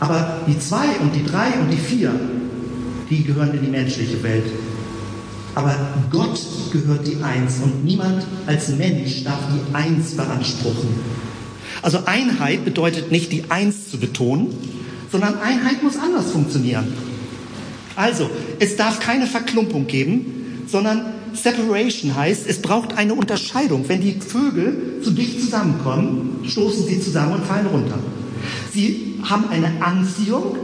Aber 0.00 0.40
die 0.48 0.58
zwei 0.58 0.96
und 1.00 1.14
die 1.14 1.24
drei 1.24 1.52
und 1.60 1.70
die 1.70 1.76
vier, 1.76 2.12
die 3.08 3.22
gehören 3.22 3.54
in 3.54 3.62
die 3.62 3.70
menschliche 3.70 4.20
Welt. 4.24 4.46
Aber 5.54 5.76
Gott 6.10 6.40
gehört 6.72 7.06
die 7.06 7.22
Eins 7.22 7.58
und 7.62 7.84
niemand 7.84 8.24
als 8.46 8.70
Mensch 8.70 9.22
darf 9.22 9.40
die 9.52 9.74
Eins 9.74 10.16
beanspruchen. 10.16 10.88
Also 11.82 12.00
Einheit 12.06 12.64
bedeutet 12.64 13.12
nicht 13.12 13.30
die 13.30 13.44
Eins 13.48 13.90
zu 13.90 13.98
betonen, 13.98 14.48
sondern 15.12 15.38
Einheit 15.40 15.82
muss 15.82 15.98
anders 15.98 16.32
funktionieren. 16.32 16.86
Also, 17.94 18.30
es 18.58 18.76
darf 18.76 18.98
keine 18.98 19.26
Verklumpung 19.26 19.86
geben, 19.86 20.64
sondern 20.66 21.04
Separation 21.34 22.16
heißt, 22.16 22.46
es 22.48 22.62
braucht 22.62 22.96
eine 22.96 23.14
Unterscheidung. 23.14 23.88
Wenn 23.88 24.00
die 24.00 24.18
Vögel 24.20 25.00
zu 25.02 25.10
dicht 25.10 25.40
zusammenkommen, 25.40 26.40
stoßen 26.44 26.86
sie 26.86 27.00
zusammen 27.00 27.34
und 27.34 27.44
fallen 27.44 27.66
runter. 27.66 27.98
Sie 28.72 29.18
haben 29.22 29.48
eine 29.50 29.70
Anziehung, 29.80 30.56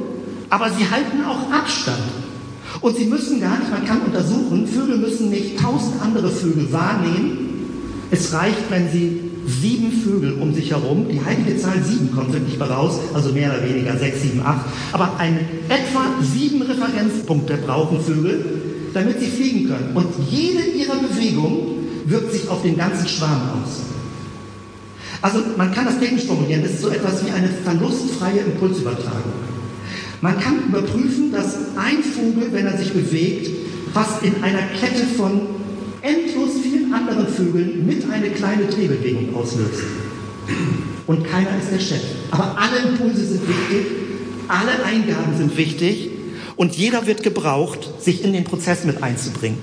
aber 0.49 0.71
sie 0.71 0.89
halten 0.91 1.23
auch 1.25 1.53
Abstand. 1.53 2.03
Und 2.81 2.97
sie 2.97 3.05
müssen 3.05 3.41
gar 3.41 3.59
nicht, 3.59 3.71
man 3.71 3.85
kann 3.85 4.01
untersuchen, 4.03 4.67
Vögel 4.67 4.99
müssen 4.99 5.31
nicht 5.31 5.59
tausend 5.59 6.01
andere 6.01 6.31
Vögel 6.31 6.73
wahrnehmen. 6.73 7.39
Es 8.11 8.33
reicht, 8.33 8.71
wenn 8.71 8.91
sie 8.91 9.28
sieben 9.49 9.93
Vögel 9.93 10.35
um 10.41 10.53
sich 10.55 10.71
herum, 10.71 11.07
die 11.11 11.25
heilige 11.25 11.57
Zahl 11.57 11.83
sieben 11.83 12.11
kommt 12.13 12.33
wirklich 12.33 12.59
mal 12.59 12.71
raus, 12.71 12.99
also 13.15 13.33
mehr 13.33 13.51
oder 13.51 13.69
weniger 13.69 13.97
sechs, 13.97 14.23
sieben, 14.23 14.41
acht, 14.43 14.67
aber 14.93 15.17
ein, 15.19 15.39
etwa 15.69 16.23
sieben 16.23 16.63
Referenzpunkte 16.63 17.59
brauchen 17.59 18.01
Vögel, 18.01 18.45
damit 18.95 19.21
sie 19.21 19.27
fliegen 19.27 19.69
können. 19.69 19.91
Und 19.95 20.07
jede 20.31 20.63
ihrer 20.63 20.97
Bewegungen 20.97 21.79
wirkt 22.07 22.33
sich 22.33 22.49
auf 22.49 22.63
den 22.63 22.77
ganzen 22.77 23.09
Schwarm 23.09 23.63
aus. 23.63 23.81
Also 25.21 25.41
man 25.57 25.73
kann 25.73 25.85
das 25.87 25.99
technisch 25.99 26.25
formulieren, 26.25 26.63
das 26.63 26.73
ist 26.73 26.83
so 26.83 26.91
etwas 26.91 27.25
wie 27.25 27.31
eine 27.31 27.49
verlustfreie 27.49 28.41
Impulsübertragung. 28.41 29.33
Man 30.21 30.39
kann 30.39 30.65
überprüfen, 30.69 31.33
dass 31.33 31.57
ein 31.77 32.03
Vogel, 32.03 32.49
wenn 32.53 32.67
er 32.67 32.77
sich 32.77 32.93
bewegt, 32.93 33.51
fast 33.95 34.23
in 34.23 34.43
einer 34.43 34.63
Kette 34.81 35.07
von 35.17 35.41
endlos 36.03 36.61
vielen 36.63 36.93
anderen 36.93 37.27
Vögeln 37.27 37.87
mit 37.87 38.11
eine 38.11 38.31
kleine 38.31 38.65
Drehbewegung 38.67 39.35
auslöst. 39.35 39.83
Und 41.07 41.27
keiner 41.27 41.59
ist 41.59 41.73
der 41.73 41.81
Chef. 41.81 42.03
Aber 42.31 42.57
alle 42.59 42.91
Impulse 42.91 43.25
sind 43.25 43.49
wichtig, 43.49 43.87
alle 44.49 44.85
Eingaben 44.85 45.37
sind 45.37 45.57
wichtig 45.57 46.11
und 46.57 46.77
jeder 46.77 47.07
wird 47.07 47.23
gebraucht, 47.23 48.03
sich 48.03 48.25
in 48.25 48.33
den 48.33 48.45
Prozess 48.45 48.85
mit 48.85 49.03
einzubringen. 49.03 49.59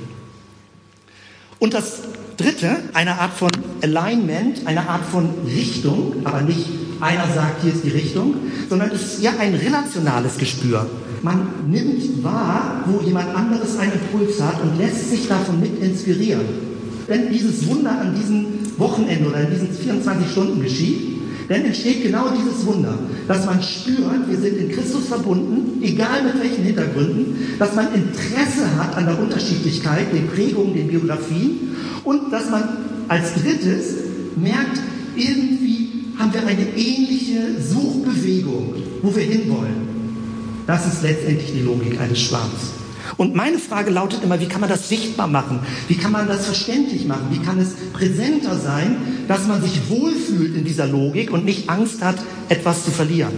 Und 1.59 1.73
das 1.73 2.01
Dritte, 2.37 2.77
eine 2.93 3.19
Art 3.19 3.33
von 3.33 3.49
Alignment, 3.81 4.67
eine 4.67 4.87
Art 4.87 5.05
von 5.05 5.29
Richtung, 5.45 6.15
aber 6.25 6.41
nicht 6.41 6.67
einer 6.99 7.27
sagt, 7.33 7.63
hier 7.63 7.73
ist 7.73 7.83
die 7.83 7.89
Richtung, 7.89 8.35
sondern 8.69 8.91
es 8.91 9.01
ist 9.01 9.23
ja 9.23 9.33
ein 9.39 9.55
relationales 9.55 10.37
Gespür. 10.37 10.89
Man 11.25 11.47
nimmt 11.71 12.23
wahr, 12.23 12.83
wo 12.85 13.03
jemand 13.03 13.35
anderes 13.35 13.79
einen 13.79 13.93
Impuls 13.93 14.39
hat 14.39 14.61
und 14.61 14.77
lässt 14.77 15.09
sich 15.09 15.27
davon 15.27 15.59
mit 15.59 15.81
inspirieren. 15.81 16.45
Wenn 17.07 17.31
dieses 17.31 17.67
Wunder 17.67 17.99
an 17.99 18.13
diesem 18.13 18.45
Wochenende 18.77 19.29
oder 19.29 19.41
in 19.41 19.49
diesen 19.49 19.71
24 19.71 20.29
Stunden 20.31 20.61
geschieht, 20.61 21.01
dann 21.49 21.61
entsteht 21.61 22.03
genau 22.03 22.25
dieses 22.29 22.63
Wunder, 22.67 22.99
dass 23.27 23.43
man 23.43 23.59
spürt, 23.63 24.29
wir 24.29 24.37
sind 24.37 24.55
in 24.55 24.69
Christus 24.69 25.07
verbunden, 25.07 25.81
egal 25.81 26.25
mit 26.25 26.43
welchen 26.43 26.63
Hintergründen, 26.63 27.37
dass 27.57 27.73
man 27.73 27.87
Interesse 27.95 28.77
hat 28.77 28.95
an 28.95 29.05
der 29.05 29.19
Unterschiedlichkeit, 29.19 30.13
den 30.13 30.27
Prägungen, 30.27 30.75
den 30.75 30.89
Biografien 30.89 31.75
und 32.03 32.31
dass 32.31 32.51
man 32.51 32.63
als 33.07 33.33
drittes 33.33 33.95
merkt, 34.35 34.79
irgendwie 35.15 35.89
haben 36.19 36.31
wir 36.31 36.45
eine 36.45 36.67
ähnliche 36.77 37.59
Suchbewegung, 37.59 38.75
wo 39.01 39.15
wir 39.15 39.23
hinwollen. 39.23 39.94
Das 40.67 40.85
ist 40.87 41.03
letztendlich 41.03 41.51
die 41.51 41.61
Logik 41.61 41.99
eines 41.99 42.19
Schwarms. 42.19 42.73
Und 43.17 43.35
meine 43.35 43.59
Frage 43.59 43.91
lautet 43.91 44.23
immer, 44.23 44.39
wie 44.39 44.47
kann 44.47 44.61
man 44.61 44.69
das 44.69 44.89
sichtbar 44.89 45.27
machen? 45.27 45.59
Wie 45.87 45.95
kann 45.95 46.11
man 46.11 46.27
das 46.27 46.45
verständlich 46.45 47.05
machen? 47.05 47.27
Wie 47.29 47.39
kann 47.39 47.59
es 47.59 47.75
präsenter 47.93 48.57
sein, 48.57 48.97
dass 49.27 49.47
man 49.47 49.61
sich 49.61 49.89
wohlfühlt 49.89 50.55
in 50.55 50.65
dieser 50.65 50.87
Logik 50.87 51.31
und 51.31 51.45
nicht 51.45 51.69
Angst 51.69 52.03
hat, 52.03 52.17
etwas 52.49 52.83
zu 52.83 52.91
verlieren? 52.91 53.33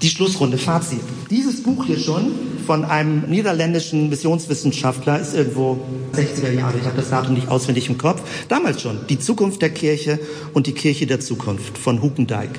Die 0.00 0.08
Schlussrunde, 0.08 0.58
Fazit. 0.58 1.00
Dieses 1.30 1.62
Buch 1.62 1.84
hier 1.84 1.98
schon 1.98 2.32
von 2.66 2.84
einem 2.84 3.28
niederländischen 3.28 4.08
Missionswissenschaftler 4.08 5.20
ist 5.20 5.34
irgendwo 5.34 5.78
60er 6.14 6.50
Jahre, 6.50 6.78
ich 6.78 6.84
habe 6.84 6.96
das 6.96 7.10
Datum 7.10 7.34
nicht 7.34 7.48
auswendig 7.48 7.88
im 7.88 7.98
Kopf, 7.98 8.22
damals 8.48 8.82
schon, 8.82 9.00
Die 9.08 9.18
Zukunft 9.18 9.62
der 9.62 9.70
Kirche 9.70 10.18
und 10.52 10.66
die 10.66 10.72
Kirche 10.72 11.06
der 11.06 11.20
Zukunft 11.20 11.78
von 11.78 12.02
Hukendijk. 12.02 12.50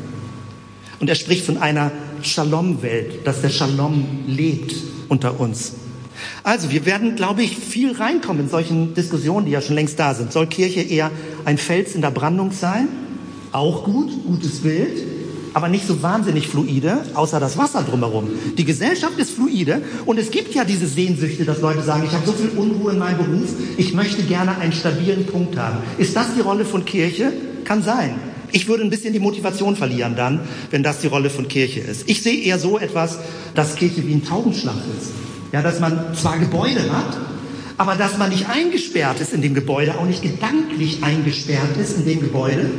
Und 1.00 1.10
er 1.10 1.16
spricht 1.16 1.46
von 1.46 1.58
einer 1.58 1.92
Shalom-Welt, 2.26 3.26
dass 3.26 3.42
der 3.42 3.50
Shalom 3.50 4.06
lebt 4.28 4.76
unter 5.10 5.40
uns. 5.40 5.74
Also, 6.44 6.72
wir 6.72 6.86
werden, 6.86 7.16
glaube 7.16 7.44
ich, 7.44 7.58
viel 7.58 7.92
reinkommen 7.92 8.44
in 8.44 8.50
solchen 8.50 8.94
Diskussionen, 8.94 9.46
die 9.46 9.52
ja 9.52 9.62
schon 9.62 9.76
längst 9.76 10.00
da 10.00 10.14
sind. 10.14 10.32
Soll 10.32 10.48
Kirche 10.48 10.82
eher 10.82 11.12
ein 11.44 11.58
Fels 11.58 11.96
in 11.96 12.02
der 12.02 12.12
Brandung 12.12 12.52
sein? 12.52 12.88
Auch 13.52 13.84
gut, 13.84 14.12
gutes 14.26 14.62
Bild, 14.62 15.04
aber 15.54 15.70
nicht 15.70 15.88
so 15.88 16.04
wahnsinnig 16.04 16.50
fluide, 16.50 17.06
außer 17.14 17.40
das 17.40 17.58
Wasser 17.58 17.84
drumherum. 17.84 18.28
Die 18.58 18.66
Gesellschaft 18.66 19.18
ist 19.18 19.32
fluide 19.32 19.82
und 20.06 20.20
es 20.20 20.30
gibt 20.30 20.54
ja 20.54 20.66
diese 20.66 20.86
Sehnsüchte, 20.86 21.46
dass 21.46 21.62
Leute 21.62 21.82
sagen, 21.82 22.04
ich 22.06 22.12
habe 22.12 22.26
so 22.26 22.34
viel 22.34 22.50
Unruhe 22.50 22.92
in 22.92 23.00
meinem 23.00 23.18
Beruf, 23.18 23.50
ich 23.78 23.94
möchte 23.94 24.24
gerne 24.24 24.58
einen 24.58 24.74
stabilen 24.74 25.26
Punkt 25.26 25.58
haben. 25.58 25.78
Ist 25.98 26.16
das 26.16 26.28
die 26.36 26.42
Rolle 26.42 26.66
von 26.66 26.84
Kirche? 26.84 27.32
Kann 27.64 27.82
sein. 27.82 28.16
Ich 28.52 28.68
würde 28.68 28.84
ein 28.84 28.90
bisschen 28.90 29.14
die 29.14 29.20
Motivation 29.20 29.76
verlieren 29.76 30.16
dann, 30.16 30.42
wenn 30.72 30.84
das 30.84 31.00
die 31.00 31.08
Rolle 31.08 31.30
von 31.30 31.48
Kirche 31.48 31.80
ist. 31.80 32.10
Ich 32.10 32.22
sehe 32.22 32.42
eher 32.44 32.60
so 32.60 32.78
etwas, 32.78 33.20
dass 33.54 33.76
Kirche 33.76 34.06
wie 34.08 34.14
ein 34.14 34.24
Taubenschlag 34.24 34.76
ist. 34.98 35.12
Ja, 35.52 35.62
dass 35.62 35.80
man 35.80 36.16
zwar 36.16 36.38
Gebäude 36.38 36.92
hat, 36.92 37.18
aber 37.78 37.96
dass 37.96 38.18
man 38.18 38.30
nicht 38.30 38.48
eingesperrt 38.50 39.20
ist 39.20 39.34
in 39.34 39.42
dem 39.42 39.54
Gebäude, 39.54 39.96
auch 39.96 40.06
nicht 40.06 40.22
gedanklich 40.22 41.04
eingesperrt 41.04 41.78
ist 41.82 41.98
in 41.98 42.06
dem 42.06 42.22
Gebäude, 42.22 42.70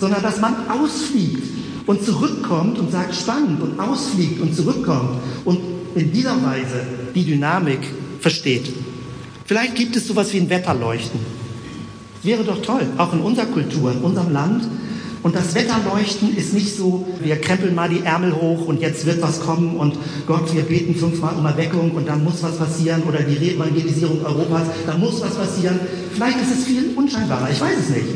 sondern 0.00 0.22
dass 0.22 0.40
man 0.40 0.54
ausfliegt 0.68 1.42
und 1.86 2.04
zurückkommt 2.04 2.78
und 2.78 2.92
sagt 2.92 3.14
spannend 3.14 3.62
und 3.62 3.80
ausfliegt 3.80 4.40
und 4.40 4.54
zurückkommt 4.54 5.20
und 5.44 5.58
in 5.94 6.12
dieser 6.12 6.42
Weise 6.42 6.86
die 7.14 7.24
Dynamik 7.24 7.80
versteht. 8.20 8.72
Vielleicht 9.46 9.74
gibt 9.74 9.96
es 9.96 10.06
sowas 10.06 10.32
wie 10.32 10.38
ein 10.38 10.50
Wetterleuchten. 10.50 11.20
Wäre 12.22 12.44
doch 12.44 12.60
toll, 12.60 12.86
auch 12.98 13.12
in 13.12 13.20
unserer 13.20 13.46
Kultur, 13.46 13.92
in 13.92 14.00
unserem 14.00 14.32
Land. 14.32 14.64
Und 15.22 15.34
das 15.34 15.54
Wetterleuchten 15.54 16.36
ist 16.36 16.54
nicht 16.54 16.76
so, 16.76 17.06
wir 17.20 17.40
krempeln 17.40 17.74
mal 17.74 17.88
die 17.88 18.04
Ärmel 18.04 18.34
hoch 18.34 18.66
und 18.66 18.80
jetzt 18.80 19.04
wird 19.04 19.20
was 19.20 19.40
kommen 19.40 19.76
und 19.76 19.98
Gott, 20.26 20.54
wir 20.54 20.62
beten 20.62 20.94
fünfmal 20.94 21.34
um 21.36 21.44
Erweckung 21.44 21.90
und 21.92 22.06
dann 22.06 22.22
muss 22.22 22.42
was 22.42 22.56
passieren 22.56 23.02
oder 23.02 23.20
die 23.22 23.36
Re-Evangelisierung 23.36 24.24
Europas, 24.24 24.68
da 24.86 24.96
muss 24.96 25.20
was 25.20 25.34
passieren. 25.34 25.80
Vielleicht 26.14 26.40
ist 26.40 26.58
es 26.58 26.64
viel 26.64 26.90
unscheinbarer, 26.94 27.48
ich 27.50 27.60
weiß 27.60 27.78
es 27.80 27.88
nicht. 27.90 28.08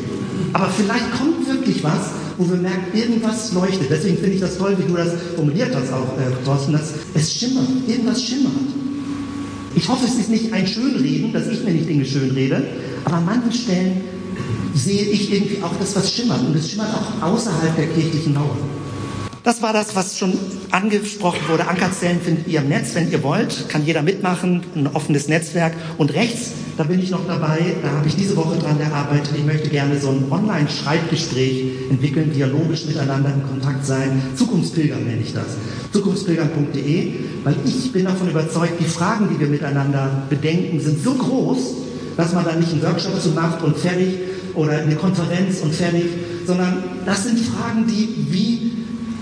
Aber 0.53 0.68
vielleicht 0.68 1.12
kommt 1.18 1.46
wirklich 1.46 1.82
was, 1.82 2.11
wo 2.38 2.48
wir 2.48 2.57
merken, 2.57 2.96
irgendwas 2.96 3.53
leuchtet. 3.53 3.90
Deswegen 3.90 4.16
finde 4.18 4.34
ich 4.34 4.40
das 4.40 4.59
toll, 4.59 4.76
wie 4.78 4.90
du 4.90 4.96
das 4.96 5.12
formuliert 5.34 5.74
hast 5.74 5.92
auch, 5.92 6.18
äh, 6.18 6.44
Thorsten, 6.44 6.72
dass 6.72 6.94
es 7.14 7.34
schimmert, 7.34 7.68
irgendwas 7.86 8.22
schimmert. 8.22 8.53
Ich 9.74 9.88
hoffe, 9.88 10.05
es 10.07 10.14
ist 10.14 10.28
nicht 10.28 10.53
ein 10.53 10.66
Schönreden, 10.66 11.32
dass 11.32 11.48
ich 11.48 11.64
mir 11.64 11.72
nicht 11.72 11.88
Dinge 11.88 12.05
schönrede, 12.05 12.62
aber 13.05 13.16
an 13.16 13.24
manchen 13.24 13.53
Stellen 13.53 14.00
sehe 14.75 15.03
ich 15.03 15.33
irgendwie 15.33 15.62
auch 15.62 15.75
das, 15.79 15.95
was 15.97 16.12
schimmert. 16.12 16.41
Und 16.41 16.57
es 16.57 16.70
schimmert 16.70 16.89
auch 16.95 17.27
außerhalb 17.27 17.77
der 17.77 17.87
kirchlichen 17.87 18.35
Mauer. 18.35 18.57
Das 19.45 19.61
war 19.61 19.73
das, 19.73 19.97
was 19.97 20.16
schon 20.18 20.35
angesprochen 20.70 21.41
wurde. 21.49 21.66
Ankerzellen 21.66 22.20
findet 22.20 22.47
ihr 22.47 22.61
im 22.61 22.68
Netz, 22.68 22.95
wenn 22.95 23.11
ihr 23.11 23.25
wollt. 23.25 23.68
Kann 23.68 23.85
jeder 23.85 24.03
mitmachen. 24.03 24.62
Ein 24.77 24.87
offenes 24.87 25.27
Netzwerk. 25.27 25.75
Und 25.99 26.14
rechts, 26.14 26.53
da 26.77 26.85
bin 26.85 27.01
ich 27.01 27.11
noch 27.11 27.27
dabei. 27.27 27.75
Da 27.83 27.91
habe 27.91 28.07
ich 28.07 28.14
diese 28.14 28.37
Woche 28.37 28.57
dran 28.59 28.79
gearbeitet. 28.79 29.31
Ich 29.37 29.45
möchte 29.45 29.68
gerne 29.68 29.99
so 29.99 30.11
ein 30.11 30.31
Online-Schreibgespräch 30.31 31.91
entwickeln, 31.91 32.33
dialogisch 32.33 32.87
miteinander 32.87 33.35
in 33.35 33.43
Kontakt 33.43 33.85
sein. 33.85 34.23
Zukunftspilgern 34.37 35.03
nenne 35.03 35.23
ich 35.23 35.35
das. 35.35 35.57
Zukunftspilgern.de. 35.93 37.12
Weil 37.43 37.57
ich 37.64 37.91
bin 37.91 38.05
davon 38.05 38.31
überzeugt, 38.31 38.75
die 38.79 38.85
Fragen, 38.85 39.29
die 39.29 39.41
wir 39.41 39.49
miteinander 39.49 40.23
bedenken, 40.31 40.79
sind 40.79 41.03
so 41.03 41.14
groß, 41.14 41.59
dass 42.16 42.33
man 42.33 42.45
da 42.45 42.55
nicht 42.55 42.70
einen 42.70 42.83
Workshop 42.83 43.20
zu 43.20 43.31
macht 43.31 43.61
und 43.62 43.77
fertig 43.77 44.32
oder 44.55 44.78
eine 44.78 44.96
Konferenz 44.96 45.61
und 45.61 45.74
fertig, 45.74 46.05
sondern 46.46 46.82
das 47.05 47.24
sind 47.24 47.38
Fragen, 47.38 47.86
die 47.86 48.09
wie 48.30 48.72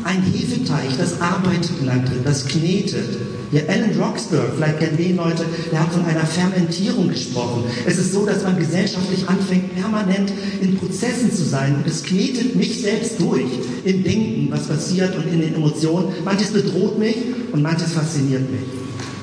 ein 0.04 0.22
Hefeteig, 0.22 0.96
das 0.98 1.20
arbeitet 1.20 1.70
einem 1.82 2.04
drin, 2.04 2.20
das 2.24 2.46
knetet. 2.46 3.18
Ja, 3.52 3.62
Alan 3.66 3.90
Roxburgh, 4.00 4.52
vielleicht 4.54 4.78
kennen 4.78 4.96
den 4.96 5.16
Leute, 5.16 5.44
der 5.72 5.80
hat 5.80 5.92
von 5.92 6.04
einer 6.04 6.24
Fermentierung 6.24 7.08
gesprochen. 7.08 7.64
Es 7.84 7.98
ist 7.98 8.12
so, 8.12 8.24
dass 8.24 8.44
man 8.44 8.56
gesellschaftlich 8.56 9.28
anfängt, 9.28 9.74
permanent 9.74 10.32
in 10.60 10.76
Prozessen 10.78 11.32
zu 11.32 11.42
sein 11.42 11.74
und 11.74 11.86
es 11.86 12.04
knetet 12.04 12.54
mich 12.54 12.80
selbst 12.80 13.20
durch 13.20 13.50
im 13.84 14.04
Denken, 14.04 14.48
was 14.50 14.68
passiert 14.68 15.16
und 15.16 15.26
in 15.32 15.40
den 15.40 15.56
Emotionen. 15.56 16.12
Manches 16.24 16.50
bedroht 16.50 16.98
mich 16.98 17.16
und 17.52 17.60
manches 17.60 17.92
fasziniert 17.92 18.48
mich. 18.50 18.60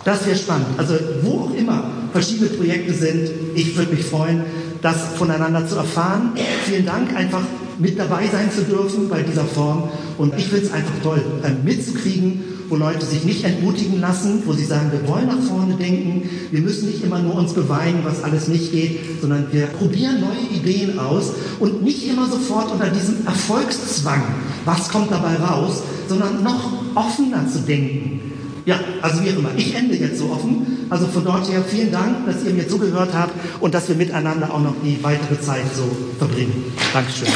Das 0.03 0.25
wäre 0.25 0.37
spannend. 0.37 0.67
Also 0.77 0.95
wo 1.23 1.41
auch 1.41 1.53
immer 1.53 1.89
verschiedene 2.11 2.49
Projekte 2.49 2.93
sind, 2.93 3.29
ich 3.55 3.75
würde 3.77 3.93
mich 3.93 4.05
freuen, 4.05 4.43
das 4.81 4.97
voneinander 5.17 5.67
zu 5.67 5.75
erfahren. 5.75 6.31
Vielen 6.65 6.85
Dank 6.85 7.15
einfach 7.15 7.41
mit 7.79 7.99
dabei 7.99 8.27
sein 8.31 8.51
zu 8.51 8.63
dürfen 8.63 9.09
bei 9.09 9.21
dieser 9.21 9.45
Form. 9.45 9.83
Und 10.17 10.37
ich 10.37 10.47
finde 10.47 10.65
es 10.65 10.73
einfach 10.73 10.93
toll, 11.03 11.23
mitzukriegen, 11.63 12.43
wo 12.69 12.75
Leute 12.75 13.05
sich 13.05 13.23
nicht 13.23 13.43
entmutigen 13.45 14.01
lassen, 14.01 14.43
wo 14.45 14.53
sie 14.53 14.65
sagen, 14.65 14.91
wir 14.91 15.07
wollen 15.07 15.27
nach 15.27 15.39
vorne 15.39 15.75
denken, 15.75 16.29
wir 16.51 16.61
müssen 16.61 16.87
nicht 16.87 17.03
immer 17.03 17.19
nur 17.19 17.35
uns 17.35 17.53
beweinen, 17.53 17.99
was 18.03 18.23
alles 18.23 18.47
nicht 18.47 18.71
geht, 18.71 19.21
sondern 19.21 19.47
wir 19.51 19.67
probieren 19.67 20.19
neue 20.19 20.59
Ideen 20.59 20.99
aus 20.99 21.31
und 21.59 21.83
nicht 21.83 22.09
immer 22.09 22.27
sofort 22.27 22.71
unter 22.71 22.89
diesem 22.89 23.25
Erfolgszwang, 23.25 24.21
was 24.65 24.89
kommt 24.89 25.11
dabei 25.11 25.35
raus, 25.35 25.81
sondern 26.09 26.43
noch 26.43 26.73
offener 26.95 27.47
zu 27.47 27.59
denken. 27.59 28.19
Ja, 28.65 28.79
also 29.01 29.23
wie 29.23 29.31
auch 29.31 29.37
immer. 29.37 29.51
Ich 29.55 29.73
ende 29.73 29.95
jetzt 29.95 30.19
so 30.19 30.25
offen. 30.25 30.76
Also 30.89 31.07
von 31.07 31.25
dort 31.25 31.49
her 31.49 31.63
vielen 31.67 31.91
Dank, 31.91 32.25
dass 32.25 32.43
ihr 32.43 32.53
mir 32.53 32.67
zugehört 32.67 33.09
habt 33.13 33.33
und 33.59 33.73
dass 33.73 33.89
wir 33.89 33.95
miteinander 33.95 34.53
auch 34.53 34.61
noch 34.61 34.75
die 34.83 35.03
weitere 35.03 35.39
Zeit 35.39 35.65
so 35.75 35.83
verbringen. 36.17 36.73
Dankeschön. 36.93 37.27